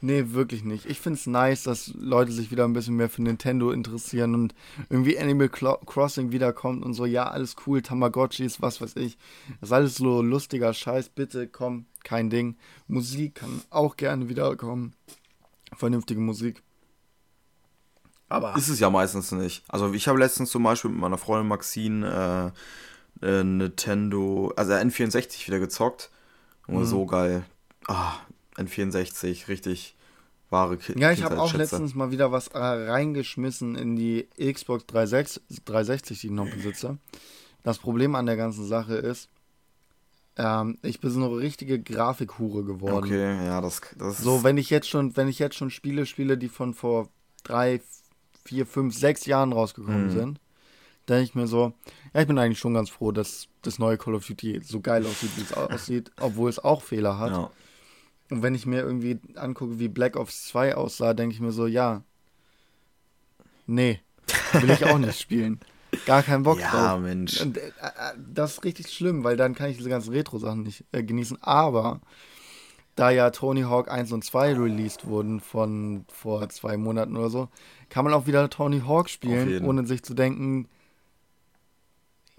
nee, 0.01 0.25
wirklich 0.29 0.65
nicht. 0.65 0.87
Ich 0.87 1.01
finde 1.01 1.19
es 1.19 1.27
nice, 1.27 1.65
dass 1.65 1.93
Leute 1.95 2.33
sich 2.33 2.51
wieder 2.51 2.65
ein 2.65 2.73
bisschen 2.73 2.97
mehr 2.97 3.09
für 3.09 3.23
Nintendo 3.23 3.71
interessieren 3.71 4.35
und 4.35 4.55
irgendwie 4.89 5.19
Animal 5.19 5.49
Crossing 5.49 6.33
wiederkommt 6.33 6.85
und 6.85 6.95
so. 6.95 7.07
Ja, 7.07 7.29
alles 7.29 7.57
cool, 7.67 7.83
Tamagotchis, 7.83 8.63
was 8.63 8.81
weiß 8.81 8.97
ich. 8.97 9.19
Das 9.61 9.71
ist 9.71 9.73
alles 9.73 9.95
so 9.97 10.23
lustiger 10.23 10.73
Scheiß. 10.73 11.11
Bitte 11.11 11.49
komm, 11.49 11.87
kein 12.05 12.31
Ding. 12.31 12.57
Musik 12.89 13.37
kann 13.37 13.63
auch 13.71 13.97
gerne 13.97 14.29
wiederkommen. 14.29 14.95
Vernünftige 15.77 16.21
Musik. 16.21 16.63
Aber 18.29 18.57
ist 18.57 18.69
es 18.69 18.79
ja 18.79 18.91
meistens 18.91 19.33
nicht. 19.33 19.65
Also 19.69 19.93
ich 19.93 20.07
habe 20.07 20.19
letztens 20.19 20.51
zum 20.51 20.63
Beispiel 20.63 20.91
mit 20.91 21.01
meiner 21.01 21.19
Freundin 21.19 21.49
Maxine 21.49 22.53
äh, 23.23 23.27
äh, 23.27 23.45
Nintendo, 23.45 24.53
also 24.57 24.73
N64 24.73 25.47
wieder 25.47 25.59
gezockt. 25.59 26.11
Und 26.67 26.81
mhm. 26.81 26.87
so 26.87 27.07
geil. 27.07 27.45
Ah, 27.89 28.15
N64, 28.57 29.49
richtig 29.49 29.95
wahre 30.51 30.77
Ki 30.77 30.99
Ja, 30.99 31.13
ich 31.13 31.23
habe 31.23 31.41
auch 31.41 31.55
letztens 31.55 31.95
mal 31.95 32.11
wieder 32.11 32.33
was 32.33 32.49
äh, 32.49 32.59
reingeschmissen 32.59 33.77
in 33.77 33.97
die 33.97 34.29
Xbox 34.39 34.87
360, 34.87 35.65
360, 35.65 36.21
die 36.21 36.27
ich 36.27 36.33
noch 36.33 36.51
besitze. 36.51 36.99
Das 37.63 37.79
Problem 37.79 38.15
an 38.15 38.27
der 38.27 38.37
ganzen 38.37 38.67
Sache 38.67 38.95
ist, 38.95 39.29
ähm, 40.37 40.79
ich 40.83 41.01
bin 41.01 41.11
so 41.11 41.25
eine 41.25 41.37
richtige 41.37 41.81
Grafikhure 41.81 42.65
geworden. 42.65 43.05
Okay, 43.05 43.45
ja, 43.45 43.61
das, 43.61 43.81
das 43.97 44.19
So, 44.19 44.43
wenn 44.43 44.59
ich 44.59 44.71
jetzt 44.71 44.89
schon, 44.89 45.17
wenn 45.17 45.29
ich 45.29 45.39
jetzt 45.39 45.57
schon 45.57 45.71
Spiele 45.71 46.07
spiele, 46.07 46.39
die 46.39 46.49
von 46.49 46.75
vor 46.75 47.09
drei, 47.43 47.81
vier, 48.45 48.67
fünf, 48.67 48.97
sechs 48.97 49.27
Jahren 49.27 49.53
rausgekommen 49.53 50.07
mhm. 50.07 50.11
sind, 50.11 50.41
denke 51.09 51.25
ich 51.25 51.35
mir 51.35 51.47
so, 51.47 51.73
ja, 52.15 52.23
ich 52.23 52.27
bin 52.27 52.39
eigentlich 52.39 52.59
schon 52.59 52.75
ganz 52.75 52.91
froh, 52.91 53.13
dass 53.13 53.49
das 53.63 53.79
neue 53.79 53.99
Call 53.99 54.15
of 54.15 54.27
Duty 54.27 54.61
so 54.63 54.81
geil 54.81 55.05
aussieht, 55.05 55.31
wie 55.37 55.43
es 55.43 55.53
aussieht, 55.53 56.11
obwohl 56.21 56.49
es 56.49 56.59
auch 56.59 56.83
Fehler 56.83 57.19
hat. 57.19 57.33
Ja. 57.33 57.51
Und 58.31 58.43
wenn 58.43 58.55
ich 58.55 58.65
mir 58.65 58.81
irgendwie 58.81 59.19
angucke, 59.35 59.79
wie 59.79 59.89
Black 59.89 60.17
Ops 60.17 60.47
2 60.49 60.77
aussah, 60.77 61.15
denke 61.15 61.35
ich 61.35 61.41
mir 61.41 61.53
so, 61.53 61.67
ja, 61.67 62.03
nee, 63.67 64.01
will 64.53 64.71
ich 64.71 64.85
auch 64.85 64.99
nicht 64.99 65.21
spielen. 65.21 65.61
Gar 66.07 66.23
keinen 66.23 66.45
Bock 66.45 66.61
ja, 66.61 66.71
drauf. 66.71 66.83
Ja, 66.83 66.97
Mensch. 66.99 67.41
Und, 67.41 67.59
äh, 67.59 67.69
äh, 67.69 68.15
das 68.33 68.53
ist 68.53 68.65
richtig 68.65 68.91
schlimm, 68.91 69.25
weil 69.25 69.37
dann 69.37 69.55
kann 69.55 69.71
ich 69.71 69.77
diese 69.77 69.89
ganzen 69.89 70.13
Retro-Sachen 70.13 70.63
nicht 70.63 70.85
äh, 70.93 71.03
genießen. 71.03 71.43
Aber 71.43 72.01
da 72.95 73.11
ja 73.11 73.31
Tony 73.31 73.63
Hawk 73.63 73.91
1 73.91 74.13
und 74.13 74.25
2 74.25 74.55
released 74.55 75.07
wurden 75.07 75.41
von 75.41 76.05
vor 76.09 76.49
zwei 76.51 76.77
Monaten 76.77 77.17
oder 77.17 77.31
so, 77.31 77.49
kann 77.89 78.05
man 78.05 78.15
auch 78.15 78.27
wieder 78.27 78.49
Tony 78.51 78.81
Hawk 78.87 79.09
spielen, 79.09 79.65
ohne 79.65 79.87
sich 79.87 80.03
zu 80.03 80.15
denken, 80.15 80.69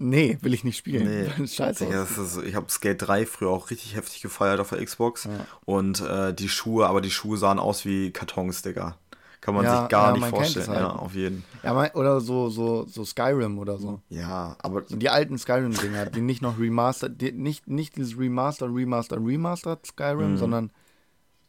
nee, 0.02 0.38
will 0.40 0.54
ich 0.54 0.64
nicht 0.64 0.76
spielen. 0.76 1.08
Nee. 1.38 1.46
Scheiße. 1.46 1.86
Ist, 1.86 2.42
ich 2.44 2.54
habe 2.54 2.70
Skate 2.70 3.02
3 3.02 3.26
früher 3.26 3.50
auch 3.50 3.70
richtig 3.70 3.96
heftig 3.96 4.22
gefeiert 4.22 4.60
auf 4.60 4.70
der 4.70 4.84
Xbox. 4.84 5.24
Ja. 5.24 5.46
Und 5.64 6.00
äh, 6.00 6.34
die 6.34 6.48
Schuhe, 6.48 6.86
aber 6.86 7.00
die 7.00 7.10
Schuhe 7.10 7.36
sahen 7.36 7.58
aus 7.58 7.84
wie 7.84 8.10
Kartons, 8.10 8.62
Digga. 8.62 8.96
Kann 9.40 9.56
man 9.56 9.64
ja, 9.64 9.80
sich 9.80 9.88
gar 9.88 10.14
ja, 10.14 10.20
nicht 10.20 10.28
vorstellen. 10.28 10.68
Halt. 10.68 10.78
Ja, 10.78 10.90
auf 10.90 11.14
jeden. 11.14 11.42
Ja, 11.64 11.74
mein, 11.74 11.90
oder 11.92 12.20
so, 12.20 12.48
so, 12.48 12.86
so 12.86 13.04
Skyrim 13.04 13.58
oder 13.58 13.76
so. 13.76 14.00
Ja, 14.08 14.56
aber. 14.60 14.84
So 14.86 14.94
die 14.94 15.08
alten 15.08 15.36
Skyrim-Dinger, 15.36 16.06
die 16.06 16.20
nicht 16.20 16.42
noch 16.42 16.60
remastered, 16.60 17.20
die, 17.20 17.32
nicht, 17.32 17.66
nicht 17.66 17.96
dieses 17.96 18.16
Remaster, 18.16 18.72
Remaster, 18.72 19.16
Remastered 19.16 19.84
Skyrim, 19.84 20.32
mhm. 20.32 20.36
sondern 20.36 20.70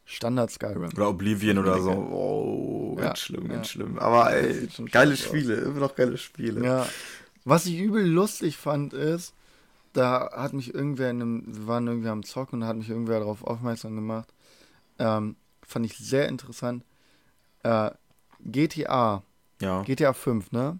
Standard 0.05 0.49
Skyrim. 0.49 0.89
Oder 0.95 1.09
Oblivion 1.09 1.59
oder 1.59 1.79
so. 1.81 1.91
Oh, 1.91 2.95
ganz 2.95 3.19
schlimm, 3.19 3.47
ganz 3.47 3.69
schlimm. 3.69 3.99
Aber 3.99 4.33
ey, 4.33 4.67
geile 4.91 5.15
Spiele, 5.15 5.53
immer 5.55 5.81
noch 5.81 5.95
geile 5.95 6.17
Spiele. 6.17 6.65
Ja. 6.65 6.87
Was 7.45 7.65
ich 7.65 7.77
übel 7.77 8.05
lustig 8.05 8.57
fand, 8.57 8.93
ist, 8.93 9.33
da 9.93 10.31
hat 10.31 10.53
mich 10.53 10.73
irgendwer 10.73 11.09
in 11.09 11.21
einem, 11.21 11.43
wir 11.45 11.67
waren 11.67 11.87
irgendwie 11.87 12.09
am 12.09 12.23
Zocken 12.23 12.55
und 12.55 12.61
da 12.61 12.67
hat 12.67 12.77
mich 12.77 12.89
irgendwer 12.89 13.19
darauf 13.19 13.43
aufmerksam 13.43 13.95
gemacht. 13.95 14.33
Ähm, 14.99 15.35
fand 15.61 15.85
ich 15.85 15.97
sehr 15.97 16.27
interessant. 16.29 16.83
Äh, 17.63 17.91
GTA. 18.39 19.23
Ja. 19.61 19.83
GTA 19.83 20.13
5, 20.13 20.51
ne? 20.51 20.79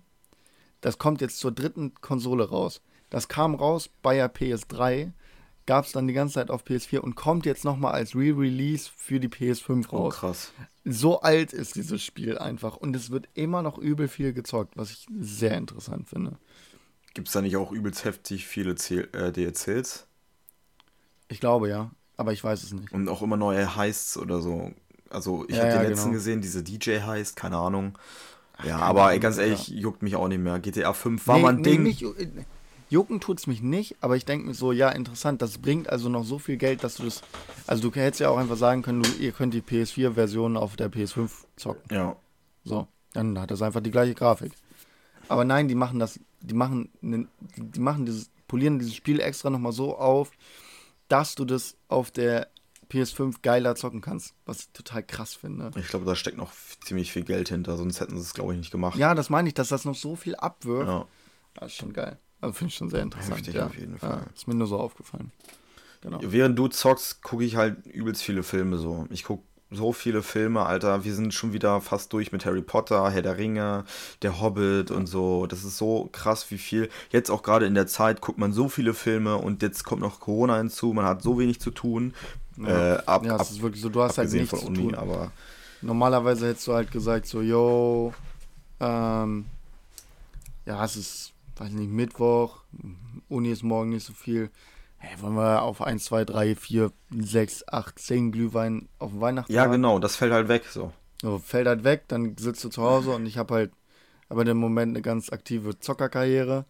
Das 0.81 0.97
kommt 0.97 1.21
jetzt 1.21 1.39
zur 1.39 1.51
dritten 1.51 1.93
Konsole 1.95 2.49
raus. 2.49 2.81
Das 3.09 3.27
kam 3.27 3.55
raus 3.55 3.89
bei 4.01 4.15
der 4.15 4.33
PS3 4.33 5.11
gab 5.65 5.85
es 5.85 5.91
dann 5.91 6.07
die 6.07 6.13
ganze 6.13 6.35
Zeit 6.35 6.49
auf 6.49 6.63
PS4 6.65 6.99
und 6.99 7.15
kommt 7.15 7.45
jetzt 7.45 7.63
nochmal 7.63 7.93
als 7.93 8.15
Re-Release 8.15 8.89
für 8.95 9.19
die 9.19 9.29
PS5 9.29 9.89
raus. 9.89 9.91
Oh, 9.91 10.09
krass. 10.09 10.51
So 10.85 11.21
alt 11.21 11.53
ist 11.53 11.75
dieses 11.75 12.03
Spiel 12.03 12.37
einfach 12.37 12.75
und 12.75 12.95
es 12.95 13.09
wird 13.09 13.29
immer 13.33 13.61
noch 13.61 13.77
übel 13.77 14.07
viel 14.07 14.33
gezockt, 14.33 14.75
was 14.75 14.91
ich 14.91 15.07
sehr 15.17 15.57
interessant 15.57 16.09
finde. 16.09 16.37
Gibt 17.13 17.27
es 17.27 17.33
da 17.33 17.41
nicht 17.41 17.55
auch 17.55 17.71
übelst 17.71 18.05
heftig 18.05 18.47
viele 18.47 18.75
C 18.75 18.99
äh, 19.13 19.31
DLCs? 19.31 20.07
Ich 21.29 21.39
glaube 21.39 21.69
ja, 21.69 21.91
aber 22.17 22.33
ich 22.33 22.43
weiß 22.43 22.63
es 22.63 22.73
nicht. 22.73 22.91
Und 22.91 23.07
auch 23.07 23.21
immer 23.21 23.37
neue 23.37 23.75
Heists 23.75 24.17
oder 24.17 24.41
so. 24.41 24.73
Also 25.09 25.45
ich 25.47 25.55
ja, 25.55 25.63
habe 25.63 25.71
ja, 25.71 25.81
den 25.81 25.89
letzten 25.89 26.05
genau. 26.05 26.15
gesehen, 26.15 26.41
diese 26.41 26.63
DJ-Heist, 26.63 27.35
keine 27.35 27.57
Ahnung. 27.57 27.97
Ja, 28.63 28.77
Ach, 28.77 28.81
aber 28.81 29.05
Ahnung, 29.05 29.19
ganz 29.19 29.37
ehrlich, 29.37 29.67
ja. 29.67 29.77
juckt 29.77 30.01
mich 30.01 30.15
auch 30.15 30.27
nicht 30.27 30.41
mehr. 30.41 30.59
GTA 30.59 30.93
5 30.93 31.27
war 31.27 31.37
nee, 31.37 31.41
mein 31.43 31.55
nee, 31.57 31.63
Ding. 31.63 31.83
Nicht, 31.83 32.05
Jucken 32.93 33.19
tut 33.19 33.39
es 33.39 33.47
mich 33.47 33.63
nicht, 33.63 33.95
aber 34.01 34.15
ich 34.15 34.23
denke 34.23 34.45
mir 34.45 34.53
so, 34.53 34.71
ja, 34.71 34.89
interessant, 34.89 35.41
das 35.41 35.57
bringt 35.57 35.89
also 35.89 36.09
noch 36.09 36.23
so 36.23 36.37
viel 36.37 36.57
Geld, 36.57 36.83
dass 36.83 36.97
du 36.97 37.03
das. 37.03 37.21
Also 37.65 37.89
du 37.89 37.99
hättest 37.99 38.21
ja 38.21 38.29
auch 38.29 38.37
einfach 38.37 38.55
sagen 38.55 38.83
können, 38.83 39.01
du, 39.01 39.09
ihr 39.19 39.31
könnt 39.31 39.55
die 39.55 39.63
PS4-Version 39.63 40.55
auf 40.55 40.75
der 40.75 40.91
PS5 40.91 41.29
zocken. 41.55 41.81
Ja. 41.91 42.15
So, 42.63 42.87
dann 43.13 43.39
hat 43.39 43.49
das 43.49 43.63
einfach 43.63 43.81
die 43.81 43.89
gleiche 43.89 44.13
Grafik. 44.13 44.53
Aber 45.27 45.43
nein, 45.43 45.67
die 45.67 45.73
machen 45.73 45.97
das, 45.97 46.19
die 46.41 46.53
machen, 46.53 46.89
die 47.01 47.79
machen 47.79 48.05
dieses, 48.05 48.29
polieren 48.47 48.77
dieses 48.77 48.93
Spiel 48.93 49.19
extra 49.19 49.49
nochmal 49.49 49.71
so 49.71 49.97
auf, 49.97 50.29
dass 51.07 51.33
du 51.33 51.45
das 51.45 51.75
auf 51.87 52.11
der 52.11 52.47
PS5 52.91 53.37
geiler 53.41 53.75
zocken 53.75 54.01
kannst, 54.01 54.35
was 54.45 54.59
ich 54.59 54.69
total 54.69 55.01
krass 55.01 55.33
finde. 55.33 55.71
Ich 55.77 55.87
glaube, 55.87 56.05
da 56.05 56.15
steckt 56.15 56.37
noch 56.37 56.51
ziemlich 56.85 57.11
viel 57.11 57.23
Geld 57.23 57.49
hinter, 57.49 57.75
sonst 57.75 57.99
hätten 57.99 58.17
sie 58.17 58.21
es, 58.21 58.35
glaube 58.35 58.53
ich, 58.53 58.59
nicht 58.59 58.71
gemacht. 58.71 58.99
Ja, 58.99 59.15
das 59.15 59.31
meine 59.31 59.47
ich, 59.47 59.55
dass 59.55 59.69
das 59.69 59.83
noch 59.83 59.95
so 59.95 60.15
viel 60.15 60.35
abwirft. 60.35 60.87
Ja. 60.87 61.07
Das 61.55 61.71
ist 61.71 61.77
schon 61.77 61.93
geil. 61.93 62.19
Also 62.43 62.53
finde 62.53 62.69
ich 62.69 62.75
schon 62.75 62.89
sehr 62.89 63.01
interessant. 63.01 63.37
Heftig 63.37 63.55
ja. 63.55 63.65
auf 63.65 63.77
jeden 63.77 63.97
Fall. 63.97 64.21
Ja, 64.25 64.33
ist 64.35 64.47
mir 64.47 64.55
nur 64.55 64.67
so 64.67 64.77
aufgefallen. 64.77 65.31
Genau. 66.01 66.19
Während 66.21 66.59
du 66.59 66.67
zockst, 66.67 67.23
gucke 67.23 67.45
ich 67.45 67.55
halt 67.55 67.85
übelst 67.87 68.21
viele 68.21 68.43
Filme 68.43 68.77
so. 68.77 69.07
Ich 69.09 69.23
gucke 69.23 69.43
so 69.71 69.93
viele 69.93 70.21
Filme, 70.21 70.65
Alter. 70.65 71.05
Wir 71.05 71.15
sind 71.15 71.33
schon 71.33 71.53
wieder 71.53 71.79
fast 71.79 72.11
durch 72.11 72.31
mit 72.31 72.45
Harry 72.45 72.61
Potter, 72.61 73.09
Herr 73.09 73.21
der 73.21 73.37
Ringe, 73.37 73.85
Der 74.21 74.41
Hobbit 74.41 74.91
und 74.91 75.07
so. 75.07 75.47
Das 75.47 75.63
ist 75.63 75.77
so 75.77 76.09
krass, 76.11 76.51
wie 76.51 76.57
viel. 76.57 76.89
Jetzt 77.11 77.31
auch 77.31 77.41
gerade 77.41 77.65
in 77.65 77.73
der 77.73 77.87
Zeit 77.87 78.19
guckt 78.19 78.37
man 78.37 78.51
so 78.51 78.67
viele 78.67 78.93
Filme 78.93 79.37
und 79.37 79.61
jetzt 79.61 79.85
kommt 79.85 80.01
noch 80.01 80.19
Corona 80.19 80.57
hinzu. 80.57 80.93
Man 80.93 81.05
hat 81.05 81.21
so 81.23 81.39
wenig 81.39 81.61
zu 81.61 81.71
tun. 81.71 82.13
Ja, 82.57 82.95
äh, 82.95 83.03
ab, 83.05 83.25
ja 83.25 83.37
das 83.37 83.47
ab, 83.47 83.53
ist 83.53 83.61
wirklich 83.61 83.81
so. 83.81 83.89
Du 83.89 84.01
hast 84.01 84.17
halt 84.17 84.31
nichts 84.31 84.49
von 84.49 84.59
Uni, 84.59 84.75
zu 84.75 84.81
tun. 84.83 84.95
Aber 84.95 85.31
Normalerweise 85.83 86.47
hättest 86.47 86.67
du 86.67 86.73
halt 86.73 86.91
gesagt 86.91 87.25
so, 87.25 87.41
yo, 87.41 88.13
ähm, 88.79 89.45
ja, 90.65 90.83
es 90.85 90.95
ist 90.95 91.32
weiß 91.57 91.71
nicht, 91.71 91.91
Mittwoch, 91.91 92.63
Uni 93.29 93.51
ist 93.51 93.63
morgen 93.63 93.89
nicht 93.89 94.05
so 94.05 94.13
viel. 94.13 94.49
Hey, 94.97 95.21
wollen 95.21 95.35
wir 95.35 95.61
auf 95.61 95.81
1, 95.81 96.05
2, 96.05 96.25
3, 96.25 96.55
4, 96.55 96.91
6, 97.11 97.67
8, 97.67 97.99
10 97.99 98.31
Glühwein 98.31 98.87
auf 98.99 99.11
Weihnachten? 99.19 99.51
Ja, 99.51 99.65
genau, 99.65 99.99
das 99.99 100.15
fällt 100.15 100.31
halt 100.31 100.47
weg 100.47 100.63
so. 100.69 100.93
So, 101.21 101.39
fällt 101.39 101.67
halt 101.67 101.83
weg, 101.83 102.03
dann 102.07 102.37
sitzt 102.37 102.63
du 102.63 102.69
zu 102.69 102.81
Hause 102.83 103.11
und 103.11 103.25
ich 103.25 103.37
habe 103.37 103.53
halt 103.53 103.71
aber 104.29 104.45
im 104.45 104.57
Moment 104.57 104.91
eine 104.91 105.01
ganz 105.01 105.31
aktive 105.31 105.79
Zockerkarriere 105.79 106.65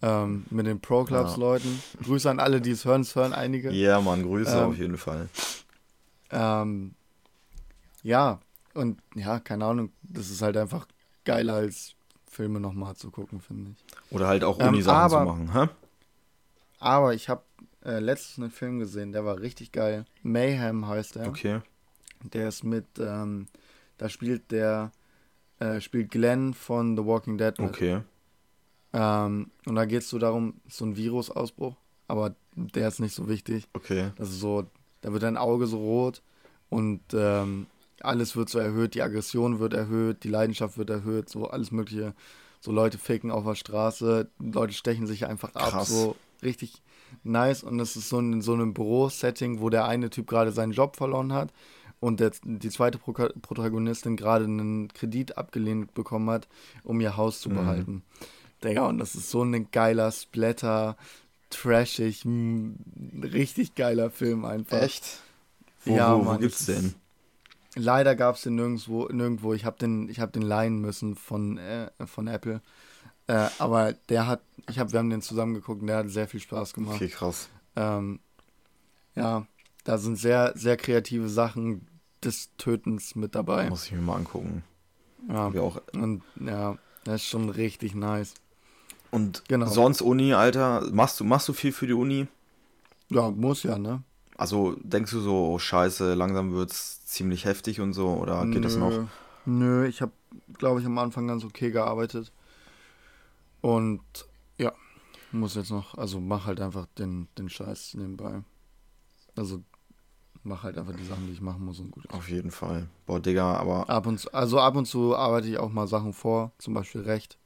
ähm, 0.00 0.44
mit 0.50 0.66
den 0.66 0.80
Pro 0.80 1.04
Clubs 1.04 1.36
Leuten. 1.36 1.82
Ja. 1.94 2.06
Grüße 2.06 2.30
an 2.30 2.40
alle, 2.40 2.60
die 2.60 2.70
es 2.70 2.84
hören, 2.84 3.02
es 3.02 3.14
hören 3.14 3.32
einige. 3.32 3.70
Ja, 3.70 4.00
Mann, 4.00 4.22
Grüße 4.22 4.56
ähm, 4.56 4.70
auf 4.70 4.78
jeden 4.78 4.96
Fall. 4.96 5.28
Ähm, 6.30 6.94
ja, 8.02 8.40
und 8.74 9.00
ja, 9.14 9.38
keine 9.40 9.66
Ahnung, 9.66 9.92
das 10.02 10.30
ist 10.30 10.42
halt 10.42 10.56
einfach 10.56 10.86
geiler 11.24 11.54
als 11.54 11.94
Filme 12.32 12.60
nochmal 12.60 12.96
zu 12.96 13.10
gucken, 13.10 13.40
finde 13.40 13.72
ich. 13.72 13.84
Oder 14.10 14.26
halt 14.26 14.42
auch 14.42 14.58
Uni-Sachen 14.58 15.02
ähm, 15.02 15.10
zu 15.10 15.24
machen, 15.24 15.52
hä? 15.52 15.68
Aber 16.78 17.12
ich 17.12 17.28
habe 17.28 17.42
äh, 17.84 18.00
letztens 18.00 18.38
einen 18.38 18.50
Film 18.50 18.78
gesehen, 18.78 19.12
der 19.12 19.24
war 19.24 19.38
richtig 19.38 19.70
geil. 19.70 20.06
Mayhem 20.22 20.88
heißt 20.88 21.16
er. 21.16 21.28
Okay. 21.28 21.60
Der 22.22 22.48
ist 22.48 22.64
mit, 22.64 22.86
ähm, 22.98 23.48
da 23.98 24.08
spielt 24.08 24.50
der, 24.50 24.92
äh, 25.58 25.80
spielt 25.80 26.10
Glenn 26.10 26.54
von 26.54 26.96
The 26.96 27.04
Walking 27.04 27.36
Dead 27.36 27.58
mit. 27.58 27.68
Okay. 27.68 28.00
Ähm, 28.94 29.50
und 29.66 29.74
da 29.74 29.84
geht 29.84 30.00
es 30.00 30.08
so 30.08 30.18
darum, 30.18 30.54
so 30.68 30.86
ein 30.86 30.96
Virusausbruch. 30.96 31.76
aber 32.08 32.34
der 32.54 32.88
ist 32.88 33.00
nicht 33.00 33.14
so 33.14 33.28
wichtig. 33.28 33.68
Okay. 33.74 34.10
Das 34.16 34.30
ist 34.30 34.40
so, 34.40 34.64
da 35.02 35.12
wird 35.12 35.22
dein 35.22 35.36
Auge 35.36 35.66
so 35.66 35.78
rot 35.78 36.22
und 36.70 37.00
ähm, 37.12 37.66
alles 38.04 38.36
wird 38.36 38.48
so 38.48 38.58
erhöht, 38.58 38.94
die 38.94 39.02
Aggression 39.02 39.58
wird 39.58 39.74
erhöht, 39.74 40.24
die 40.24 40.28
Leidenschaft 40.28 40.78
wird 40.78 40.90
erhöht, 40.90 41.28
so 41.28 41.48
alles 41.48 41.70
mögliche. 41.70 42.14
So 42.60 42.70
Leute 42.72 42.96
ficken 42.98 43.30
auf 43.30 43.44
der 43.44 43.54
Straße, 43.56 44.28
Leute 44.38 44.72
stechen 44.72 45.06
sich 45.06 45.26
einfach 45.26 45.54
ab, 45.54 45.70
Krass. 45.70 45.88
so 45.88 46.16
richtig 46.42 46.80
nice. 47.24 47.62
Und 47.64 47.78
das 47.78 47.96
ist 47.96 48.08
so 48.08 48.18
in 48.20 48.40
so 48.40 48.52
einem 48.54 48.72
Büro-Setting, 48.74 49.60
wo 49.60 49.68
der 49.68 49.86
eine 49.86 50.10
Typ 50.10 50.28
gerade 50.28 50.52
seinen 50.52 50.72
Job 50.72 50.94
verloren 50.96 51.32
hat 51.32 51.52
und 51.98 52.20
der, 52.20 52.30
die 52.44 52.70
zweite 52.70 52.98
Pro 52.98 53.12
Protagonistin 53.12 54.16
gerade 54.16 54.44
einen 54.44 54.88
Kredit 54.92 55.36
abgelehnt 55.38 55.92
bekommen 55.94 56.30
hat, 56.30 56.46
um 56.84 57.00
ihr 57.00 57.16
Haus 57.16 57.40
zu 57.40 57.50
Mhm. 57.50 57.54
behalten. 57.54 58.02
Digga, 58.62 58.86
und 58.86 58.98
das 58.98 59.16
ist 59.16 59.28
so 59.28 59.42
ein 59.42 59.68
geiler 59.72 60.12
Splatter, 60.12 60.96
trashig, 61.50 62.24
richtig 63.22 63.74
geiler 63.74 64.10
Film 64.10 64.44
einfach. 64.44 64.80
Echt? 64.82 65.18
Wo, 65.84 65.96
Ja, 65.96 66.14
wo, 66.16 66.20
wo 66.20 66.24
Mann, 66.24 66.40
gibt's 66.40 66.60
es 66.60 66.66
den? 66.66 66.86
ist- 66.86 66.96
Leider 67.74 68.14
gab 68.16 68.36
es 68.36 68.42
den 68.42 68.54
nirgendwo, 68.56 69.06
nirgendwo. 69.08 69.54
Ich 69.54 69.64
habe 69.64 69.78
den, 69.78 70.08
ich 70.08 70.20
habe 70.20 70.32
den 70.32 70.42
leihen 70.42 70.80
müssen 70.80 71.14
von, 71.16 71.56
äh, 71.58 71.90
von 72.06 72.26
Apple. 72.26 72.60
Äh, 73.28 73.48
aber 73.58 73.92
der 73.94 74.26
hat, 74.26 74.42
ich 74.68 74.78
habe, 74.78 74.92
wir 74.92 74.98
haben 74.98 75.10
den 75.10 75.22
zusammen 75.22 75.54
geguckt 75.54 75.80
und 75.80 75.86
der 75.86 75.98
hat 75.98 76.10
sehr 76.10 76.28
viel 76.28 76.40
Spaß 76.40 76.74
gemacht. 76.74 76.96
Okay, 76.96 77.08
krass. 77.08 77.48
Ähm, 77.76 78.20
ja, 79.14 79.46
da 79.84 79.98
sind 79.98 80.16
sehr, 80.16 80.52
sehr 80.54 80.76
kreative 80.76 81.28
Sachen 81.28 81.86
des 82.22 82.50
Tötens 82.58 83.14
mit 83.14 83.34
dabei. 83.34 83.68
Muss 83.70 83.86
ich 83.86 83.92
mir 83.92 84.00
mal 84.02 84.16
angucken. 84.16 84.64
Ja. 85.28 85.34
Hab 85.34 85.54
ich 85.54 85.60
auch. 85.60 85.80
Und 85.94 86.22
ja, 86.44 86.76
das 87.04 87.22
ist 87.22 87.28
schon 87.28 87.48
richtig 87.48 87.94
nice. 87.94 88.34
Und 89.10 89.44
Genau. 89.48 89.66
sonst 89.66 90.02
Uni, 90.02 90.34
Alter, 90.34 90.88
machst 90.92 91.20
du, 91.20 91.24
machst 91.24 91.48
du 91.48 91.52
viel 91.52 91.72
für 91.72 91.86
die 91.86 91.92
Uni? 91.92 92.26
Ja, 93.08 93.30
muss 93.30 93.62
ja, 93.62 93.78
ne? 93.78 94.02
Also 94.42 94.74
denkst 94.82 95.12
du 95.12 95.20
so, 95.20 95.52
oh 95.52 95.58
scheiße, 95.60 96.14
langsam 96.14 96.52
wird's 96.52 97.06
ziemlich 97.06 97.44
heftig 97.44 97.80
und 97.80 97.92
so, 97.92 98.08
oder 98.08 98.44
geht 98.46 98.64
das 98.64 98.74
noch? 98.74 98.90
Nö. 98.90 99.06
Nö, 99.44 99.86
ich 99.86 100.02
habe, 100.02 100.10
glaube 100.58 100.80
ich, 100.80 100.86
am 100.86 100.98
Anfang 100.98 101.28
ganz 101.28 101.44
okay 101.44 101.70
gearbeitet. 101.70 102.32
Und 103.60 104.00
ja, 104.58 104.72
muss 105.30 105.54
jetzt 105.54 105.70
noch, 105.70 105.96
also 105.96 106.18
mach 106.18 106.46
halt 106.46 106.60
einfach 106.60 106.86
den, 106.98 107.28
den 107.38 107.48
Scheiß 107.48 107.94
nebenbei. 107.94 108.42
Also 109.36 109.62
mach 110.42 110.64
halt 110.64 110.76
einfach 110.76 110.96
die 110.96 111.04
Sachen, 111.04 111.28
die 111.28 111.34
ich 111.34 111.40
machen 111.40 111.64
muss 111.64 111.78
und 111.78 111.92
gut. 111.92 112.10
Auf 112.10 112.28
jeden 112.28 112.50
Fall. 112.50 112.88
Boah, 113.06 113.20
Digga, 113.20 113.54
aber 113.54 113.88
Ab 113.88 114.08
und 114.08 114.18
zu, 114.18 114.34
also 114.34 114.58
ab 114.58 114.74
und 114.74 114.86
zu 114.86 115.14
arbeite 115.14 115.46
ich 115.46 115.58
auch 115.58 115.70
mal 115.70 115.86
Sachen 115.86 116.12
vor, 116.12 116.50
zum 116.58 116.74
Beispiel 116.74 117.02
Recht. 117.02 117.38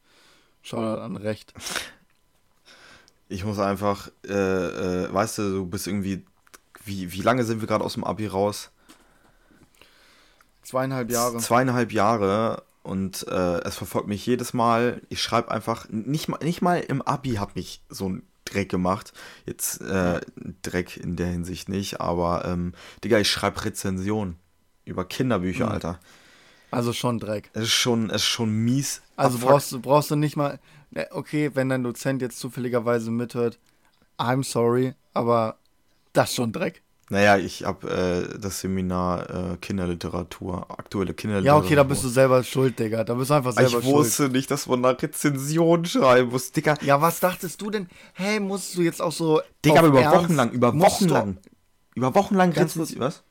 Schau 0.62 0.78
an 0.78 1.18
Recht. 1.18 1.52
ich 3.28 3.44
muss 3.44 3.58
einfach, 3.58 4.08
äh, 4.26 4.32
äh, 4.32 5.12
weißt 5.12 5.36
du, 5.36 5.42
du 5.56 5.66
bist 5.66 5.86
irgendwie, 5.86 6.24
wie, 6.86 7.12
wie 7.12 7.22
lange 7.22 7.44
sind 7.44 7.60
wir 7.60 7.68
gerade 7.68 7.84
aus 7.84 7.94
dem 7.94 8.04
Abi 8.04 8.26
raus? 8.26 8.70
Zweieinhalb 10.62 11.10
Jahre. 11.10 11.38
Zweieinhalb 11.38 11.92
Jahre 11.92 12.64
und 12.82 13.26
äh, 13.28 13.58
es 13.62 13.76
verfolgt 13.76 14.08
mich 14.08 14.24
jedes 14.26 14.52
Mal. 14.54 15.00
Ich 15.08 15.22
schreibe 15.22 15.50
einfach, 15.50 15.88
nicht 15.90 16.28
mal, 16.28 16.38
nicht 16.42 16.62
mal 16.62 16.80
im 16.80 17.02
Abi 17.02 17.34
hat 17.34 17.54
mich 17.56 17.82
so 17.88 18.08
ein 18.08 18.22
Dreck 18.44 18.68
gemacht. 18.68 19.12
Jetzt 19.44 19.80
äh, 19.80 20.20
Dreck 20.62 20.96
in 20.96 21.16
der 21.16 21.26
Hinsicht 21.28 21.68
nicht, 21.68 22.00
aber 22.00 22.44
ähm, 22.44 22.72
Digga, 23.04 23.18
ich 23.18 23.30
schreibe 23.30 23.64
Rezensionen 23.64 24.36
über 24.84 25.04
Kinderbücher, 25.04 25.66
Mhm. 25.66 25.72
Alter. 25.72 26.00
Also 26.72 26.92
schon 26.92 27.18
Dreck. 27.20 27.50
Es 27.54 27.64
ist 27.64 27.72
schon, 27.72 28.10
es 28.10 28.16
ist 28.22 28.24
schon 28.24 28.50
mies. 28.50 29.02
Also 29.16 29.36
Abfuck. 29.38 29.50
brauchst 29.50 29.72
du, 29.72 29.80
brauchst 29.80 30.10
du 30.10 30.16
nicht 30.16 30.36
mal. 30.36 30.58
ne, 30.90 31.06
Okay, 31.12 31.52
wenn 31.54 31.68
dein 31.68 31.82
Dozent 31.84 32.22
jetzt 32.22 32.38
zufälligerweise 32.40 33.10
mithört, 33.10 33.58
I'm 34.18 34.44
sorry, 34.44 34.94
aber 35.14 35.58
das 36.16 36.30
ist 36.30 36.36
schon 36.36 36.52
Dreck. 36.52 36.82
Naja, 37.08 37.36
ich 37.38 37.62
habe 37.64 37.88
äh, 38.34 38.38
das 38.40 38.60
Seminar 38.60 39.52
äh, 39.52 39.56
Kinderliteratur, 39.58 40.68
aktuelle 40.76 41.10
Ja, 41.10 41.14
Kinderliteratur. 41.14 41.64
okay, 41.64 41.74
da 41.76 41.82
bist 41.84 42.02
du 42.02 42.08
selber 42.08 42.42
schuld, 42.42 42.78
Digga. 42.80 43.04
Da 43.04 43.14
bist 43.14 43.30
du 43.30 43.34
einfach 43.34 43.52
selber 43.52 43.68
Ich 43.78 43.84
schuld. 43.84 43.94
wusste 43.96 44.28
nicht, 44.28 44.50
dass 44.50 44.66
man 44.66 44.84
eine 44.84 45.00
Rezension 45.00 45.84
schreiben 45.84 46.30
muss. 46.30 46.50
Digga, 46.50 46.74
Ja, 46.82 47.00
was 47.00 47.20
dachtest 47.20 47.62
du 47.62 47.70
denn? 47.70 47.88
Hey, 48.14 48.40
musst 48.40 48.76
du 48.76 48.82
jetzt 48.82 49.00
auch 49.00 49.12
so. 49.12 49.40
Digga, 49.64 49.74
auf 49.74 49.78
aber 49.80 49.88
über 49.88 50.00
Ernst- 50.02 50.24
Wochen 50.24 50.34
lang, 50.34 50.50
über 50.50 50.72
musst 50.72 50.96
Wochen 50.96 51.06
du- 51.08 51.14
lang. 51.14 51.36
Über 51.94 52.14
Wochen 52.16 52.34
lang 52.34 52.50
Rezension. 52.52 53.00
Was? 53.00 53.22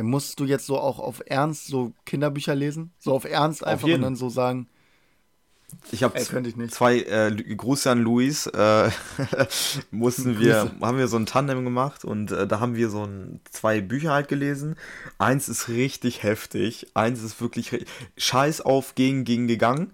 Musst 0.00 0.40
du 0.40 0.44
jetzt 0.44 0.66
so 0.66 0.78
auch 0.78 0.98
auf 0.98 1.22
Ernst 1.26 1.66
so 1.66 1.92
Kinderbücher 2.06 2.54
lesen? 2.54 2.92
So 2.98 3.12
auf 3.14 3.24
Ernst 3.24 3.64
einfach 3.64 3.86
jeden. 3.86 3.98
und 4.00 4.02
dann 4.04 4.16
so 4.16 4.30
sagen, 4.30 4.66
Ich 5.92 6.02
habe 6.02 6.18
zwei 6.20 6.98
äh, 7.00 7.30
Grüße 7.30 7.90
an 7.90 8.00
Luis. 8.00 8.46
Äh, 8.46 8.90
mussten 9.90 10.38
wir, 10.38 10.72
haben 10.80 10.98
wir 10.98 11.08
so 11.08 11.16
ein 11.16 11.26
Tandem 11.26 11.64
gemacht 11.64 12.04
und 12.04 12.32
äh, 12.32 12.46
da 12.46 12.60
haben 12.60 12.74
wir 12.76 12.90
so 12.90 13.04
ein, 13.04 13.40
zwei 13.50 13.80
Bücher 13.80 14.12
halt 14.12 14.28
gelesen. 14.28 14.76
Eins 15.18 15.48
ist 15.48 15.68
richtig 15.68 16.22
heftig, 16.22 16.88
eins 16.94 17.22
ist 17.22 17.40
wirklich 17.40 17.86
Scheiß 18.16 18.60
auf 18.60 18.94
gegen 18.94 19.24
gegen 19.24 19.46
gegangen. 19.48 19.92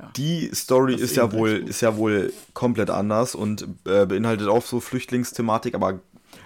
Ja. 0.00 0.10
Die 0.16 0.50
Story 0.54 0.92
Das 0.92 1.02
ist, 1.02 1.10
ist 1.10 1.16
ja 1.16 1.32
wohl 1.32 1.60
gut. 1.60 1.68
ist 1.68 1.80
ja 1.80 1.96
wohl 1.96 2.32
komplett 2.52 2.90
anders 2.90 3.34
und 3.34 3.66
äh, 3.86 4.06
beinhaltet 4.06 4.48
auch 4.48 4.64
so 4.64 4.80
Flüchtlingsthematik, 4.80 5.74
aber 5.74 6.00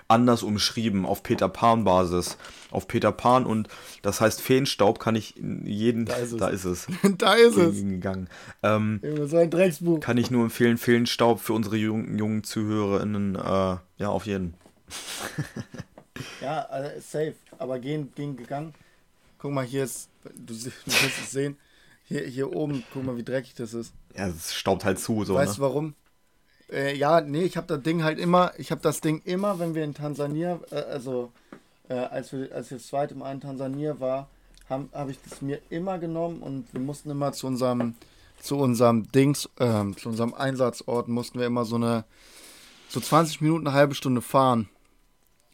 anders 0.09 0.43
umschrieben 0.43 1.07
auf 1.07 1.23
Peter 1.23 1.49
Pan 1.49 1.85
Basis, 1.85 2.37
auf 2.71 2.87
Peter 2.89 3.13
Pan 3.13 3.47
und 3.47 3.69
das 4.03 4.21
heißt 4.21 4.41
Feenstaub 4.41 4.99
kann 4.99 5.17
ich 5.17 5.35
jeden 5.65 6.05
Da 6.05 6.17
ist 6.17 6.33
es. 6.33 6.39
da 6.39 6.49
ist 6.49 6.65
es 6.65 6.87
da 7.19 7.35
ist 7.35 7.57
es. 7.57 7.77
gegangen. 7.77 8.29
Ähm, 8.63 9.01
So 9.27 9.37
ein 9.37 9.51
Drecksbuch. 9.51 10.01
kann 10.01 10.19
ich 10.19 10.31
nur 10.31 10.45
empfehlen, 10.45 10.77
Feenstaub 10.79 11.41
für 11.41 11.53
unsere 11.55 11.77
jungen, 11.77 12.19
jungen 12.19 12.45
ZuhörerInnen, 12.45 13.37
äh, 13.37 13.77
ja, 13.99 14.09
auf 14.09 14.27
jeden. 14.27 14.55
Ja, 16.41 16.63
also 16.63 16.91
safe. 17.01 17.35
Aber 17.59 17.79
gehen, 17.79 18.13
gehen 18.15 18.37
gegangen. 18.37 18.75
Guck 19.39 19.53
mal, 19.53 19.65
hier 19.65 19.85
ist. 19.85 20.09
Du, 20.25 20.53
du 20.53 20.55
wirst 20.55 21.19
es 21.23 21.31
sehen. 21.31 21.57
Hier, 22.05 22.23
hier 22.23 22.53
oben, 22.53 22.83
guck 22.93 23.05
mal, 23.05 23.17
wie 23.17 23.23
dreckig 23.23 23.55
das 23.55 23.75
ist. 23.75 23.93
Ja, 24.17 24.27
es 24.29 24.55
staubt 24.55 24.85
halt 24.85 24.99
zu, 24.99 25.25
so, 25.25 25.35
weißt 25.35 25.59
du 25.59 25.63
ne? 25.63 25.69
warum? 25.69 25.95
Äh, 26.73 26.97
ja, 26.97 27.21
nee, 27.21 27.43
ich 27.45 27.57
habe 27.57 27.67
das 27.67 27.83
Ding 27.83 28.03
halt 28.03 28.19
immer, 28.19 28.53
ich 28.59 28.71
habe 28.71 28.81
das 28.81 29.01
Ding 29.01 29.23
immer, 29.25 29.59
wenn 29.59 29.75
wir 29.75 29.85
in 29.85 29.95
Tansania, 29.95 30.59
äh, 30.71 30.75
also 30.77 31.33
äh, 31.89 31.95
als 31.95 32.33
wir 32.33 32.55
als 32.55 32.71
wir 32.71 32.79
das 32.79 32.87
zweite 32.87 33.15
Mal 33.15 33.33
in 33.33 33.41
Tansania 33.41 33.99
war, 34.01 34.29
habe 34.69 34.89
hab 34.93 35.09
ich 35.09 35.19
das 35.23 35.43
mir 35.43 35.61
immer 35.71 35.99
genommen 35.99 36.43
und 36.43 36.73
wir 36.73 36.81
mussten 36.81 37.11
immer 37.11 37.33
zu 37.33 37.47
unserem 37.47 37.95
zu 38.41 38.57
unserem 38.57 39.11
Dings, 39.11 39.49
ähm, 39.59 39.97
zu 39.97 40.09
unserem 40.09 40.35
Einsatzort 40.35 41.09
mussten 41.09 41.39
wir 41.39 41.47
immer 41.47 41.65
so 41.65 41.77
eine 41.77 42.05
so 42.89 43.01
20 43.01 43.41
Minuten, 43.41 43.67
eine 43.67 43.77
halbe 43.77 43.95
Stunde 43.95 44.23
fahren. 44.23 44.69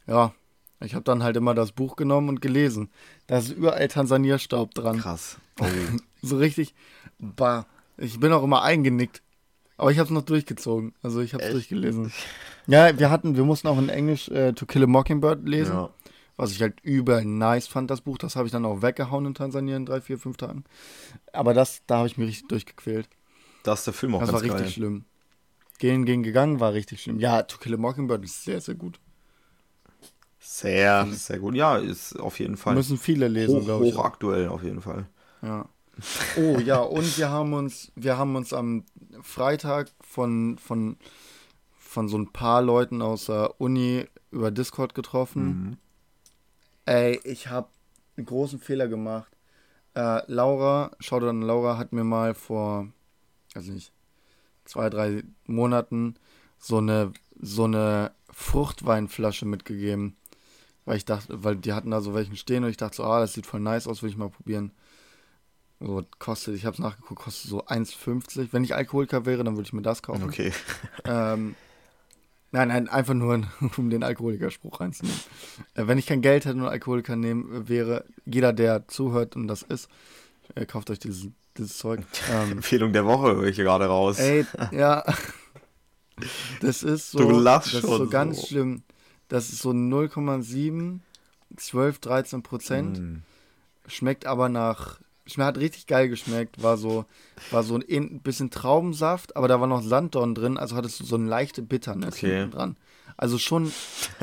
Ja, 0.07 0.33
ich 0.79 0.93
habe 0.93 1.03
dann 1.03 1.23
halt 1.23 1.35
immer 1.35 1.53
das 1.53 1.71
Buch 1.71 1.95
genommen 1.95 2.29
und 2.29 2.41
gelesen. 2.41 2.89
Da 3.27 3.39
ist 3.39 3.49
überall 3.49 3.87
Tansania-Staub 3.87 4.73
dran. 4.73 4.99
Krass. 4.99 5.37
Oh. 5.59 5.65
So 6.21 6.37
richtig, 6.37 6.73
bah. 7.19 7.67
Ich 7.97 8.19
bin 8.19 8.31
auch 8.31 8.41
immer 8.41 8.63
eingenickt. 8.63 9.21
Aber 9.77 9.91
ich 9.91 9.99
habe 9.99 10.05
es 10.05 10.11
noch 10.11 10.23
durchgezogen. 10.23 10.95
Also 11.03 11.21
ich 11.21 11.35
habe 11.35 11.43
es 11.43 11.51
durchgelesen. 11.51 12.11
Ja, 12.65 12.97
wir 12.97 13.11
hatten, 13.11 13.35
wir 13.35 13.43
mussten 13.43 13.67
auch 13.67 13.77
in 13.77 13.89
Englisch 13.89 14.27
äh, 14.29 14.53
To 14.53 14.65
Kill 14.65 14.83
a 14.83 14.87
Mockingbird 14.87 15.47
lesen. 15.47 15.73
ja. 15.73 15.89
Was 16.37 16.51
ich 16.51 16.61
halt 16.61 16.81
übel 16.81 17.23
nice 17.23 17.67
fand, 17.67 17.89
das 17.89 18.01
Buch. 18.01 18.17
Das 18.17 18.35
habe 18.35 18.45
ich 18.45 18.51
dann 18.51 18.65
auch 18.65 18.81
weggehauen 18.81 19.25
in 19.25 19.33
Tansania 19.35 19.77
in 19.77 19.85
drei, 19.85 20.01
vier, 20.01 20.17
fünf 20.17 20.37
Tagen. 20.37 20.65
Aber 21.31 21.53
das, 21.53 21.81
da 21.87 21.97
habe 21.97 22.07
ich 22.07 22.17
mich 22.17 22.27
richtig 22.27 22.47
durchgequält. 22.49 23.07
Da 23.63 23.73
ist 23.73 23.87
der 23.87 23.93
Film 23.93 24.15
auch 24.15 24.19
Das 24.19 24.33
war 24.33 24.41
ganz 24.41 24.43
richtig 24.53 24.65
geil. 24.65 24.71
schlimm. 24.73 25.05
Gehen, 25.79 26.05
gehen, 26.05 26.23
gegangen 26.23 26.59
war 26.59 26.73
richtig 26.73 27.01
schlimm. 27.01 27.19
Ja, 27.19 27.43
To 27.43 27.57
Kill 27.57 27.73
a 27.73 27.77
Mockingbird 27.77 28.23
ist 28.23 28.43
sehr, 28.43 28.59
sehr 28.61 28.75
gut. 28.75 28.99
Sehr, 30.39 31.07
sehr 31.07 31.39
gut. 31.39 31.55
Ja, 31.55 31.77
ist 31.77 32.19
auf 32.19 32.39
jeden 32.39 32.55
Fall 32.55 32.75
Müssen 32.75 32.97
viele 32.97 33.27
lesen, 33.27 33.55
hoch, 33.61 33.65
glaube 33.65 33.87
ich. 33.87 33.95
hochaktuell, 33.95 34.47
auf 34.47 34.63
jeden 34.63 34.81
Fall. 34.81 35.07
Ja. 35.41 35.67
Oh 36.37 36.59
ja, 36.59 36.79
und 36.81 37.17
wir 37.17 37.29
haben 37.29 37.53
uns, 37.53 37.91
wir 37.95 38.17
haben 38.17 38.35
uns 38.35 38.53
am 38.53 38.83
Freitag 39.21 39.89
von, 40.01 40.57
von, 40.57 40.97
von 41.79 42.09
so 42.09 42.17
ein 42.17 42.31
paar 42.31 42.61
Leuten 42.61 43.01
aus 43.01 43.25
der 43.25 43.59
Uni 43.59 44.05
über 44.31 44.51
Discord 44.51 44.93
getroffen. 44.93 45.45
Mhm. 45.45 45.77
Ey, 46.85 47.19
ich 47.23 47.47
habe 47.47 47.69
einen 48.15 48.25
großen 48.25 48.59
Fehler 48.59 48.87
gemacht. 48.87 49.31
Äh, 49.95 50.21
Laura, 50.31 50.91
schaut 50.99 51.23
an 51.23 51.41
Laura, 51.41 51.77
hat 51.77 51.93
mir 51.93 52.03
mal 52.03 52.33
vor, 52.33 52.87
weiß 53.53 53.67
nicht, 53.67 53.91
zwei, 54.65 54.89
drei 54.89 55.23
Monaten 55.45 56.15
so 56.59 56.77
eine, 56.77 57.13
so 57.39 57.63
eine 57.63 58.11
Fruchtweinflasche 58.31 59.45
mitgegeben. 59.45 60.15
Weil 60.85 60.97
ich 60.97 61.05
dachte, 61.05 61.43
weil 61.43 61.55
die 61.55 61.73
hatten 61.73 61.89
da 61.89 62.01
so 62.01 62.13
welchen 62.13 62.37
stehen 62.37 62.63
und 62.63 62.69
ich 62.69 62.77
dachte 62.77 62.97
so, 62.97 63.03
ah, 63.03 63.19
das 63.19 63.33
sieht 63.33 63.47
voll 63.47 63.59
nice 63.59 63.87
aus, 63.87 64.03
will 64.03 64.09
ich 64.09 64.17
mal 64.17 64.29
probieren. 64.29 64.71
So, 65.79 66.03
kostet, 66.19 66.55
ich 66.55 66.65
hab's 66.65 66.79
nachgeguckt, 66.79 67.21
kostet 67.21 67.49
so 67.49 67.65
1,50. 67.65 68.49
Wenn 68.51 68.63
ich 68.63 68.75
Alkoholiker 68.75 69.25
wäre, 69.25 69.43
dann 69.43 69.55
würde 69.55 69.67
ich 69.67 69.73
mir 69.73 69.81
das 69.81 70.03
kaufen. 70.03 70.23
Okay. 70.23 70.53
Ähm, 71.05 71.55
nein, 72.55 72.69
nein, 72.69 72.89
einfach 72.89 73.13
nur, 73.13 73.41
um 73.77 73.89
den 73.89 74.03
Alkoholikerspruch 74.03 74.79
reinzunehmen. 74.79 75.19
Äh, 75.75 75.87
wenn 75.87 75.97
ich 75.97 76.05
kein 76.05 76.21
Geld 76.21 76.45
hätte 76.45 76.57
und 76.57 76.65
Alkoholiker 76.65 77.15
nehmen 77.15 77.67
wäre, 77.67 78.05
jeder, 78.25 78.53
der 78.53 78.87
zuhört 78.87 79.35
und 79.35 79.47
das 79.47 79.61
ist, 79.61 79.89
äh, 80.55 80.65
kauft 80.65 80.89
euch 80.89 80.99
dieses, 80.99 81.27
dieses 81.57 81.77
Zeug. 81.77 82.01
Ähm, 82.31 82.53
Empfehlung 82.53 82.93
der 82.93 83.05
Woche 83.05 83.35
höre 83.35 83.43
ich 83.45 83.55
hier 83.55 83.65
gerade 83.65 83.85
raus. 83.85 84.19
ey, 84.19 84.45
ja. 84.71 85.03
Das 86.61 86.81
ist 86.81 87.11
so, 87.11 87.19
du 87.19 87.31
lachst 87.31 87.73
das 87.73 87.83
ist 87.83 87.89
so 87.89 88.07
ganz 88.09 88.41
so. 88.41 88.47
schlimm. 88.47 88.83
Das 89.27 89.49
ist 89.49 89.59
so 89.59 89.71
0,7, 89.71 90.99
12, 91.57 91.99
13 91.99 92.43
Prozent. 92.43 92.99
Mm. 92.99 93.15
Schmeckt 93.87 94.25
aber 94.25 94.47
nach, 94.47 94.99
hat 95.37 95.57
richtig 95.57 95.87
geil 95.87 96.09
geschmeckt. 96.09 96.61
War 96.61 96.77
so, 96.77 97.05
war 97.51 97.63
so 97.63 97.77
ein 97.77 98.19
bisschen 98.21 98.51
Traubensaft, 98.51 99.35
aber 99.35 99.47
da 99.47 99.59
war 99.59 99.67
noch 99.67 99.81
Sanddorn 99.81 100.35
drin, 100.35 100.57
also 100.57 100.75
hattest 100.75 100.99
du 100.99 101.03
so 101.03 101.15
eine 101.15 101.27
leichte 101.27 101.61
Bitterness 101.61 102.15
okay. 102.15 102.47
dran. 102.49 102.77
Also 103.17 103.37
schon 103.37 103.71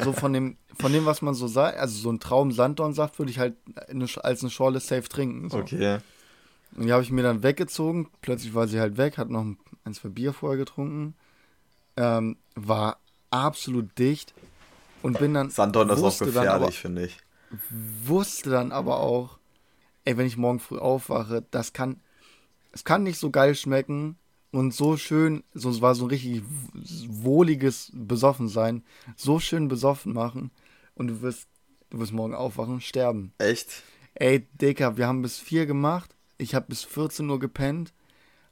so 0.02 0.12
von 0.12 0.32
dem, 0.32 0.56
von 0.78 0.92
dem, 0.92 1.06
was 1.06 1.22
man 1.22 1.34
so 1.34 1.46
sagt, 1.46 1.78
also 1.78 1.98
so 1.98 2.10
ein 2.10 2.20
Traum-Sanddornsaft 2.20 3.18
würde 3.18 3.30
ich 3.30 3.38
halt 3.38 3.56
eine, 3.88 4.06
als 4.22 4.42
eine 4.42 4.50
Schorle 4.50 4.80
safe 4.80 5.08
trinken. 5.08 5.48
So. 5.48 5.58
Okay. 5.58 5.98
Und 6.76 6.86
die 6.86 6.92
habe 6.92 7.02
ich 7.02 7.10
mir 7.10 7.22
dann 7.22 7.42
weggezogen. 7.42 8.08
Plötzlich 8.20 8.54
war 8.54 8.68
sie 8.68 8.80
halt 8.80 8.96
weg, 8.96 9.18
hat 9.18 9.30
noch 9.30 9.44
ein, 9.84 9.94
zwei 9.94 10.08
Bier 10.08 10.32
vorher 10.32 10.58
getrunken. 10.58 11.14
Ähm, 11.96 12.36
war 12.54 12.98
absolut 13.30 13.98
dicht. 13.98 14.34
Und 15.02 15.18
bin 15.18 15.34
dann. 15.34 15.50
Sanddorn 15.50 15.90
ist 15.90 16.02
auch 16.02 16.18
gefährlich, 16.18 16.78
finde 16.78 17.06
ich. 17.06 17.18
Wusste 18.04 18.50
dann 18.50 18.72
aber 18.72 19.00
auch, 19.00 19.38
ey, 20.04 20.16
wenn 20.16 20.26
ich 20.26 20.36
morgen 20.36 20.60
früh 20.60 20.78
aufwache, 20.78 21.44
das 21.50 21.72
kann. 21.72 22.00
Es 22.72 22.84
kann 22.84 23.02
nicht 23.02 23.18
so 23.18 23.30
geil 23.30 23.54
schmecken, 23.54 24.16
und 24.52 24.74
so 24.74 24.96
schön, 24.96 25.42
so 25.54 25.70
es 25.70 25.80
war 25.80 25.94
so 25.94 26.04
ein 26.04 26.10
richtig 26.10 26.42
wohliges 27.08 27.90
Besoffensein, 27.94 28.84
so 29.16 29.40
schön 29.40 29.66
besoffen 29.66 30.12
machen 30.12 30.50
und 30.94 31.08
du 31.08 31.22
wirst, 31.22 31.48
du 31.90 31.98
wirst 31.98 32.12
morgen 32.12 32.34
aufwachen 32.34 32.74
und 32.74 32.82
sterben. 32.82 33.32
Echt? 33.38 33.82
Ey, 34.14 34.46
Dicker, 34.60 34.98
wir 34.98 35.06
haben 35.06 35.22
bis 35.22 35.38
vier 35.38 35.66
gemacht, 35.66 36.14
ich 36.36 36.54
habe 36.54 36.66
bis 36.68 36.84
14 36.84 37.28
Uhr 37.28 37.38
gepennt, 37.38 37.94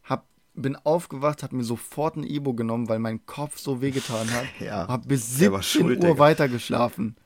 hab, 0.03 0.27
bin 0.55 0.75
aufgewacht, 0.75 1.43
hab 1.43 1.53
mir 1.53 1.65
sofort 1.65 2.17
ein 2.17 2.25
Ibo 2.25 2.55
genommen, 2.55 2.89
weil 2.89 2.99
mein 2.99 3.27
Kopf 3.27 3.59
so 3.59 3.83
wehgetan 3.83 4.31
hat. 4.33 4.47
ja. 4.59 4.89
Hab 4.89 5.07
bis 5.07 5.37
17 5.37 5.63
schuld, 5.63 6.03
Uhr 6.03 6.19
weitergeschlafen. 6.19 7.17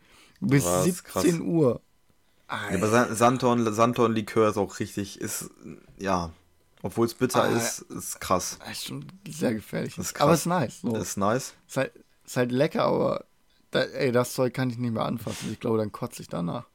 Bis 0.40 0.64
Was, 0.64 0.84
17 0.84 1.04
krass. 1.04 1.40
Uhr. 1.40 1.80
Ja, 2.50 2.76
aber 2.76 3.14
Santon, 3.14 3.72
Santon 3.72 4.14
Likör 4.14 4.50
ist 4.50 4.56
auch 4.56 4.78
richtig, 4.78 5.20
ist, 5.20 5.50
ja, 5.98 6.30
obwohl 6.82 7.06
es 7.06 7.14
bitter 7.14 7.44
ah, 7.44 7.56
ist, 7.56 7.80
ist 7.80 8.20
krass. 8.20 8.58
Ist 8.70 8.88
schon 8.88 9.06
sehr 9.26 9.54
gefährlich. 9.54 9.96
Ist 9.96 10.20
aber 10.20 10.34
ist 10.34 10.44
nice. 10.44 10.82
So. 10.82 10.94
Ist 10.94 11.16
nice. 11.16 11.54
Ist 11.66 11.76
halt, 11.78 11.92
ist 12.26 12.36
halt 12.36 12.52
lecker, 12.52 12.84
aber 12.84 13.24
da, 13.70 13.80
ey, 13.80 14.12
das 14.12 14.34
Zeug 14.34 14.52
kann 14.52 14.68
ich 14.68 14.76
nicht 14.76 14.92
mehr 14.92 15.04
anfassen. 15.04 15.50
Ich 15.50 15.60
glaube, 15.60 15.78
dann 15.78 15.92
kotze 15.92 16.20
ich 16.20 16.28
danach. 16.28 16.66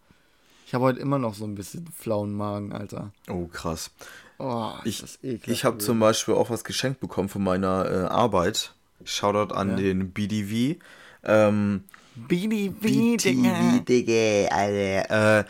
Ich 0.65 0.73
habe 0.73 0.83
heute 0.83 0.99
immer 0.99 1.19
noch 1.19 1.35
so 1.35 1.45
ein 1.45 1.55
bisschen 1.55 1.87
flauen 1.95 2.33
Magen, 2.33 2.73
Alter. 2.73 3.11
Oh, 3.27 3.45
krass. 3.45 3.91
Oh, 4.39 4.73
ich 4.83 5.03
ich 5.21 5.65
habe 5.65 5.77
zum 5.77 5.99
Beispiel 5.99 6.33
auch 6.33 6.49
was 6.49 6.63
geschenkt 6.63 6.99
bekommen 7.01 7.29
von 7.29 7.43
meiner 7.43 7.85
äh, 7.85 8.05
Arbeit. 8.07 8.73
Shoutout 9.03 9.53
an 9.53 9.71
ja. 9.71 9.75
den 9.75 10.11
BDV. 10.11 10.79
Ähm, 11.23 11.83
BDV, 12.27 12.79
BDV, 12.79 13.85
Digga, 13.85 14.55
Alter. 14.55 15.39
Äh, 15.39 15.43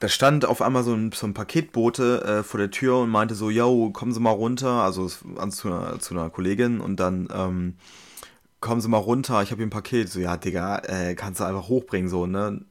da 0.00 0.08
stand 0.08 0.46
auf 0.46 0.62
einmal 0.62 0.82
so 0.82 0.94
ein, 0.94 1.12
so 1.12 1.26
ein 1.26 1.34
Paketbote 1.34 2.24
äh, 2.24 2.42
vor 2.42 2.58
der 2.58 2.70
Tür 2.70 3.00
und 3.00 3.10
meinte 3.10 3.34
so, 3.34 3.50
yo, 3.50 3.90
kommen 3.90 4.12
Sie 4.12 4.20
mal 4.20 4.30
runter, 4.30 4.82
also 4.82 5.06
zu 5.08 5.68
einer, 5.68 5.98
zu 5.98 6.14
einer 6.14 6.30
Kollegin 6.30 6.80
und 6.80 6.96
dann, 6.98 7.28
ähm, 7.32 7.76
kommen 8.60 8.80
Sie 8.80 8.88
mal 8.88 8.98
runter, 8.98 9.42
ich 9.42 9.50
habe 9.50 9.58
hier 9.58 9.66
ein 9.66 9.70
Paket. 9.70 10.08
So, 10.10 10.20
ja, 10.20 10.36
Digga, 10.36 10.78
äh, 10.86 11.14
kannst 11.14 11.40
du 11.40 11.44
einfach 11.44 11.68
hochbringen, 11.68 12.08
so, 12.08 12.26
ne? 12.26 12.64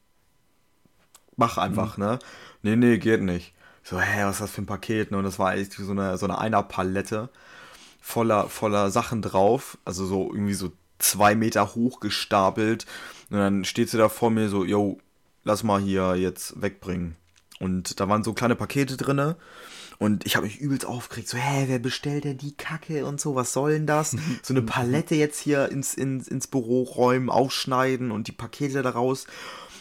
Mach 1.36 1.58
einfach, 1.58 1.97
mhm. 1.97 2.04
ne? 2.04 2.19
Nee, 2.63 2.75
nee, 2.75 2.97
geht 2.97 3.21
nicht. 3.21 3.54
So, 3.84 3.99
hä, 3.99 4.23
was 4.23 4.36
ist 4.36 4.41
das 4.41 4.52
für 4.52 4.62
ein 4.63 4.65
Paket, 4.67 5.12
ne? 5.12 5.17
Und 5.17 5.23
das 5.23 5.39
war 5.39 5.56
echt 5.56 5.73
so 5.73 5.91
eine, 5.91 6.17
so 6.17 6.25
eine 6.25 6.39
Einer-Palette 6.39 7.30
voller, 8.02 8.49
voller 8.49 8.89
Sachen 8.91 9.21
drauf, 9.21 9.78
also 9.86 10.06
so 10.06 10.32
irgendwie 10.34 10.54
so 10.54 10.71
zwei 10.99 11.35
Meter 11.35 11.75
hoch 11.75 11.99
gestapelt. 11.99 12.85
Und 13.29 13.38
dann 13.38 13.65
steht 13.65 13.89
sie 13.89 13.97
da 13.97 14.09
vor 14.09 14.29
mir 14.29 14.49
so, 14.49 14.63
yo, 14.63 14.99
lass 15.43 15.63
mal 15.63 15.81
hier 15.81 16.15
jetzt 16.15 16.62
wegbringen. 16.62 17.15
Und 17.59 17.99
da 17.99 18.07
waren 18.07 18.23
so 18.23 18.33
kleine 18.33 18.55
Pakete 18.55 18.97
drinne. 18.97 19.35
Und 19.97 20.25
ich 20.25 20.38
habe 20.38 20.45
mich 20.45 20.59
übelst 20.59 20.85
aufgeregt, 20.85 21.27
so, 21.27 21.38
hä, 21.38 21.65
wer 21.67 21.79
bestellt 21.79 22.23
denn 22.23 22.38
die 22.38 22.55
Kacke 22.55 23.05
und 23.05 23.19
so, 23.19 23.35
was 23.35 23.51
soll 23.51 23.73
denn 23.73 23.85
das? 23.85 24.15
So 24.43 24.53
eine 24.53 24.62
Palette 24.62 25.15
jetzt 25.15 25.39
hier 25.39 25.69
ins, 25.69 25.93
ins, 25.93 26.29
ins 26.29 26.47
Büro 26.47 26.83
räumen, 26.83 27.29
aufschneiden 27.29 28.12
und 28.12 28.27
die 28.27 28.31
Pakete 28.31 28.81
daraus. 28.81 29.27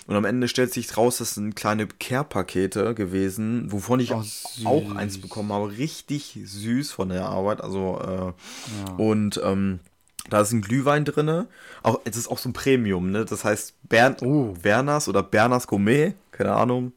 Und 0.08 0.16
am 0.16 0.24
Ende 0.24 0.48
stellt 0.48 0.72
sich 0.72 0.96
raus, 0.96 1.18
das 1.18 1.34
sind 1.34 1.54
kleine 1.54 1.86
Care-Pakete 1.86 2.94
gewesen, 2.94 3.70
wovon 3.70 4.00
ich 4.00 4.12
oh, 4.12 4.24
auch 4.64 4.94
eins 4.96 5.20
bekommen 5.20 5.52
habe. 5.52 5.76
Richtig 5.76 6.40
süß 6.42 6.90
von 6.90 7.10
der 7.10 7.26
Arbeit. 7.26 7.60
Also, 7.60 8.00
äh, 8.00 8.86
ja. 8.86 8.94
und 8.96 9.40
ähm, 9.44 9.80
da 10.30 10.40
ist 10.40 10.52
ein 10.52 10.62
Glühwein 10.62 11.04
drin. 11.04 11.46
Auch, 11.82 12.00
es 12.04 12.16
ist 12.16 12.28
auch 12.28 12.38
so 12.38 12.48
ein 12.48 12.52
Premium, 12.52 13.10
ne? 13.10 13.24
Das 13.24 13.44
heißt 13.44 13.74
Bern 13.88 14.16
oh. 14.22 14.54
Berners 14.62 15.08
oder 15.08 15.22
Berners 15.22 15.66
Gourmet, 15.66 16.14
keine 16.32 16.54
Ahnung. 16.54 16.92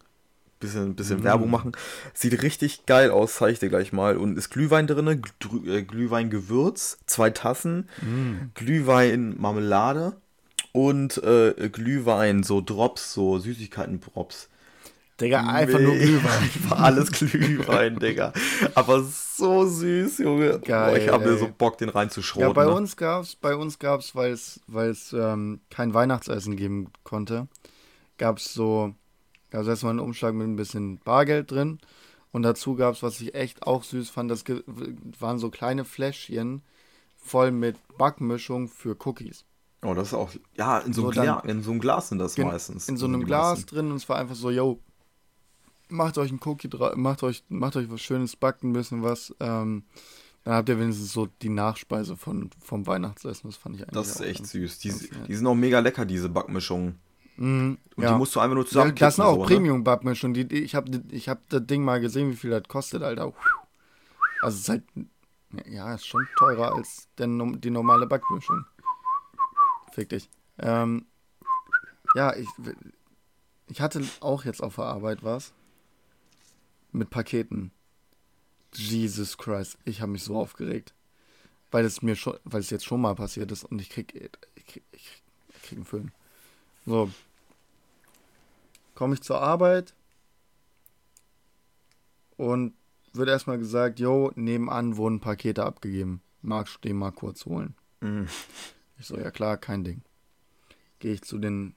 Bisschen, 0.59 0.95
bisschen 0.95 1.21
mm. 1.21 1.23
Werbung 1.23 1.49
machen. 1.49 1.71
Sieht 2.13 2.39
richtig 2.43 2.85
geil 2.85 3.09
aus, 3.09 3.35
zeige 3.35 3.53
ich 3.53 3.59
dir 3.59 3.69
gleich 3.69 3.93
mal. 3.93 4.15
Und 4.15 4.37
ist 4.37 4.51
Glühwein 4.51 4.85
drin, 4.85 5.07
äh, 5.07 5.81
Glühwein-Gewürz, 5.81 6.99
zwei 7.07 7.31
Tassen, 7.31 7.89
mm. 8.01 8.51
Glühwein-Marmelade 8.53 10.13
und 10.71 11.17
äh, 11.23 11.69
Glühwein, 11.71 12.43
so 12.43 12.61
Drops, 12.61 13.13
so 13.13 13.39
Süßigkeiten-Drops. 13.39 14.49
Digga, 15.21 15.41
einfach 15.41 15.79
nee, 15.79 15.85
nur 15.85 15.95
Glühwein. 15.95 16.41
Einfach 16.41 16.79
alles 16.79 17.11
Glühwein, 17.11 17.99
Digga. 17.99 18.33
Aber 18.75 19.03
so 19.03 19.65
süß, 19.65 20.17
Junge. 20.17 20.59
Geil, 20.59 20.91
Boah, 20.91 20.97
ich 20.97 21.09
habe 21.09 21.25
mir 21.25 21.37
so 21.37 21.47
Bock, 21.55 21.77
den 21.77 21.89
reinzuschroten. 21.89 22.49
Ja, 22.49 22.53
bei 22.53 22.65
ne? 22.65 22.71
uns 22.71 22.97
gab's, 22.97 23.35
bei 23.35 23.55
uns 23.55 23.77
gab's, 23.79 24.15
weil 24.15 24.31
es, 24.31 25.13
ähm, 25.13 25.61
kein 25.69 25.93
Weihnachtsessen 25.93 26.55
geben 26.55 26.87
konnte, 27.03 27.47
gab 28.17 28.37
es 28.37 28.53
so, 28.53 28.95
gab 29.51 29.61
es 29.61 29.67
erstmal 29.67 29.91
einen 29.91 29.99
Umschlag 29.99 30.33
mit 30.33 30.47
ein 30.47 30.55
bisschen 30.55 30.99
Bargeld 30.99 31.51
drin. 31.51 31.79
Und 32.31 32.43
dazu 32.43 32.75
gab 32.75 32.95
es, 32.95 33.03
was 33.03 33.21
ich 33.21 33.35
echt 33.35 33.63
auch 33.63 33.83
süß 33.83 34.09
fand, 34.09 34.31
das 34.31 34.43
waren 35.19 35.37
so 35.37 35.49
kleine 35.49 35.85
Fläschchen 35.85 36.63
voll 37.17 37.51
mit 37.51 37.75
Backmischung 37.97 38.67
für 38.69 38.97
Cookies. 39.05 39.45
Oh, 39.83 39.93
das 39.93 40.09
ist 40.09 40.13
auch, 40.13 40.29
ja, 40.55 40.79
in 40.79 40.93
so, 40.93 41.01
so, 41.01 41.07
einem, 41.09 41.23
Gla 41.23 41.39
in 41.39 41.63
so 41.63 41.71
einem 41.71 41.79
Glas 41.79 42.09
sind 42.09 42.19
das 42.19 42.37
meistens. 42.37 42.87
In 42.87 42.97
so 42.97 43.07
einem 43.07 43.25
Glas 43.25 43.59
meisten. 43.59 43.75
drin 43.75 43.91
und 43.91 43.97
es 43.97 44.07
war 44.07 44.17
einfach 44.17 44.35
so, 44.35 44.51
yo, 44.51 44.79
macht 45.91 46.17
euch 46.17 46.31
ein 46.31 46.39
Cookie 46.43 46.69
drauf, 46.69 46.95
macht 46.95 47.23
euch, 47.23 47.43
macht 47.49 47.75
euch 47.75 47.89
was 47.89 48.01
Schönes, 48.01 48.35
backt 48.35 48.63
ein 48.63 48.73
bisschen 48.73 49.03
was. 49.03 49.35
Ähm, 49.39 49.83
dann 50.43 50.55
habt 50.55 50.69
ihr 50.69 50.79
wenigstens 50.79 51.13
so 51.13 51.27
die 51.41 51.49
Nachspeise 51.49 52.17
von, 52.17 52.49
vom 52.59 52.87
Weihnachtsessen. 52.87 53.49
Das 53.49 53.57
fand 53.57 53.75
ich 53.75 53.83
eigentlich. 53.83 53.93
Das 53.93 54.07
ist 54.09 54.21
echt 54.21 54.47
süß. 54.47 54.79
Die, 54.79 54.93
die, 55.27 55.35
sind 55.35 55.45
auch 55.45 55.55
mega 55.55 55.79
lecker, 55.79 56.05
diese 56.05 56.29
Backmischungen. 56.29 56.99
Mm, 57.37 57.73
und 57.95 58.03
ja. 58.03 58.11
die 58.11 58.17
musst 58.17 58.35
du 58.35 58.39
einfach 58.39 58.55
nur 58.55 58.65
zusammen. 58.65 58.89
Ja, 58.89 58.95
das 58.95 59.15
sind 59.17 59.25
auch 59.25 59.35
so, 59.35 59.41
ne? 59.41 59.47
Premium-Backmischungen. 59.47 60.33
Die, 60.33 60.63
ich 60.63 60.73
habe 60.73 61.03
ich 61.11 61.29
hab 61.29 61.47
das 61.49 61.65
Ding 61.67 61.83
mal 61.83 62.01
gesehen, 62.01 62.31
wie 62.31 62.35
viel 62.35 62.49
das 62.49 62.63
kostet, 62.67 63.03
Alter. 63.03 63.33
Also 64.41 64.55
es 64.55 64.61
ist 64.61 64.69
halt. 64.69 64.83
Ja, 65.69 65.93
ist 65.93 66.07
schon 66.07 66.25
teurer 66.37 66.75
als 66.75 67.09
der, 67.17 67.27
die 67.27 67.69
normale 67.69 68.07
Backmischung. 68.07 68.65
Fick 69.91 70.09
dich. 70.09 70.29
Ähm, 70.57 71.05
ja, 72.15 72.33
ich, 72.35 72.47
ich 73.67 73.81
hatte 73.81 74.01
auch 74.21 74.45
jetzt 74.45 74.63
auf 74.63 74.75
der 74.75 74.85
Arbeit 74.85 75.23
was 75.23 75.53
mit 76.91 77.09
Paketen. 77.09 77.71
Jesus 78.73 79.37
Christ, 79.37 79.77
ich 79.85 80.01
habe 80.01 80.13
mich 80.13 80.23
so 80.23 80.37
aufgeregt. 80.37 80.93
Weil 81.71 81.85
es 81.85 82.01
mir 82.01 82.15
schon, 82.15 82.37
weil 82.43 82.59
es 82.59 82.69
jetzt 82.69 82.85
schon 82.85 83.01
mal 83.01 83.15
passiert 83.15 83.51
ist 83.51 83.63
und 83.63 83.79
ich 83.81 83.89
krieg, 83.89 84.13
ich 84.55 84.65
krieg, 84.65 84.83
ich 84.91 85.21
krieg 85.63 85.77
einen 85.77 85.85
Film. 85.85 86.11
So. 86.85 87.09
Komme 88.93 89.13
ich 89.13 89.21
zur 89.21 89.41
Arbeit 89.41 89.93
und 92.35 92.73
wird 93.13 93.29
erstmal 93.29 93.57
gesagt, 93.57 93.99
yo, 93.99 94.31
nebenan 94.35 94.97
wurden 94.97 95.19
Pakete 95.19 95.63
abgegeben. 95.63 96.21
Magst 96.41 96.75
du 96.75 96.89
den 96.89 96.97
mal 96.97 97.11
kurz 97.11 97.45
holen? 97.45 97.75
Mhm. 98.01 98.27
Ich 98.99 99.05
so, 99.07 99.17
ja 99.17 99.31
klar, 99.31 99.57
kein 99.57 99.83
Ding. 99.83 100.01
Gehe 100.99 101.13
ich 101.13 101.21
zu 101.21 101.37
den, 101.37 101.73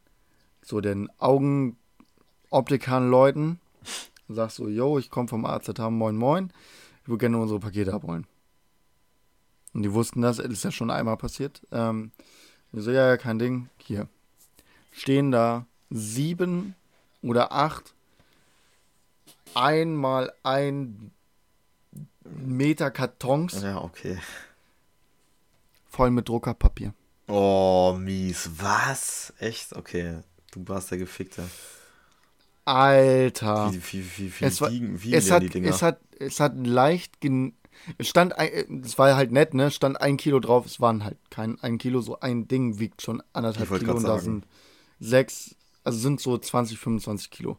zu 0.62 0.81
den 0.81 1.09
Augenoptikern 1.18 3.09
Leuten 4.24 4.34
sagst 4.34 4.56
so, 4.56 4.68
yo, 4.68 4.98
ich 4.98 5.10
komme 5.10 5.28
vom 5.28 5.44
Arzt, 5.44 5.78
haben 5.78 5.98
moin 5.98 6.16
moin, 6.16 6.52
ich 7.02 7.08
würde 7.08 7.18
gerne 7.18 7.38
unsere 7.38 7.60
Pakete 7.60 7.92
abholen. 7.92 8.26
Und 9.72 9.82
die 9.82 9.92
wussten 9.92 10.22
das, 10.22 10.38
das 10.38 10.46
ist 10.46 10.64
ja 10.64 10.70
schon 10.70 10.90
einmal 10.90 11.16
passiert. 11.16 11.62
Ähm, 11.72 12.12
ich 12.72 12.82
so, 12.82 12.90
ja, 12.90 13.08
ja, 13.08 13.16
kein 13.16 13.38
Ding, 13.38 13.68
hier. 13.78 14.08
Stehen 14.92 15.30
da 15.30 15.66
sieben 15.90 16.74
oder 17.22 17.52
acht 17.52 17.94
einmal 19.54 20.32
ein 20.42 21.10
Meter 22.24 22.90
Kartons. 22.90 23.60
Ja, 23.62 23.82
okay. 23.82 24.18
Voll 25.88 26.10
mit 26.10 26.28
Druckerpapier. 26.28 26.94
Oh, 27.28 27.96
mies. 27.98 28.50
Was? 28.56 29.32
Echt? 29.38 29.74
Okay. 29.74 30.20
Du 30.52 30.66
warst 30.68 30.90
der 30.90 30.98
Gefickte. 30.98 31.48
Alter. 32.64 33.72
Wie, 33.72 33.81
wie, 33.92 34.05
wie, 34.16 34.40
wie 34.40 34.44
es 34.44 34.61
war, 34.61 34.70
wiegen 34.70 34.98
es 35.12 35.31
hat, 35.31 35.42
die 35.42 35.50
Dinger? 35.50 35.68
Es 35.68 35.83
hat, 35.83 36.00
es 36.18 36.40
hat 36.40 36.55
leicht, 36.66 37.20
gen, 37.20 37.55
Es 37.98 38.09
stand, 38.09 38.35
es 38.38 38.98
war 38.98 39.16
halt 39.16 39.33
nett, 39.33 39.55
ne? 39.55 39.70
Stand 39.70 40.00
ein 40.00 40.16
Kilo 40.16 40.40
drauf, 40.40 40.66
es 40.66 40.81
waren 40.81 41.05
halt 41.05 41.18
kein 41.31 41.61
ein 41.61 41.79
Kilo, 41.79 42.00
so 42.00 42.20
ein 42.20 42.48
Ding 42.48 42.79
wiegt 42.79 43.03
schon 43.03 43.22
anderthalb 43.33 43.68
Kilo 43.79 43.94
und 43.94 44.05
da 44.05 44.18
sind 44.18 44.46
sechs, 45.00 45.55
also 45.83 45.98
sind 45.98 46.20
so 46.20 46.38
20, 46.38 46.79
25 46.79 47.31
Kilo. 47.31 47.59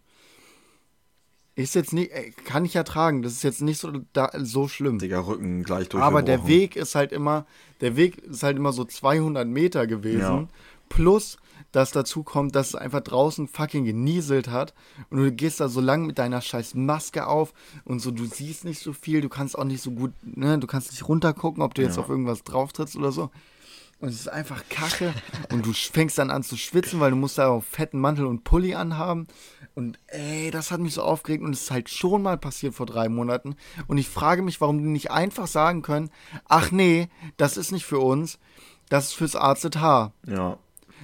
Ist 1.58 1.74
jetzt 1.74 1.94
nicht, 1.94 2.12
kann 2.44 2.66
ich 2.66 2.76
ertragen, 2.76 3.22
das 3.22 3.32
ist 3.32 3.44
jetzt 3.44 3.62
nicht 3.62 3.80
so, 3.80 3.90
da, 4.12 4.30
so 4.38 4.68
schlimm. 4.68 5.00
Digga, 5.00 5.20
Rücken 5.20 5.64
gleich 5.64 5.88
durch. 5.88 6.04
Aber 6.04 6.22
der 6.22 6.48
Weg 6.48 6.76
ist 6.76 6.96
halt 6.96 7.14
immer, 7.14 7.46
der 7.80 7.96
Weg 7.96 8.18
ist 8.18 8.44
halt 8.44 8.58
immer 8.58 8.74
so 8.74 8.84
200 8.84 9.48
Meter 9.48 9.88
gewesen. 9.88 10.20
Ja. 10.20 10.48
Plus, 10.90 11.38
dass 11.72 11.92
dazu 11.92 12.24
kommt, 12.24 12.56
dass 12.56 12.70
es 12.70 12.76
einfach 12.76 13.02
draußen 13.02 13.48
fucking 13.48 13.84
genieselt 13.84 14.50
hat 14.50 14.74
und 15.10 15.18
du 15.18 15.32
gehst 15.32 15.60
da 15.60 15.68
so 15.68 15.82
lang 15.82 16.06
mit 16.06 16.18
deiner 16.18 16.42
scheiß 16.42 16.74
Maske 16.76 17.28
auf 17.28 17.54
und 17.84 18.00
so, 18.00 18.12
du 18.12 18.26
siehst 18.26 18.64
nicht 18.64 18.80
so 18.80 18.94
viel, 18.94 19.20
du 19.20 19.28
kannst 19.28 19.58
auch 19.58 19.66
nicht 19.66 19.82
so 19.82 19.92
gut, 19.92 20.14
ne, 20.24 20.58
du 20.58 20.68
kannst 20.68 20.92
nicht 20.92 21.08
runtergucken, 21.08 21.62
ob 21.62 21.74
du 21.74 21.82
jetzt 21.82 21.98
ja. 21.98 22.04
auf 22.04 22.10
irgendwas 22.10 22.44
drauf 22.44 22.72
trittst 22.72 22.96
oder 22.96 23.12
so. 23.12 23.30
Und 24.00 24.10
es 24.10 24.16
ist 24.16 24.28
einfach 24.28 24.64
kacke 24.70 25.14
und 25.52 25.66
du 25.66 25.72
fängst 25.74 26.18
dann 26.18 26.30
an 26.30 26.44
zu 26.44 26.58
schwitzen, 26.58 27.00
weil 27.00 27.12
du 27.12 27.18
musst 27.18 27.38
da 27.38 27.48
auch 27.48 27.64
fetten 27.64 28.00
Mantel 28.00 28.26
und 28.26 28.44
Pulli 28.44 28.76
anhaben. 28.76 29.28
Und 29.74 30.00
ey, 30.08 30.52
das 30.52 30.72
hat 30.72 30.80
mich 30.80 30.94
so 30.94 31.02
aufgeregt 31.02 31.44
und 31.44 31.54
es 31.54 31.64
ist 31.64 31.72
halt 31.72 31.90
schon 31.90 32.22
mal 32.22 32.38
passiert 32.38 32.76
vor 32.76 32.86
drei 32.86 33.10
Monaten. 33.10 33.56
Und 33.88 33.98
ich 33.98 34.10
frage 34.10 34.42
mich, 34.42 34.60
warum 34.62 34.80
die 34.80 34.90
nicht 34.90 35.12
einfach 35.12 35.48
sagen 35.48 35.82
können, 35.82 36.10
ach 36.48 36.72
nee, 36.72 37.10
das 37.38 37.58
ist 37.58 37.72
nicht 37.72 37.86
für 37.86 38.00
uns, 38.00 38.38
das 38.90 39.06
ist 39.08 39.14
fürs 39.14 39.36
AZH. 39.36 40.12
Ja. 40.28 40.58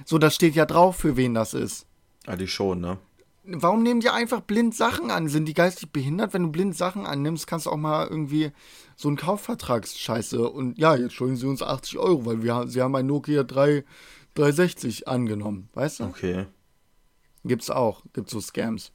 So, 0.04 0.18
das 0.18 0.34
steht 0.34 0.54
ja 0.54 0.66
drauf, 0.66 0.96
für 0.96 1.16
wen 1.16 1.34
das 1.34 1.54
ist. 1.54 1.86
Eigentlich 2.26 2.52
schon, 2.52 2.80
ne? 2.80 2.98
Warum 3.44 3.82
nehmen 3.82 4.00
die 4.00 4.08
einfach 4.08 4.40
blind 4.40 4.74
Sachen 4.74 5.10
an? 5.10 5.28
Sind 5.28 5.46
die 5.46 5.54
geistig 5.54 5.90
behindert? 5.90 6.32
Wenn 6.32 6.44
du 6.44 6.52
blind 6.52 6.76
Sachen 6.76 7.06
annimmst, 7.06 7.48
kannst 7.48 7.66
du 7.66 7.70
auch 7.70 7.76
mal 7.76 8.06
irgendwie 8.06 8.52
so 8.94 9.08
einen 9.08 9.16
Kaufvertragsscheiße 9.16 10.48
und 10.48 10.78
ja, 10.78 10.94
jetzt 10.94 11.14
schulden 11.14 11.36
sie 11.36 11.48
uns 11.48 11.60
80 11.60 11.98
Euro, 11.98 12.24
weil 12.24 12.42
wir, 12.44 12.68
sie 12.68 12.80
haben 12.80 12.94
ein 12.94 13.06
Nokia 13.06 13.42
3, 13.42 13.84
360 14.34 15.08
angenommen, 15.08 15.68
weißt 15.74 16.00
du? 16.00 16.04
Okay. 16.04 16.46
Gibt's 17.44 17.70
auch. 17.70 18.02
Gibt's 18.12 18.30
so 18.30 18.40
Scams. 18.40 18.92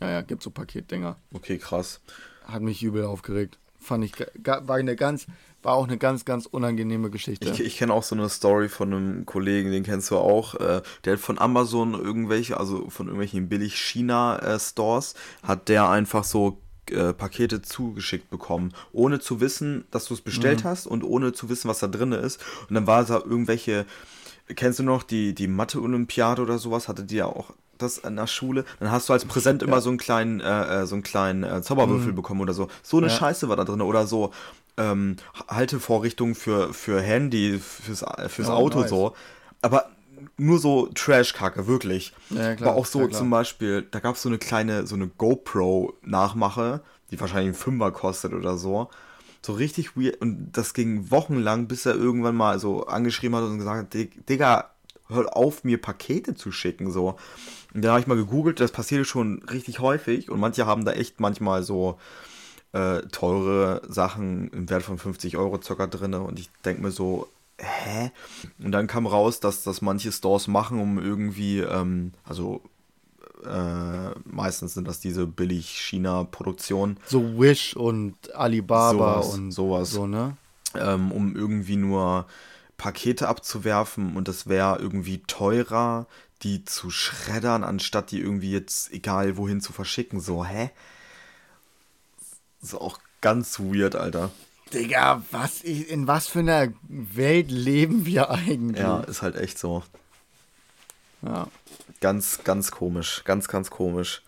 Ja, 0.00 0.10
ja, 0.10 0.20
gibt's 0.22 0.44
so 0.44 0.50
Paketdinger. 0.50 1.16
Okay, 1.32 1.58
krass. 1.58 2.00
Hat 2.44 2.62
mich 2.62 2.82
übel 2.84 3.04
aufgeregt. 3.04 3.58
Fand 3.78 4.04
ich, 4.04 4.12
war 4.18 4.76
eine 4.76 4.94
ganz, 4.94 5.26
war 5.62 5.74
auch 5.74 5.86
eine 5.86 5.98
ganz, 5.98 6.24
ganz 6.24 6.46
unangenehme 6.46 7.10
Geschichte. 7.10 7.48
Ich, 7.50 7.60
ich 7.60 7.76
kenne 7.78 7.92
auch 7.92 8.02
so 8.02 8.14
eine 8.14 8.28
Story 8.28 8.68
von 8.68 8.92
einem 8.92 9.26
Kollegen, 9.26 9.70
den 9.70 9.84
kennst 9.84 10.10
du 10.10 10.18
auch. 10.18 10.54
Äh, 10.56 10.82
der 11.04 11.14
hat 11.14 11.20
von 11.20 11.38
Amazon 11.38 11.94
irgendwelche, 11.94 12.58
also 12.58 12.88
von 12.90 13.06
irgendwelchen 13.06 13.48
Billig-China-Stores, 13.48 15.14
hat 15.42 15.68
der 15.68 15.88
einfach 15.88 16.24
so 16.24 16.58
äh, 16.90 17.12
Pakete 17.12 17.62
zugeschickt 17.62 18.30
bekommen, 18.30 18.72
ohne 18.92 19.20
zu 19.20 19.40
wissen, 19.40 19.84
dass 19.90 20.06
du 20.06 20.14
es 20.14 20.20
bestellt 20.20 20.64
mhm. 20.64 20.68
hast 20.68 20.86
und 20.86 21.04
ohne 21.04 21.32
zu 21.32 21.48
wissen, 21.48 21.68
was 21.68 21.78
da 21.78 21.86
drin 21.86 22.12
ist. 22.12 22.40
Und 22.68 22.74
dann 22.74 22.86
war 22.86 23.04
da 23.04 23.18
irgendwelche, 23.18 23.86
kennst 24.54 24.80
du 24.80 24.82
noch 24.82 25.02
die, 25.02 25.34
die 25.34 25.46
Mathe-Olympiade 25.46 26.42
oder 26.42 26.58
sowas, 26.58 26.88
hatte 26.88 27.04
die 27.04 27.16
ja 27.16 27.26
auch 27.26 27.54
das 27.78 27.98
in 27.98 28.16
der 28.16 28.26
Schule, 28.26 28.64
dann 28.80 28.90
hast 28.90 29.08
du 29.08 29.12
als 29.12 29.24
Präsent 29.24 29.62
immer 29.62 29.76
ja. 29.76 29.80
so 29.80 29.90
einen 29.90 29.98
kleinen, 29.98 30.40
äh, 30.40 30.82
äh, 30.82 30.86
so 30.86 30.94
einen 30.94 31.02
kleinen 31.02 31.42
äh, 31.42 31.62
Zauberwürfel 31.62 32.12
mhm. 32.12 32.16
bekommen 32.16 32.40
oder 32.40 32.52
so. 32.52 32.68
So 32.82 32.98
eine 32.98 33.08
ja. 33.08 33.12
Scheiße 33.12 33.48
war 33.48 33.56
da 33.56 33.64
drin 33.64 33.80
oder 33.80 34.06
so 34.06 34.32
ähm, 34.76 35.16
Haltevorrichtungen 35.48 36.34
für, 36.34 36.72
für 36.72 37.00
Handy, 37.00 37.58
fürs, 37.58 38.04
fürs 38.28 38.48
oh, 38.48 38.52
Auto 38.52 38.80
nice. 38.80 38.90
so. 38.90 39.14
Aber 39.60 39.90
nur 40.36 40.58
so 40.58 40.88
Trash-Kacke, 40.94 41.66
wirklich. 41.66 42.12
Ja, 42.30 42.54
klar, 42.54 42.70
War 42.70 42.76
auch 42.76 42.86
so 42.86 43.06
zum 43.08 43.30
Beispiel, 43.30 43.86
da 43.90 44.00
gab 44.00 44.16
es 44.16 44.22
so 44.22 44.28
eine 44.28 44.38
kleine, 44.38 44.86
so 44.86 44.94
eine 44.94 45.08
GoPro-Nachmache, 45.08 46.82
die 47.10 47.20
wahrscheinlich 47.20 47.48
einen 47.48 47.54
Fünfer 47.54 47.92
kostet 47.92 48.32
oder 48.32 48.56
so. 48.56 48.88
So 49.44 49.52
richtig 49.54 49.96
weird. 49.96 50.20
Und 50.20 50.52
das 50.52 50.74
ging 50.74 51.10
wochenlang, 51.10 51.66
bis 51.66 51.86
er 51.86 51.94
irgendwann 51.94 52.36
mal 52.36 52.58
so 52.58 52.86
angeschrieben 52.86 53.36
hat 53.36 53.44
und 53.44 53.58
gesagt 53.58 53.94
hat, 53.94 54.28
Digga, 54.28 54.70
hör 55.08 55.36
auf, 55.36 55.64
mir 55.64 55.80
Pakete 55.80 56.34
zu 56.34 56.52
schicken, 56.52 56.90
so. 56.90 57.16
Und 57.74 57.82
da 57.84 57.90
habe 57.90 58.00
ich 58.00 58.06
mal 58.06 58.16
gegoogelt, 58.16 58.60
das 58.60 58.72
passiert 58.72 59.06
schon 59.06 59.42
richtig 59.50 59.80
häufig 59.80 60.30
und 60.30 60.40
manche 60.40 60.66
haben 60.66 60.84
da 60.84 60.92
echt 60.92 61.20
manchmal 61.20 61.62
so 61.62 61.98
äh, 62.72 63.02
teure 63.12 63.82
Sachen 63.88 64.48
im 64.48 64.70
Wert 64.70 64.82
von 64.82 64.98
50 64.98 65.36
Euro 65.36 65.60
circa 65.62 65.86
drin 65.86 66.14
und 66.14 66.38
ich 66.38 66.50
denke 66.64 66.82
mir 66.82 66.90
so, 66.90 67.28
hä? 67.58 68.10
Und 68.62 68.72
dann 68.72 68.86
kam 68.86 69.06
raus, 69.06 69.40
dass 69.40 69.62
das 69.62 69.82
manche 69.82 70.12
Stores 70.12 70.48
machen, 70.48 70.80
um 70.80 70.98
irgendwie, 70.98 71.60
ähm, 71.60 72.12
also 72.24 72.62
äh, 73.44 74.10
meistens 74.24 74.74
sind 74.74 74.86
das 74.88 75.00
diese 75.00 75.26
billig 75.26 75.68
China-Produktionen. 75.68 76.98
So 77.06 77.38
Wish 77.38 77.76
und 77.76 78.14
Alibaba 78.34 79.22
sowas, 79.22 79.34
und 79.34 79.52
sowas. 79.52 79.90
So, 79.90 80.06
ne? 80.06 80.36
Ähm, 80.74 81.12
um 81.12 81.36
irgendwie 81.36 81.76
nur 81.76 82.26
Pakete 82.78 83.28
abzuwerfen 83.28 84.16
und 84.16 84.28
das 84.28 84.48
wäre 84.48 84.78
irgendwie 84.78 85.22
teurer, 85.26 86.06
die 86.42 86.64
zu 86.64 86.90
schreddern, 86.90 87.62
anstatt 87.62 88.10
die 88.10 88.20
irgendwie 88.20 88.50
jetzt 88.50 88.92
egal 88.92 89.36
wohin 89.36 89.60
zu 89.60 89.72
verschicken. 89.72 90.20
So, 90.20 90.44
hä? 90.44 90.70
Ist 92.62 92.74
auch 92.74 92.98
ganz 93.20 93.58
weird, 93.60 93.96
Alter. 93.96 94.30
Digga, 94.72 95.22
was, 95.30 95.62
in 95.62 96.06
was 96.06 96.28
für 96.28 96.38
einer 96.38 96.68
Welt 96.88 97.50
leben 97.50 98.06
wir 98.06 98.30
eigentlich? 98.30 98.80
Ja, 98.80 99.00
ist 99.00 99.22
halt 99.22 99.36
echt 99.36 99.58
so. 99.58 99.82
Ja. 101.22 101.48
Ganz, 102.00 102.40
ganz 102.44 102.70
komisch. 102.70 103.22
Ganz, 103.24 103.48
ganz 103.48 103.70
komisch. 103.70 104.22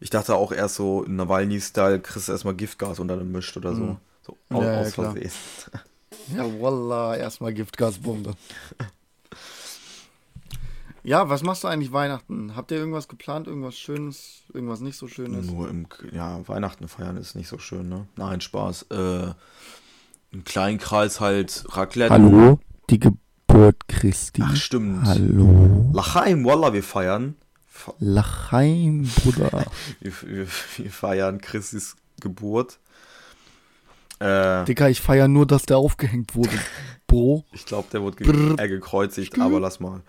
Ich 0.00 0.10
dachte 0.10 0.36
auch 0.36 0.52
erst 0.52 0.76
so, 0.76 1.02
in 1.02 1.16
Nawalny-Style 1.16 2.00
kriegst 2.00 2.28
du 2.28 2.32
erstmal 2.32 2.54
Giftgas 2.54 3.00
unter 3.00 3.16
dem 3.16 3.32
Mischt 3.32 3.56
oder 3.56 3.74
so. 3.74 3.82
Mhm. 3.82 3.96
So 4.22 4.36
aus, 4.50 4.64
ja, 4.64 4.80
aus 4.80 4.94
Versehen. 4.94 5.32
Ja, 6.36 6.60
wallah, 6.60 7.16
erstmal 7.16 7.54
Giftgasbombe. 7.54 8.34
Ja, 11.08 11.30
was 11.30 11.42
machst 11.42 11.64
du 11.64 11.68
eigentlich 11.68 11.90
Weihnachten? 11.90 12.54
Habt 12.54 12.70
ihr 12.70 12.76
irgendwas 12.76 13.08
geplant, 13.08 13.46
irgendwas 13.46 13.78
Schönes, 13.78 14.42
irgendwas 14.52 14.80
nicht 14.80 14.98
so 14.98 15.08
Schönes? 15.08 15.46
Nur 15.46 15.70
im, 15.70 15.86
ja, 16.12 16.46
Weihnachten 16.46 16.86
feiern 16.86 17.16
ist 17.16 17.34
nicht 17.34 17.48
so 17.48 17.56
schön, 17.56 17.88
ne? 17.88 18.06
Nein, 18.16 18.42
Spaß. 18.42 18.88
Äh, 18.90 19.32
Im 20.32 20.44
kleinen 20.44 20.76
Kreis 20.76 21.18
halt 21.18 21.64
Raclette. 21.70 22.12
Hallo, 22.12 22.60
die 22.90 23.00
Geburt 23.00 23.88
Christi. 23.88 24.42
Ach, 24.44 24.54
stimmt. 24.54 25.06
Hallo. 25.06 25.90
Lachaim, 25.94 26.44
Wallah, 26.44 26.74
wir 26.74 26.82
feiern. 26.82 27.36
Lachaim, 28.00 29.10
Bruder. 29.22 29.64
wir, 30.00 30.12
wir, 30.26 30.46
wir, 30.76 30.90
feiern 30.90 31.40
Christis 31.40 31.96
Geburt. 32.20 32.80
Äh, 34.18 34.66
Digga, 34.66 34.88
ich 34.88 35.00
feiere 35.00 35.28
nur, 35.28 35.46
dass 35.46 35.62
der 35.62 35.78
aufgehängt 35.78 36.34
wurde. 36.34 36.50
Bro. 37.06 37.46
Ich 37.52 37.64
glaube, 37.64 37.88
der 37.90 38.02
wurde 38.02 38.22
ge 38.22 38.56
äh, 38.58 38.68
gekreuzigt, 38.68 39.40
aber 39.40 39.58
lass 39.58 39.80
mal. 39.80 40.02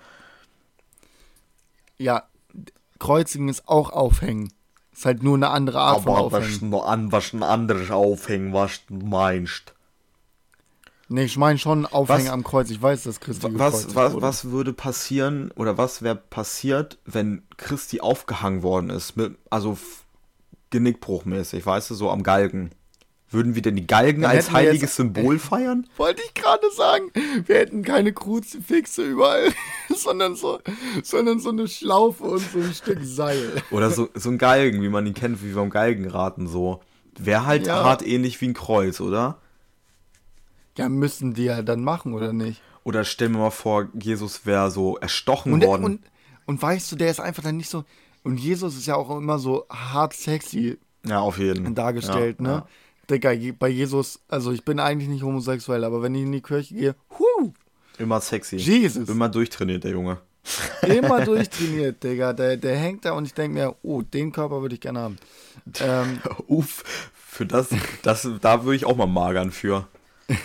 Ja, 1.99 2.23
Kreuzigen 2.97 3.49
ist 3.49 3.67
auch 3.67 3.91
Aufhängen. 3.91 4.51
Ist 4.91 5.05
halt 5.05 5.23
nur 5.23 5.35
eine 5.35 5.49
andere 5.49 5.79
Art 5.79 5.97
Aber 5.97 6.15
von 6.15 6.25
Aufhängen. 6.25 6.73
Aber 6.73 6.87
an, 6.87 7.11
was 7.11 7.33
ein 7.33 7.43
anderes 7.43 7.91
Aufhängen, 7.91 8.53
was 8.53 8.85
du 8.87 8.95
meinst. 8.95 9.73
Nee, 11.07 11.23
ich 11.23 11.37
meine 11.37 11.57
schon 11.57 11.85
Aufhängen 11.85 12.27
was, 12.27 12.33
am 12.33 12.43
Kreuz. 12.43 12.69
Ich 12.69 12.81
weiß, 12.81 13.03
dass 13.03 13.19
Christi 13.19 13.47
was, 13.57 13.95
was, 13.95 14.13
wurde. 14.13 14.21
was 14.21 14.45
würde 14.45 14.73
passieren 14.73 15.51
oder 15.55 15.77
was 15.77 16.01
wäre 16.01 16.15
passiert, 16.15 16.99
wenn 17.05 17.41
Christi 17.57 17.99
aufgehangen 17.99 18.61
worden 18.61 18.91
ist? 18.91 19.17
Mit, 19.17 19.35
also 19.49 19.77
Genickbruchmäßig, 20.69 21.65
weißt 21.65 21.89
du, 21.89 21.95
so 21.95 22.11
am 22.11 22.21
Galgen. 22.21 22.71
Würden 23.31 23.53
wir 23.53 23.61
denn 23.61 23.75
die 23.75 23.85
Galgen 23.85 24.23
Dann 24.23 24.31
als 24.31 24.51
heiliges 24.51 24.95
Symbol 24.95 25.37
feiern? 25.39 25.87
Wollte 25.97 26.21
ich 26.25 26.33
gerade 26.33 26.65
sagen. 26.75 27.11
Wir 27.45 27.57
hätten 27.57 27.83
keine 27.83 28.11
Kruzifixe 28.11 29.03
überall, 29.03 29.51
sondern 29.95 30.35
so, 30.35 30.59
sondern 31.03 31.39
so 31.39 31.49
eine 31.49 31.67
Schlaufe 31.67 32.23
und 32.23 32.39
so 32.39 32.59
ein 32.59 32.73
Stück 32.73 32.99
Seil. 33.03 33.61
Oder 33.71 33.91
so, 33.91 34.09
so 34.15 34.29
ein 34.29 34.39
Galgen, 34.39 34.81
wie 34.81 34.89
man 34.89 35.05
ihn 35.05 35.13
kennt, 35.13 35.43
wie 35.43 35.53
beim 35.53 35.69
Galgenraten 35.69 36.47
so. 36.47 36.81
Wäre 37.17 37.45
halt 37.45 37.67
ja. 37.67 37.83
hart 37.83 38.05
ähnlich 38.05 38.39
wie 38.41 38.47
ein 38.47 38.53
Kreuz, 38.53 39.01
oder? 39.01 39.39
Ja, 40.77 40.87
müssen 40.87 41.33
die 41.33 41.43
ja 41.43 41.61
dann 41.61 41.83
machen, 41.83 42.13
oder 42.13 42.31
nicht? 42.31 42.61
Oder 42.85 43.03
stell 43.03 43.27
mir 43.27 43.39
mal 43.39 43.49
vor, 43.49 43.89
Jesus 43.93 44.45
wäre 44.45 44.71
so 44.71 44.95
erstochen 44.97 45.51
und, 45.51 45.65
worden. 45.65 45.83
Und, 45.83 46.01
und 46.45 46.61
weißt 46.61 46.89
du, 46.91 46.95
der 46.95 47.11
ist 47.11 47.19
einfach 47.19 47.43
dann 47.43 47.57
nicht 47.57 47.69
so. 47.69 47.83
Und 48.23 48.39
Jesus 48.39 48.77
ist 48.77 48.87
ja 48.87 48.95
auch 48.95 49.15
immer 49.17 49.37
so 49.37 49.65
hart 49.69 50.13
sexy. 50.13 50.77
Ja, 51.05 51.19
auf 51.19 51.37
jeden. 51.37 51.75
Dargestellt, 51.75 52.37
ja, 52.39 52.43
ne? 52.43 52.49
Ja. 52.49 52.67
Digga, 53.09 53.33
bei 53.57 53.69
Jesus, 53.69 54.19
also 54.27 54.51
ich 54.51 54.63
bin 54.63 54.79
eigentlich 54.79 55.09
nicht 55.09 55.23
homosexuell, 55.23 55.83
aber 55.83 56.01
wenn 56.01 56.15
ich 56.15 56.23
in 56.23 56.31
die 56.31 56.41
Kirche 56.41 56.73
gehe, 56.75 56.95
huh, 57.17 57.53
Immer 57.99 58.21
sexy. 58.21 58.55
Jesus. 58.55 59.09
Immer 59.09 59.27
durchtrainiert, 59.27 59.83
der 59.83 59.91
Junge. 59.91 60.19
Immer 60.83 61.21
durchtrainiert, 61.25 62.01
Digga. 62.01 62.31
Der, 62.31 62.55
der 62.55 62.77
hängt 62.77 63.03
da 63.03 63.11
und 63.11 63.25
ich 63.25 63.33
denke 63.33 63.59
mir, 63.59 63.75
oh, 63.83 64.01
den 64.01 64.31
Körper 64.31 64.61
würde 64.61 64.75
ich 64.75 64.81
gerne 64.81 64.99
haben. 64.99 65.17
Ähm, 65.81 66.19
Uff, 66.47 67.11
für 67.13 67.45
das, 67.45 67.67
das, 68.01 68.27
da 68.39 68.63
würde 68.63 68.77
ich 68.77 68.85
auch 68.85 68.95
mal 68.95 69.05
magern 69.05 69.51
für. 69.51 69.87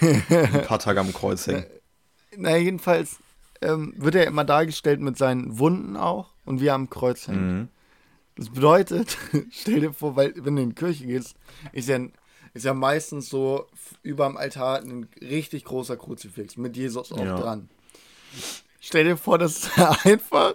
Ein 0.00 0.64
paar 0.66 0.80
Tage 0.80 0.98
am 0.98 1.12
Kreuz 1.12 1.46
hängen. 1.46 1.64
Na, 2.36 2.56
jedenfalls 2.56 3.18
ähm, 3.62 3.94
wird 3.96 4.16
er 4.16 4.26
immer 4.26 4.44
dargestellt 4.44 5.00
mit 5.00 5.16
seinen 5.16 5.58
Wunden 5.58 5.96
auch 5.96 6.32
und 6.44 6.60
wie 6.60 6.66
er 6.66 6.74
am 6.74 6.90
Kreuz 6.90 7.28
hängt. 7.28 7.40
Mhm. 7.40 7.68
Das 8.36 8.50
bedeutet, 8.50 9.16
stell 9.52 9.80
dir 9.80 9.92
vor, 9.92 10.16
weil 10.16 10.34
wenn 10.36 10.56
du 10.56 10.62
in 10.62 10.70
die 10.70 10.74
Kirche 10.74 11.06
gehst, 11.06 11.36
ist 11.72 11.88
ja 11.88 11.96
ein 11.96 12.12
ist 12.54 12.64
ja 12.64 12.72
meistens 12.72 13.28
so 13.28 13.66
über 14.02 14.26
dem 14.26 14.36
Altar 14.36 14.80
ein 14.80 15.08
richtig 15.20 15.64
großer 15.64 15.96
Kruzifix 15.96 16.56
mit 16.56 16.76
Jesus 16.76 17.12
auch 17.12 17.18
ja. 17.18 17.36
dran. 17.36 17.68
Stell 18.80 19.04
dir 19.04 19.16
vor, 19.16 19.38
das 19.38 19.58
ist 19.58 19.78
einfach 20.04 20.54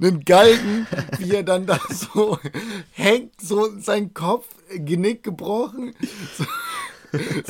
einen 0.00 0.24
Galgen, 0.24 0.86
wie 1.18 1.34
er 1.34 1.42
dann 1.42 1.66
da 1.66 1.80
so 1.90 2.38
hängt, 2.92 3.40
so 3.40 3.78
sein 3.80 4.14
Kopf, 4.14 4.46
Genick 4.70 5.24
gebrochen, 5.24 5.94
so, 6.38 6.44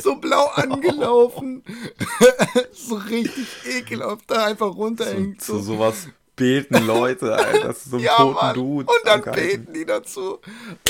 so 0.01 0.15
blau 0.15 0.45
angelaufen, 0.47 1.63
so 2.71 2.95
richtig 2.95 3.47
ekelhaft 3.65 4.25
da 4.27 4.45
einfach 4.45 4.75
runterhängt. 4.75 5.41
So, 5.41 5.57
so 5.57 5.73
sowas 5.73 6.07
beten 6.35 6.85
Leute, 6.85 7.35
Alter. 7.35 7.67
Das 7.67 7.77
ist 7.77 7.91
so 7.91 7.97
ein 7.97 8.03
ja, 8.03 8.17
toten 8.17 8.35
Mann. 8.35 8.53
Dude. 8.53 8.91
Und 8.91 9.01
dann 9.05 9.21
beten 9.21 9.73
die 9.73 9.85
dazu. 9.85 10.39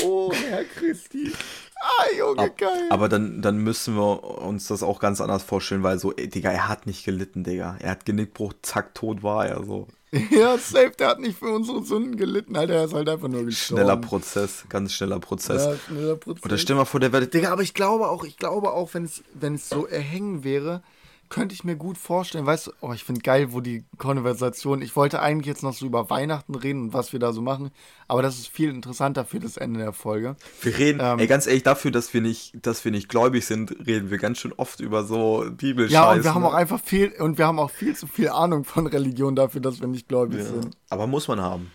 Oh, 0.02 0.32
Herr 0.32 0.64
Christi. 0.64 1.32
Ah, 1.80 2.16
Junge, 2.18 2.42
Ab, 2.42 2.56
geil. 2.56 2.88
Aber 2.90 3.08
dann, 3.08 3.42
dann 3.42 3.58
müssen 3.58 3.96
wir 3.96 4.24
uns 4.42 4.68
das 4.68 4.82
auch 4.82 4.98
ganz 4.98 5.20
anders 5.20 5.42
vorstellen, 5.42 5.82
weil 5.82 5.98
so, 5.98 6.12
ey, 6.14 6.28
Digga, 6.28 6.50
er 6.50 6.68
hat 6.68 6.86
nicht 6.86 7.04
gelitten, 7.04 7.44
Digga. 7.44 7.76
Er 7.80 7.90
hat 7.90 8.06
Genickbruch, 8.06 8.54
zack, 8.62 8.94
tot 8.94 9.22
war 9.22 9.46
er 9.46 9.62
so. 9.64 9.86
Ja, 10.30 10.56
safe, 10.56 10.92
der 10.98 11.08
hat 11.08 11.20
nicht 11.20 11.38
für 11.38 11.50
unsere 11.50 11.82
Sünden 11.82 12.16
gelitten, 12.16 12.56
Alter, 12.56 12.74
er 12.74 12.84
ist 12.84 12.94
halt 12.94 13.08
einfach 13.08 13.28
nur 13.28 13.44
gestorben. 13.44 13.82
Schneller 13.82 13.96
Prozess, 13.98 14.64
ganz 14.68 14.92
schneller 14.92 15.18
Prozess. 15.18 15.64
Ja, 15.66 15.76
schneller 15.76 16.16
Prozess. 16.16 16.44
Oder 16.44 16.58
stell 16.58 16.76
mal 16.76 16.84
vor, 16.84 17.00
der 17.00 17.12
werdet. 17.12 17.34
Digga, 17.34 17.52
aber 17.52 17.62
ich 17.62 17.74
glaube 17.74 18.08
auch, 18.08 18.24
ich 18.24 18.36
glaube 18.38 18.72
auch, 18.72 18.94
wenn 18.94 19.04
es, 19.04 19.22
wenn 19.34 19.56
es 19.56 19.68
so 19.68 19.86
erhängen 19.86 20.44
wäre, 20.44 20.82
könnte 21.28 21.54
ich 21.54 21.64
mir 21.64 21.76
gut 21.76 21.98
vorstellen, 21.98 22.46
weißt 22.46 22.68
du, 22.68 22.72
oh, 22.80 22.92
ich 22.92 23.04
finde 23.04 23.20
geil, 23.20 23.52
wo 23.52 23.60
die 23.60 23.84
Konversation, 23.98 24.82
ich 24.82 24.96
wollte 24.96 25.20
eigentlich 25.20 25.46
jetzt 25.46 25.62
noch 25.62 25.72
so 25.72 25.86
über 25.86 26.10
Weihnachten 26.10 26.54
reden 26.54 26.82
und 26.82 26.92
was 26.94 27.12
wir 27.12 27.20
da 27.20 27.32
so 27.32 27.42
machen, 27.42 27.70
aber 28.08 28.22
das 28.22 28.38
ist 28.38 28.48
viel 28.48 28.70
interessanter 28.70 29.24
für 29.24 29.40
das 29.40 29.56
Ende 29.56 29.80
der 29.80 29.92
Folge. 29.92 30.36
Wir 30.62 30.78
reden, 30.78 31.00
ähm, 31.02 31.18
ey, 31.18 31.26
ganz 31.26 31.46
ehrlich, 31.46 31.62
dafür, 31.62 31.90
dass 31.90 32.12
wir 32.14 32.20
nicht, 32.20 32.54
dass 32.66 32.84
wir 32.84 32.92
nicht 32.92 33.08
gläubig 33.08 33.44
sind, 33.46 33.86
reden 33.86 34.10
wir 34.10 34.18
ganz 34.18 34.38
schön 34.38 34.52
oft 34.52 34.80
über 34.80 35.04
so 35.04 35.44
Bibelscheiße. 35.50 35.94
Ja, 35.94 36.12
und 36.12 36.24
wir 36.24 36.34
haben 36.34 36.44
auch 36.44 36.54
einfach 36.54 36.80
viel, 36.80 37.12
und 37.20 37.38
wir 37.38 37.46
haben 37.46 37.58
auch 37.58 37.70
viel 37.70 37.96
zu 37.96 38.06
viel 38.06 38.28
Ahnung 38.28 38.64
von 38.64 38.86
Religion 38.86 39.36
dafür, 39.36 39.60
dass 39.60 39.80
wir 39.80 39.88
nicht 39.88 40.08
gläubig 40.08 40.38
ja, 40.38 40.44
sind. 40.44 40.76
Aber 40.88 41.06
muss 41.06 41.28
man 41.28 41.40
haben. 41.40 41.70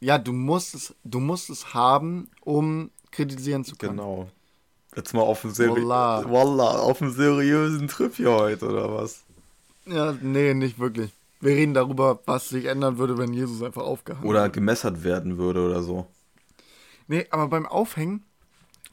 Ja, 0.00 0.18
du 0.18 0.32
musst 0.32 0.74
es, 0.74 0.94
du 1.04 1.20
musst 1.20 1.50
es 1.50 1.72
haben, 1.74 2.28
um 2.42 2.90
kritisieren 3.10 3.64
zu 3.64 3.76
können. 3.76 3.96
Genau. 3.96 4.28
Jetzt 4.96 5.12
mal 5.12 5.20
auf 5.20 5.42
dem, 5.42 5.50
Seri 5.50 5.82
Wallah. 5.82 6.24
Wallah, 6.28 6.78
auf 6.78 6.98
dem 6.98 7.10
seriösen 7.10 7.86
Trip 7.86 8.14
hier 8.14 8.32
heute, 8.32 8.66
oder 8.66 8.94
was? 8.94 9.24
Ja, 9.84 10.14
nee, 10.22 10.54
nicht 10.54 10.78
wirklich. 10.78 11.12
Wir 11.40 11.52
reden 11.52 11.74
darüber, 11.74 12.18
was 12.24 12.48
sich 12.48 12.64
ändern 12.64 12.96
würde, 12.96 13.18
wenn 13.18 13.34
Jesus 13.34 13.62
einfach 13.62 13.82
aufgehangen 13.82 14.26
Oder 14.26 14.48
gemessert 14.48 15.04
werden 15.04 15.36
würde 15.36 15.66
oder 15.66 15.82
so. 15.82 16.06
Nee, 17.08 17.26
aber 17.30 17.48
beim 17.48 17.66
Aufhängen 17.66 18.24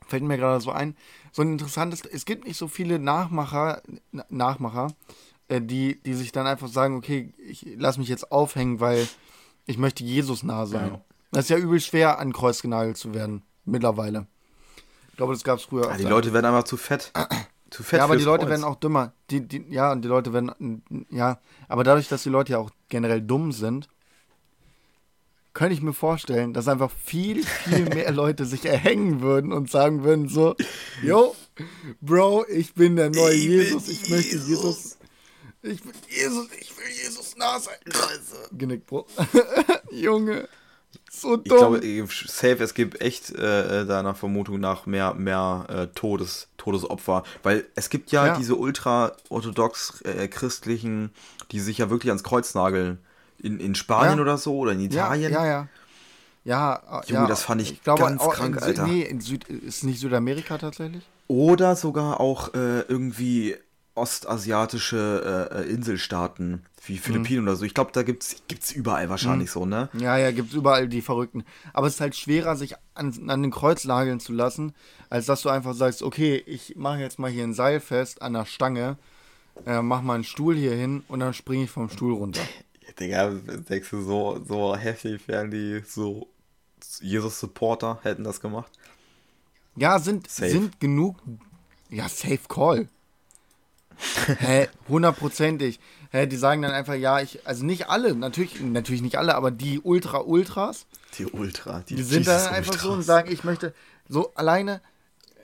fällt 0.06 0.24
mir 0.24 0.38
gerade 0.38 0.62
so 0.62 0.72
ein, 0.72 0.98
so 1.32 1.42
ein 1.42 1.54
interessantes, 1.54 2.02
es 2.02 2.26
gibt 2.26 2.46
nicht 2.46 2.58
so 2.58 2.68
viele 2.68 3.00
Nachmacher, 3.00 3.82
Nachmacher, 4.30 4.94
äh, 5.48 5.62
die, 5.62 6.02
die 6.04 6.14
sich 6.14 6.34
dann 6.34 6.46
einfach 6.46 6.68
sagen, 6.68 6.98
okay, 6.98 7.34
ich 7.38 7.66
lass 7.78 7.98
mich 7.98 8.10
jetzt 8.10 8.30
aufhängen, 8.30 8.82
weil 8.82 9.08
ich 9.66 9.78
möchte 9.78 10.04
Jesus 10.04 10.44
nah 10.44 10.66
sein. 10.66 10.92
Ja. 10.92 11.02
Das 11.32 11.46
ist 11.46 11.50
ja 11.50 11.58
übel 11.58 11.80
schwer, 11.80 12.20
an 12.20 12.34
Kreuz 12.34 12.62
genagelt 12.62 12.98
zu 12.98 13.14
werden, 13.14 13.42
mittlerweile. 13.64 14.28
Ich 15.14 15.18
glaube, 15.18 15.34
das 15.34 15.44
gab 15.44 15.60
es 15.60 15.66
früher. 15.66 15.92
Ja, 15.92 15.96
die 15.96 16.06
Leute 16.06 16.34
werden 16.34 16.48
einfach 16.48 16.64
zu 16.64 16.76
fett. 16.76 17.12
zu 17.70 17.84
fett. 17.84 18.00
Ja, 18.00 18.06
aber 18.06 18.18
die 18.18 18.24
Leute 18.24 18.46
Kreuz. 18.46 18.50
werden 18.50 18.64
auch 18.64 18.78
dümmer. 18.78 19.14
Die, 19.30 19.48
die, 19.48 19.64
ja, 19.70 19.92
und 19.92 20.02
die 20.02 20.08
Leute 20.08 20.34
werden. 20.34 20.82
Ja, 21.12 21.40
aber 21.68 21.84
dadurch, 21.84 22.08
dass 22.08 22.24
die 22.24 22.30
Leute 22.30 22.54
ja 22.54 22.58
auch 22.58 22.72
generell 22.90 23.22
dumm 23.22 23.52
sind, 23.52 23.90
könnte 25.54 25.76
ich 25.76 25.84
mir 25.84 25.94
vorstellen, 25.94 26.52
dass 26.54 26.68
einfach 26.68 26.90
viel, 26.90 27.46
viel 27.46 27.86
mehr 27.86 28.12
Leute 28.12 28.48
sich 28.48 28.66
erhängen 28.66 29.22
würden 29.22 29.54
und 29.54 29.70
sagen 29.70 30.04
würden: 30.04 30.30
so, 30.30 30.56
yo, 31.04 31.36
Bro, 32.02 32.48
ich 32.50 32.74
bin 32.74 32.96
der 32.96 33.12
neue 33.12 33.36
ich 33.36 33.44
Jesus, 33.44 33.90
ich 33.90 34.10
möchte 34.10 34.38
Jesus. 34.38 34.98
Ich 35.62 35.84
bin 35.84 35.94
Jesus, 36.10 36.48
ich 36.60 36.76
will 36.76 36.88
Jesus 37.04 37.38
nah 37.38 37.60
sein. 37.60 37.78
Genick, 38.52 38.88
Bro. 38.88 39.06
Junge. 39.92 40.50
So 41.16 41.38
dumm. 41.38 41.76
Ich 41.76 41.96
glaube, 41.96 42.08
safe, 42.28 42.64
es 42.64 42.74
gibt 42.74 43.00
echt 43.00 43.32
äh, 43.36 43.86
deiner 43.86 44.16
Vermutung 44.16 44.60
nach 44.60 44.88
mehr, 44.88 45.14
mehr 45.14 45.66
äh, 45.70 45.88
Todes, 45.96 46.48
Todesopfer. 46.58 47.24
Weil 47.44 47.66
es 47.76 47.90
gibt 47.90 48.12
ja, 48.12 48.28
ja. 48.28 48.38
diese 48.38 48.56
ultra-orthodox 48.56 50.02
äh, 50.02 50.28
christlichen, 50.28 51.12
die 51.52 51.60
sich 51.60 51.78
ja 51.78 51.90
wirklich 51.90 52.10
ans 52.10 52.24
Kreuz 52.24 52.56
nageln. 52.56 52.98
In, 53.38 53.60
in 53.60 53.76
Spanien 53.76 54.18
ja. 54.18 54.22
oder 54.22 54.38
so 54.38 54.58
oder 54.58 54.72
in 54.72 54.80
Italien. 54.80 55.32
Ja, 55.32 55.46
ja, 55.46 55.52
ja. 55.52 55.68
Ja, 56.46 57.02
Junge, 57.08 57.22
ja, 57.22 57.28
das 57.28 57.44
fand 57.44 57.62
ich, 57.62 57.72
ich 57.72 57.84
glaube, 57.84 58.02
ganz 58.02 58.22
krank, 58.22 58.62
Alter. 58.62 58.86
Nee, 58.86 59.04
in 59.04 59.22
Süd, 59.22 59.46
ist 59.46 59.86
nicht 59.86 60.00
Südamerika 60.00 60.58
tatsächlich? 60.58 61.04
Oder 61.30 61.78
sogar 61.78 62.20
auch 62.20 62.54
äh, 62.54 62.82
irgendwie 62.82 63.56
ostasiatische 63.96 65.50
äh, 65.52 65.62
äh, 65.62 65.70
Inselstaaten 65.70 66.66
wie 66.86 66.98
Philippinen 66.98 67.42
mhm. 67.42 67.48
oder 67.48 67.56
so. 67.56 67.66
Ich 67.66 67.74
glaube, 67.74 67.92
da 67.94 68.04
gibt 68.04 68.24
es 68.24 68.72
überall 68.72 69.10
wahrscheinlich 69.10 69.50
mhm. 69.50 69.54
so, 69.54 69.66
ne? 69.66 69.90
Ja, 69.94 70.18
ja, 70.18 70.32
gibt 70.32 70.50
es 70.50 70.56
überall 70.56 70.88
die 70.88 71.02
Verrückten. 71.02 71.44
Aber 71.74 71.88
es 71.88 71.96
ist 71.96 72.02
halt 72.02 72.16
schwerer, 72.16 72.56
sich 72.56 72.76
an, 72.96 73.30
an 73.30 73.42
den 73.42 73.52
Kreuz 73.52 73.86
nageln 73.86 74.20
zu 74.20 74.34
lassen, 74.34 74.74
als 75.10 75.28
dass 75.28 75.44
du 75.44 75.50
einfach 75.50 75.76
sagst, 75.76 76.02
okay, 76.02 76.44
ich 76.46 76.76
mache 76.76 77.00
jetzt 77.00 77.20
mal 77.20 77.30
hier 77.30 77.44
ein 77.44 77.54
Seil 77.54 77.80
fest 77.80 78.22
an 78.22 78.34
der 78.34 78.46
Stange, 78.46 78.98
äh, 79.66 79.82
mach 79.82 80.02
mal 80.02 80.16
einen 80.16 80.24
Stuhl 80.24 80.56
hier 80.56 80.74
hin 80.74 81.04
und 81.08 81.20
dann 81.20 81.34
springe 81.34 81.66
ich 81.66 81.72
vom 81.72 81.90
Stuhl 81.90 82.14
runter. 82.14 82.42
Digga, 83.00 83.30
denkst 83.70 83.90
du, 83.92 84.02
so, 84.02 84.44
so 84.48 84.76
heftig 84.76 85.28
wären 85.28 85.52
die 85.52 85.82
so 85.88 86.28
Jesus-Supporter 87.02 88.00
hätten 88.04 88.24
das 88.24 88.42
gemacht? 88.42 88.72
Ja, 89.76 89.98
sind, 90.00 90.30
sind 90.30 90.80
genug. 90.80 91.18
Ja, 91.90 92.08
safe 92.08 92.42
call. 92.48 92.90
Hä, 94.40 94.68
hundertprozentig. 94.88 95.80
Hä, 96.12 96.28
die 96.28 96.38
sagen 96.38 96.62
dann 96.62 96.72
einfach, 96.72 96.96
ja, 96.96 97.20
ich, 97.20 97.46
also 97.48 97.66
nicht 97.66 97.90
alle, 97.90 98.16
natürlich, 98.16 98.62
natürlich 98.62 99.02
nicht 99.02 99.18
alle, 99.18 99.36
aber 99.36 99.52
die 99.52 99.80
Ultra-Ultras. 99.80 100.86
Die 101.18 101.26
Ultra, 101.26 101.82
die, 101.82 101.96
die 101.96 102.04
sind 102.04 102.28
dann 102.28 102.54
einfach 102.54 102.80
so 102.80 102.92
und 102.92 103.04
sagen, 103.04 103.32
ich 103.32 103.44
möchte, 103.44 103.74
so 104.08 104.32
alleine, 104.36 104.82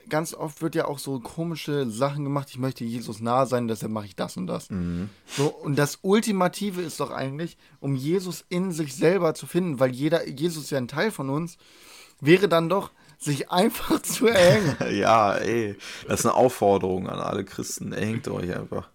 ganz 0.09 0.33
oft 0.33 0.61
wird 0.61 0.75
ja 0.75 0.85
auch 0.85 0.99
so 0.99 1.19
komische 1.19 1.89
Sachen 1.89 2.23
gemacht, 2.23 2.49
ich 2.51 2.57
möchte 2.57 2.83
Jesus 2.83 3.21
nah 3.21 3.45
sein, 3.45 3.67
deshalb 3.67 3.91
mache 3.91 4.07
ich 4.07 4.15
das 4.15 4.37
und 4.37 4.47
das. 4.47 4.69
Mhm. 4.69 5.09
So, 5.27 5.47
und 5.47 5.77
das 5.77 5.99
Ultimative 6.01 6.81
ist 6.81 6.99
doch 6.99 7.11
eigentlich, 7.11 7.57
um 7.79 7.95
Jesus 7.95 8.43
in 8.49 8.71
sich 8.71 8.95
selber 8.95 9.33
zu 9.33 9.47
finden, 9.47 9.79
weil 9.79 9.91
jeder, 9.91 10.27
Jesus 10.27 10.65
ist 10.65 10.69
ja 10.71 10.77
ein 10.77 10.87
Teil 10.87 11.11
von 11.11 11.29
uns, 11.29 11.57
wäre 12.19 12.49
dann 12.49 12.69
doch, 12.69 12.91
sich 13.19 13.51
einfach 13.51 14.01
zu 14.01 14.27
erhängen. 14.27 14.75
ja, 14.97 15.35
ey, 15.35 15.75
das 16.07 16.21
ist 16.21 16.25
eine 16.25 16.35
Aufforderung 16.35 17.09
an 17.09 17.19
alle 17.19 17.43
Christen. 17.43 17.91
Erhängt 17.91 18.27
euch 18.27 18.55
einfach. 18.55 18.89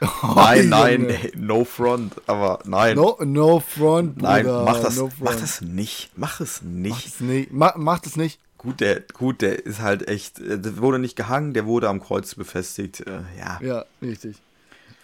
Oh, 0.00 0.32
nein, 0.34 0.68
nein, 0.68 1.08
ey, 1.08 1.32
no 1.36 1.64
front, 1.64 2.14
aber 2.26 2.60
nein. 2.64 2.96
No, 2.96 3.16
no 3.24 3.60
front, 3.60 4.16
Bruder. 4.16 4.42
Nein, 4.42 4.46
mach 4.46 4.80
das, 4.80 4.96
no 4.96 5.10
mach 5.20 5.36
das 5.36 5.60
nicht, 5.60 6.10
mach 6.16 6.40
es 6.40 6.62
nicht. 6.62 6.90
Mach 6.90 7.06
es 7.06 7.20
nicht, 7.20 7.52
mach, 7.52 7.76
mach 7.76 7.98
das 8.00 8.16
nicht. 8.16 8.38
Gut, 8.58 8.80
der, 8.80 9.00
gut, 9.00 9.40
der 9.40 9.64
ist 9.64 9.80
halt 9.80 10.08
echt, 10.08 10.40
äh, 10.40 10.58
der 10.58 10.78
wurde 10.78 10.98
nicht 10.98 11.16
gehangen, 11.16 11.54
der 11.54 11.66
wurde 11.66 11.88
am 11.88 12.00
Kreuz 12.00 12.34
befestigt, 12.34 13.00
äh, 13.00 13.20
ja. 13.38 13.60
Ja, 13.62 13.84
richtig. 14.02 14.36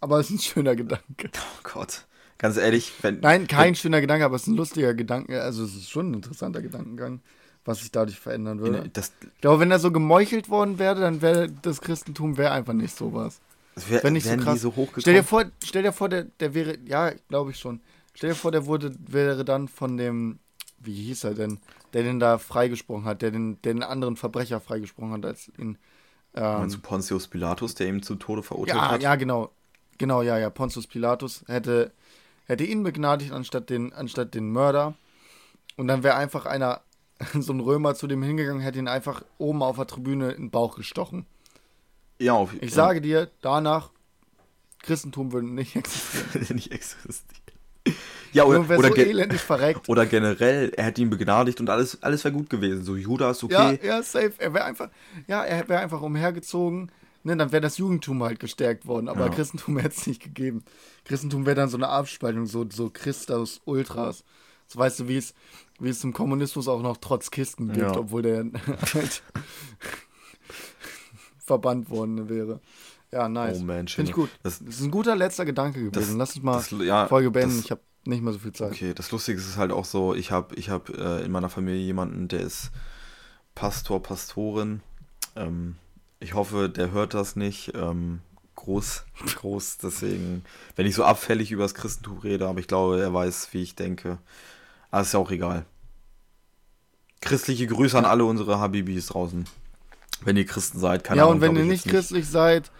aber 0.00 0.20
es 0.20 0.30
ist 0.30 0.36
ein 0.36 0.38
schöner 0.38 0.76
Gedanke. 0.76 1.30
Oh 1.34 1.60
Gott. 1.62 2.06
Ganz 2.38 2.56
ehrlich, 2.56 2.92
wenn. 3.02 3.20
Nein, 3.20 3.46
kein 3.46 3.68
wenn, 3.68 3.74
schöner 3.74 4.00
Gedanke, 4.00 4.24
aber 4.24 4.36
es 4.36 4.42
ist 4.42 4.48
ein 4.48 4.56
lustiger 4.56 4.94
Gedanke. 4.94 5.42
Also, 5.42 5.64
es 5.64 5.74
ist 5.74 5.90
schon 5.90 6.10
ein 6.10 6.14
interessanter 6.14 6.62
Gedankengang 6.62 7.20
was 7.64 7.80
sich 7.80 7.90
dadurch 7.90 8.18
verändern 8.18 8.60
würde. 8.60 8.88
Das, 8.92 9.12
ich 9.20 9.40
glaube, 9.40 9.60
wenn 9.60 9.70
er 9.70 9.78
so 9.78 9.90
gemeuchelt 9.90 10.48
worden 10.48 10.78
wäre, 10.78 11.00
dann 11.00 11.22
wäre 11.22 11.48
das 11.62 11.80
Christentum 11.80 12.36
wäre 12.36 12.52
einfach 12.52 12.74
nicht 12.74 12.96
sowas. 12.96 13.40
Wär, 13.88 14.02
wenn 14.04 14.12
nicht 14.12 14.26
so 14.26 14.36
krass. 14.36 14.60
So 14.60 14.88
stell 14.98 15.14
dir 15.14 15.24
vor, 15.24 15.44
stell 15.64 15.82
dir 15.82 15.92
vor, 15.92 16.08
der, 16.08 16.24
der 16.24 16.54
wäre, 16.54 16.78
ja, 16.86 17.12
glaube 17.28 17.50
ich 17.50 17.58
schon. 17.58 17.80
Stell 18.14 18.30
dir 18.30 18.36
vor, 18.36 18.52
der 18.52 18.66
wurde, 18.66 18.94
wäre 18.98 19.44
dann 19.44 19.66
von 19.68 19.96
dem, 19.96 20.38
wie 20.78 20.94
hieß 20.94 21.24
er 21.24 21.34
denn, 21.34 21.58
der 21.92 22.04
den 22.04 22.20
da 22.20 22.38
freigesprochen 22.38 23.04
hat, 23.04 23.22
der 23.22 23.30
den, 23.30 23.60
den 23.62 23.82
anderen 23.82 24.16
Verbrecher 24.16 24.60
freigesprochen 24.60 25.12
hat, 25.12 25.26
als 25.26 25.50
ihn. 25.58 25.78
Ähm, 26.34 26.42
Meinst 26.42 26.76
du 26.76 26.80
Pontius 26.80 27.28
Pilatus, 27.28 27.74
der 27.74 27.88
ihm 27.88 28.02
zu 28.02 28.14
Tode 28.14 28.42
verurteilt 28.42 28.76
ja, 28.76 28.90
hat? 28.90 29.02
Ja, 29.02 29.16
genau. 29.16 29.50
Genau, 29.98 30.22
ja, 30.22 30.38
ja. 30.38 30.50
Pontius 30.50 30.86
Pilatus 30.86 31.44
hätte, 31.46 31.92
hätte 32.46 32.64
ihn 32.64 32.82
begnadigt 32.82 33.32
anstatt 33.32 33.70
den, 33.70 33.92
anstatt 33.92 34.34
den 34.34 34.50
Mörder. 34.50 34.94
Und 35.76 35.88
dann 35.88 36.02
wäre 36.02 36.16
einfach 36.16 36.46
einer 36.46 36.80
so 37.38 37.52
ein 37.52 37.60
Römer 37.60 37.94
zu 37.94 38.06
dem 38.06 38.22
hingegangen, 38.22 38.60
hätte 38.60 38.78
ihn 38.78 38.88
einfach 38.88 39.24
oben 39.38 39.62
auf 39.62 39.76
der 39.76 39.86
Tribüne 39.86 40.32
in 40.32 40.44
den 40.44 40.50
Bauch 40.50 40.76
gestochen. 40.76 41.26
Ja, 42.18 42.34
auf, 42.34 42.54
Ich 42.54 42.70
ja. 42.70 42.76
sage 42.76 43.00
dir, 43.00 43.30
danach, 43.40 43.90
Christentum 44.82 45.32
würde 45.32 45.48
nicht 45.48 45.76
existieren. 45.76 46.46
nicht 46.54 46.72
existieren. 46.72 47.44
Ja, 48.32 48.44
oder, 48.44 48.60
oder, 48.60 48.88
so 48.88 48.94
elendig 48.96 49.40
verreckt. 49.40 49.88
oder 49.88 50.06
generell, 50.06 50.72
er 50.76 50.84
hätte 50.84 51.00
ihn 51.02 51.10
begnadigt 51.10 51.60
und 51.60 51.70
alles, 51.70 52.02
alles 52.02 52.24
wäre 52.24 52.34
gut 52.34 52.50
gewesen. 52.50 52.82
So, 52.82 52.96
Judas, 52.96 53.44
okay. 53.44 53.78
Ja, 53.80 53.96
ja, 53.96 54.02
safe. 54.02 54.32
Er 54.38 54.52
wäre 54.52 54.64
einfach, 54.64 54.90
ja, 55.28 55.44
er 55.44 55.68
wäre 55.68 55.80
einfach 55.80 56.02
umhergezogen. 56.02 56.90
Ne, 57.22 57.36
dann 57.38 57.52
wäre 57.52 57.62
das 57.62 57.78
Jugendtum 57.78 58.22
halt 58.22 58.38
gestärkt 58.38 58.86
worden, 58.86 59.08
aber 59.08 59.26
ja. 59.26 59.28
Christentum 59.30 59.78
hätte 59.78 59.94
es 59.96 60.06
nicht 60.06 60.22
gegeben. 60.22 60.62
Christentum 61.04 61.46
wäre 61.46 61.56
dann 61.56 61.70
so 61.70 61.78
eine 61.78 61.88
Abspaltung, 61.88 62.44
so, 62.44 62.66
so 62.68 62.90
Christus 62.90 63.62
Ultras. 63.64 64.24
So 64.66 64.78
weißt 64.78 65.00
du, 65.00 65.08
wie 65.08 65.16
es, 65.16 65.34
wie 65.80 65.88
es 65.88 66.02
im 66.04 66.12
Kommunismus 66.12 66.68
auch 66.68 66.82
noch 66.82 66.96
trotz 66.96 67.30
Kisten 67.30 67.68
gibt, 67.68 67.78
ja. 67.78 67.96
obwohl 67.96 68.22
der 68.22 68.44
halt 68.94 69.22
verbannt 71.38 71.90
worden 71.90 72.28
wäre. 72.28 72.60
Ja, 73.12 73.28
nice. 73.28 73.58
Oh 73.60 73.64
Mensch. 73.64 73.94
Finde 73.94 74.10
ich 74.10 74.14
gut. 74.14 74.30
Das, 74.42 74.58
das, 74.58 74.76
ist 74.76 74.82
ein 74.82 74.90
guter 74.90 75.14
letzter 75.14 75.44
Gedanke 75.44 75.78
gewesen. 75.78 76.18
Das, 76.18 76.30
Lass 76.30 76.36
uns 76.36 76.44
mal 76.44 76.56
das, 76.56 76.70
ja, 76.86 77.06
Folge 77.06 77.30
beenden. 77.30 77.60
ich 77.60 77.70
habe 77.70 77.80
nicht 78.04 78.22
mehr 78.22 78.32
so 78.32 78.38
viel 78.38 78.52
Zeit. 78.52 78.72
Okay, 78.72 78.92
das 78.94 79.10
Lustige 79.12 79.38
ist 79.38 79.56
halt 79.56 79.70
auch 79.70 79.84
so, 79.84 80.14
ich 80.14 80.32
habe 80.32 80.54
ich 80.56 80.70
hab, 80.70 80.90
äh, 80.90 81.22
in 81.24 81.30
meiner 81.30 81.48
Familie 81.48 81.80
jemanden, 81.80 82.28
der 82.28 82.40
ist 82.40 82.70
Pastor, 83.54 84.02
Pastorin. 84.02 84.80
Ähm, 85.36 85.76
ich 86.18 86.34
hoffe, 86.34 86.68
der 86.68 86.90
hört 86.90 87.14
das 87.14 87.36
nicht. 87.36 87.72
Ähm, 87.74 88.20
groß, 88.56 89.04
groß, 89.36 89.78
deswegen, 89.78 90.44
wenn 90.76 90.86
ich 90.86 90.94
so 90.94 91.04
abfällig 91.04 91.52
über 91.52 91.62
das 91.62 91.74
Christentum 91.74 92.18
rede, 92.18 92.48
aber 92.48 92.60
ich 92.60 92.66
glaube, 92.66 93.00
er 93.00 93.12
weiß, 93.12 93.48
wie 93.52 93.62
ich 93.62 93.74
denke. 93.74 94.18
Aber 94.94 95.02
ist 95.02 95.12
ja 95.12 95.18
auch 95.18 95.30
egal. 95.32 95.66
Christliche 97.20 97.66
Grüße 97.66 97.98
an 97.98 98.04
alle 98.04 98.24
unsere 98.24 98.60
Habibis 98.60 99.06
draußen. 99.08 99.44
Wenn 100.24 100.36
ihr 100.36 100.46
Christen 100.46 100.78
seid, 100.78 101.02
keine 101.02 101.18
Ja, 101.18 101.24
Ahnung, 101.24 101.36
und 101.36 101.40
wenn 101.40 101.56
ihr 101.56 101.64
nicht 101.64 101.84
christlich 101.88 102.28
seid, 102.28 102.70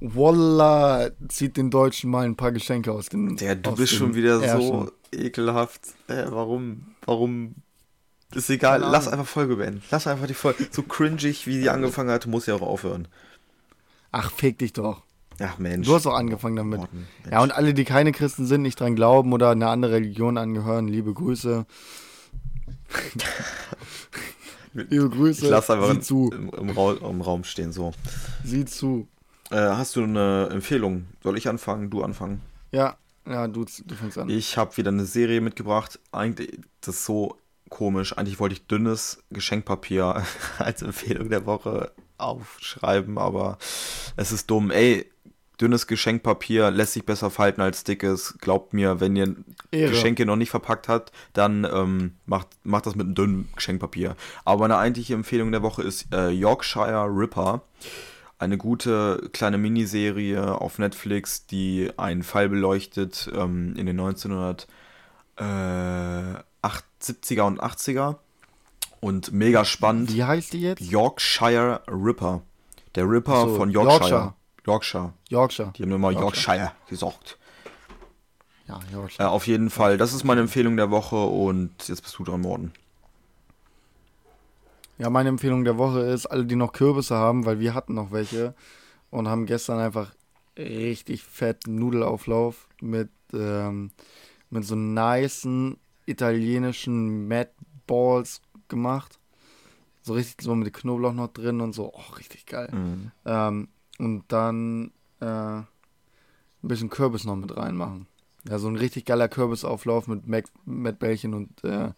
Wallah, 0.00 1.10
zieht 1.28 1.56
den 1.56 1.70
Deutschen 1.70 2.10
mal 2.10 2.24
ein 2.24 2.34
paar 2.34 2.50
Geschenke 2.50 2.90
aus 2.90 3.08
den. 3.08 3.36
Ja, 3.36 3.54
du 3.54 3.76
bist 3.76 3.92
schon 3.94 4.16
wieder 4.16 4.42
Ärschen. 4.42 4.68
so 4.68 4.92
ekelhaft. 5.12 5.82
Äh, 6.08 6.24
warum, 6.30 6.96
warum? 7.06 7.54
Ist 8.34 8.50
egal, 8.50 8.80
lass 8.80 9.06
einfach 9.06 9.28
Folge 9.28 9.54
beenden. 9.54 9.84
Lass 9.92 10.08
einfach 10.08 10.26
die 10.26 10.34
Folge. 10.34 10.66
So 10.72 10.82
cringig, 10.82 11.46
wie 11.46 11.60
die 11.60 11.70
angefangen 11.70 12.10
hat, 12.10 12.26
muss 12.26 12.46
ja 12.46 12.56
auch 12.56 12.62
aufhören. 12.62 13.06
Ach, 14.10 14.32
fick 14.32 14.58
dich 14.58 14.72
doch. 14.72 15.04
Ach 15.40 15.58
Mensch. 15.58 15.86
Du 15.86 15.94
hast 15.94 16.06
auch 16.06 16.14
angefangen 16.14 16.56
damit. 16.56 16.80
Morten, 16.80 17.06
ja, 17.30 17.42
und 17.42 17.52
alle, 17.52 17.74
die 17.74 17.84
keine 17.84 18.12
Christen 18.12 18.46
sind, 18.46 18.62
nicht 18.62 18.78
dran 18.78 18.94
glauben 18.94 19.32
oder 19.32 19.50
eine 19.50 19.68
andere 19.68 19.92
Religion 19.92 20.36
angehören, 20.38 20.86
liebe 20.86 21.14
Grüße. 21.14 21.66
liebe 24.74 25.08
Grüße. 25.08 25.44
Ich 25.44 25.50
lasse 25.50 25.74
einfach 25.74 25.98
zu. 26.00 26.30
Im, 26.32 26.50
im, 26.50 26.68
im 26.68 27.20
Raum 27.20 27.44
stehen 27.44 27.72
so. 27.72 27.92
Sieh 28.44 28.64
zu. 28.64 29.08
Äh, 29.50 29.56
hast 29.56 29.96
du 29.96 30.04
eine 30.04 30.48
Empfehlung? 30.50 31.06
Soll 31.22 31.36
ich 31.38 31.48
anfangen? 31.48 31.90
Du 31.90 32.02
anfangen? 32.02 32.40
Ja, 32.70 32.96
ja, 33.26 33.48
du, 33.48 33.64
du 33.64 33.94
fängst 33.94 34.18
an. 34.18 34.28
Ich 34.28 34.56
habe 34.56 34.76
wieder 34.76 34.90
eine 34.90 35.04
Serie 35.04 35.40
mitgebracht. 35.40 35.98
Eigentlich, 36.12 36.60
das 36.80 36.96
ist 36.96 37.04
so 37.04 37.36
komisch. 37.68 38.16
Eigentlich 38.16 38.38
wollte 38.40 38.54
ich 38.54 38.66
dünnes 38.66 39.22
Geschenkpapier 39.30 40.22
als 40.58 40.82
Empfehlung 40.82 41.30
der 41.30 41.46
Woche 41.46 41.92
aufschreiben, 42.18 43.18
aber 43.18 43.58
es 44.16 44.30
ist 44.32 44.50
dumm. 44.50 44.70
Ey, 44.70 45.10
dünnes 45.60 45.86
Geschenkpapier 45.86 46.70
lässt 46.70 46.94
sich 46.94 47.04
besser 47.04 47.30
falten 47.30 47.60
als 47.60 47.84
dickes. 47.84 48.36
Glaubt 48.40 48.72
mir, 48.72 49.00
wenn 49.00 49.16
ihr 49.16 49.36
Ehre. 49.70 49.90
Geschenke 49.90 50.26
noch 50.26 50.36
nicht 50.36 50.50
verpackt 50.50 50.88
habt, 50.88 51.12
dann 51.32 51.66
ähm, 51.70 52.14
macht, 52.26 52.48
macht 52.64 52.86
das 52.86 52.94
mit 52.94 53.06
einem 53.06 53.14
dünnen 53.14 53.48
Geschenkpapier. 53.54 54.16
Aber 54.44 54.62
meine 54.62 54.78
eigentliche 54.78 55.14
Empfehlung 55.14 55.52
der 55.52 55.62
Woche 55.62 55.82
ist 55.82 56.12
äh, 56.12 56.30
Yorkshire 56.30 57.06
Ripper 57.08 57.62
eine 58.38 58.56
gute 58.56 59.28
kleine 59.34 59.58
Miniserie 59.58 60.58
auf 60.58 60.78
Netflix, 60.78 61.46
die 61.46 61.90
einen 61.98 62.22
Fall 62.22 62.48
beleuchtet 62.48 63.30
ähm, 63.34 63.74
in 63.76 63.84
den 63.84 64.00
1970er 64.00 64.66
äh, 65.36 67.42
und 67.42 67.62
80er. 67.62 68.16
Und 69.00 69.32
mega 69.32 69.64
spannend. 69.64 70.12
Wie 70.12 70.24
heißt 70.24 70.54
die 70.54 70.62
jetzt? 70.62 70.80
Yorkshire 70.80 71.82
Ripper. 71.86 72.42
Der 72.94 73.08
Ripper 73.08 73.48
so, 73.48 73.56
von 73.56 73.70
Yorkshire. 73.70 74.10
Yorkshire. 74.10 74.34
Yorkshire. 74.66 75.12
Die 75.30 75.82
haben 75.82 75.92
immer 75.92 76.10
Yorkshire, 76.10 76.56
Yorkshire 76.56 76.72
gesagt. 76.88 77.38
Ja, 78.68 78.78
Yorkshire. 78.92 79.24
Äh, 79.24 79.30
auf 79.30 79.46
jeden 79.46 79.70
Fall. 79.70 79.98
Das 79.98 80.12
ist 80.12 80.24
meine 80.24 80.42
Empfehlung 80.42 80.76
der 80.76 80.90
Woche 80.90 81.16
und 81.16 81.88
jetzt 81.88 82.02
bist 82.02 82.18
du 82.18 82.24
dran, 82.24 82.40
Morten. 82.40 82.72
Ja, 84.98 85.08
meine 85.08 85.30
Empfehlung 85.30 85.64
der 85.64 85.78
Woche 85.78 86.00
ist, 86.00 86.26
alle, 86.26 86.44
die 86.44 86.56
noch 86.56 86.72
Kürbisse 86.72 87.16
haben, 87.16 87.46
weil 87.46 87.58
wir 87.58 87.74
hatten 87.74 87.94
noch 87.94 88.12
welche 88.12 88.54
und 89.10 89.28
haben 89.28 89.46
gestern 89.46 89.78
einfach 89.78 90.12
richtig 90.58 91.24
fetten 91.24 91.76
Nudelauflauf 91.76 92.68
mit, 92.80 93.10
ähm, 93.32 93.92
mit 94.50 94.64
so 94.64 94.76
nicen 94.76 95.78
italienischen 96.06 97.28
Mad 97.28 97.50
Balls 97.86 98.42
gemacht. 98.68 99.18
So 100.02 100.14
richtig 100.14 100.42
so 100.42 100.54
mit 100.54 100.72
Knoblauch 100.72 101.12
noch 101.12 101.28
drin 101.28 101.60
und 101.60 101.72
so. 101.72 101.92
Oh, 101.94 102.14
richtig 102.18 102.46
geil. 102.46 102.68
Mhm. 102.72 103.10
Ähm, 103.24 103.68
und 104.00 104.24
dann 104.28 104.92
äh, 105.20 105.26
ein 105.26 105.66
bisschen 106.62 106.88
Kürbis 106.88 107.24
noch 107.24 107.36
mit 107.36 107.54
reinmachen. 107.56 108.06
Ja, 108.48 108.58
so 108.58 108.68
ein 108.68 108.76
richtig 108.76 109.04
geiler 109.04 109.28
Kürbisauflauf 109.28 110.08
mit 110.08 110.26
Mac, 110.26 110.46
Matt 110.64 110.98
Bällchen 110.98 111.34
und 111.34 111.62
äh, 111.64 111.92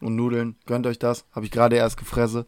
und 0.00 0.16
Nudeln. 0.16 0.56
Gönnt 0.66 0.86
euch 0.86 0.98
das. 0.98 1.24
Habe 1.32 1.44
ich 1.44 1.50
gerade 1.50 1.76
erst 1.76 1.96
gefressen, 1.96 2.44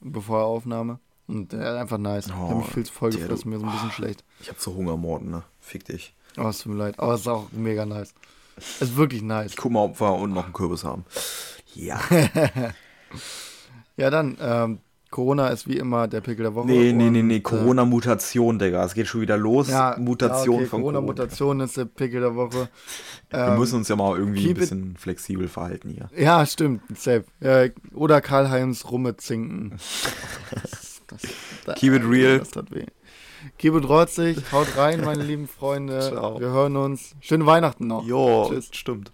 bevor 0.00 0.44
Aufnahme. 0.44 0.98
Und 1.26 1.52
äh, 1.52 1.58
einfach 1.58 1.98
nice. 1.98 2.28
Oh, 2.28 2.32
ich 2.32 2.34
habe 2.34 2.54
mich 2.56 2.66
viel 2.66 2.86
zu 2.86 2.92
voll 2.92 3.10
gefressen, 3.10 3.50
mir 3.50 3.58
so 3.60 3.66
ein 3.66 3.72
bisschen 3.72 3.90
oh, 3.90 3.92
schlecht. 3.92 4.24
Ich 4.40 4.48
habe 4.48 4.58
so 4.58 4.74
Hunger, 4.74 4.96
Morten, 4.96 5.30
ne? 5.30 5.44
Fick 5.60 5.84
dich. 5.84 6.14
Oh, 6.36 6.48
es 6.48 6.58
tut 6.58 6.72
mir 6.72 6.78
leid. 6.78 6.98
Aber 6.98 7.14
es 7.14 7.20
ist 7.20 7.28
auch 7.28 7.52
mega 7.52 7.86
nice. 7.86 8.14
Es 8.56 8.82
ist 8.82 8.96
wirklich 8.96 9.22
nice. 9.22 9.52
Ich 9.52 9.56
guck 9.56 9.70
mal, 9.70 9.84
ob 9.84 10.00
wir 10.00 10.12
unten 10.12 10.34
noch 10.34 10.44
einen 10.44 10.52
Kürbis 10.52 10.82
haben. 10.82 11.04
Ja. 11.74 12.00
ja, 13.96 14.10
dann, 14.10 14.36
ähm, 14.40 14.80
Corona 15.10 15.48
ist 15.48 15.66
wie 15.66 15.76
immer 15.76 16.06
der 16.06 16.20
Pickel 16.20 16.44
der 16.44 16.54
Woche. 16.54 16.68
Nee, 16.68 16.92
nee, 16.92 17.10
nee, 17.10 17.22
nee. 17.22 17.36
Äh, 17.36 17.40
Corona-Mutation, 17.40 18.60
Digga. 18.60 18.84
Es 18.84 18.94
geht 18.94 19.08
schon 19.08 19.20
wieder 19.20 19.36
los. 19.36 19.68
Ja, 19.68 19.96
Mutation 19.98 20.56
ja, 20.56 20.60
okay. 20.60 20.68
von 20.68 20.80
Corona-Mutation 20.82 21.60
ist 21.60 21.76
der 21.76 21.86
Pickel 21.86 22.20
der 22.20 22.36
Woche. 22.36 22.68
Wir 23.30 23.38
ähm, 23.38 23.58
müssen 23.58 23.76
uns 23.76 23.88
ja 23.88 23.96
mal 23.96 24.16
irgendwie 24.16 24.50
ein 24.50 24.54
bisschen 24.54 24.96
flexibel 24.96 25.48
verhalten 25.48 25.90
hier. 25.90 26.08
Ja, 26.16 26.46
stimmt. 26.46 26.82
Safe. 26.96 27.24
Oder 27.92 28.20
Karl-Heinz 28.20 28.84
Rumme 28.90 29.16
zinken. 29.16 29.72
das, 30.50 31.02
das, 31.64 31.74
Keep 31.74 31.94
it 31.94 32.02
real. 32.08 32.38
Das 32.38 32.50
tat 32.50 32.70
weh. 32.70 32.86
Keep 33.58 33.74
it 33.74 33.88
rotzig. 33.88 34.38
Haut 34.52 34.76
rein, 34.76 35.02
meine 35.04 35.24
lieben 35.24 35.48
Freunde. 35.48 36.00
Ciao. 36.08 36.38
Wir 36.38 36.48
hören 36.48 36.76
uns. 36.76 37.16
Schöne 37.20 37.46
Weihnachten 37.46 37.86
noch. 37.86 38.06
Jo, 38.06 38.48
Tschüss. 38.48 38.68
stimmt. 38.72 39.12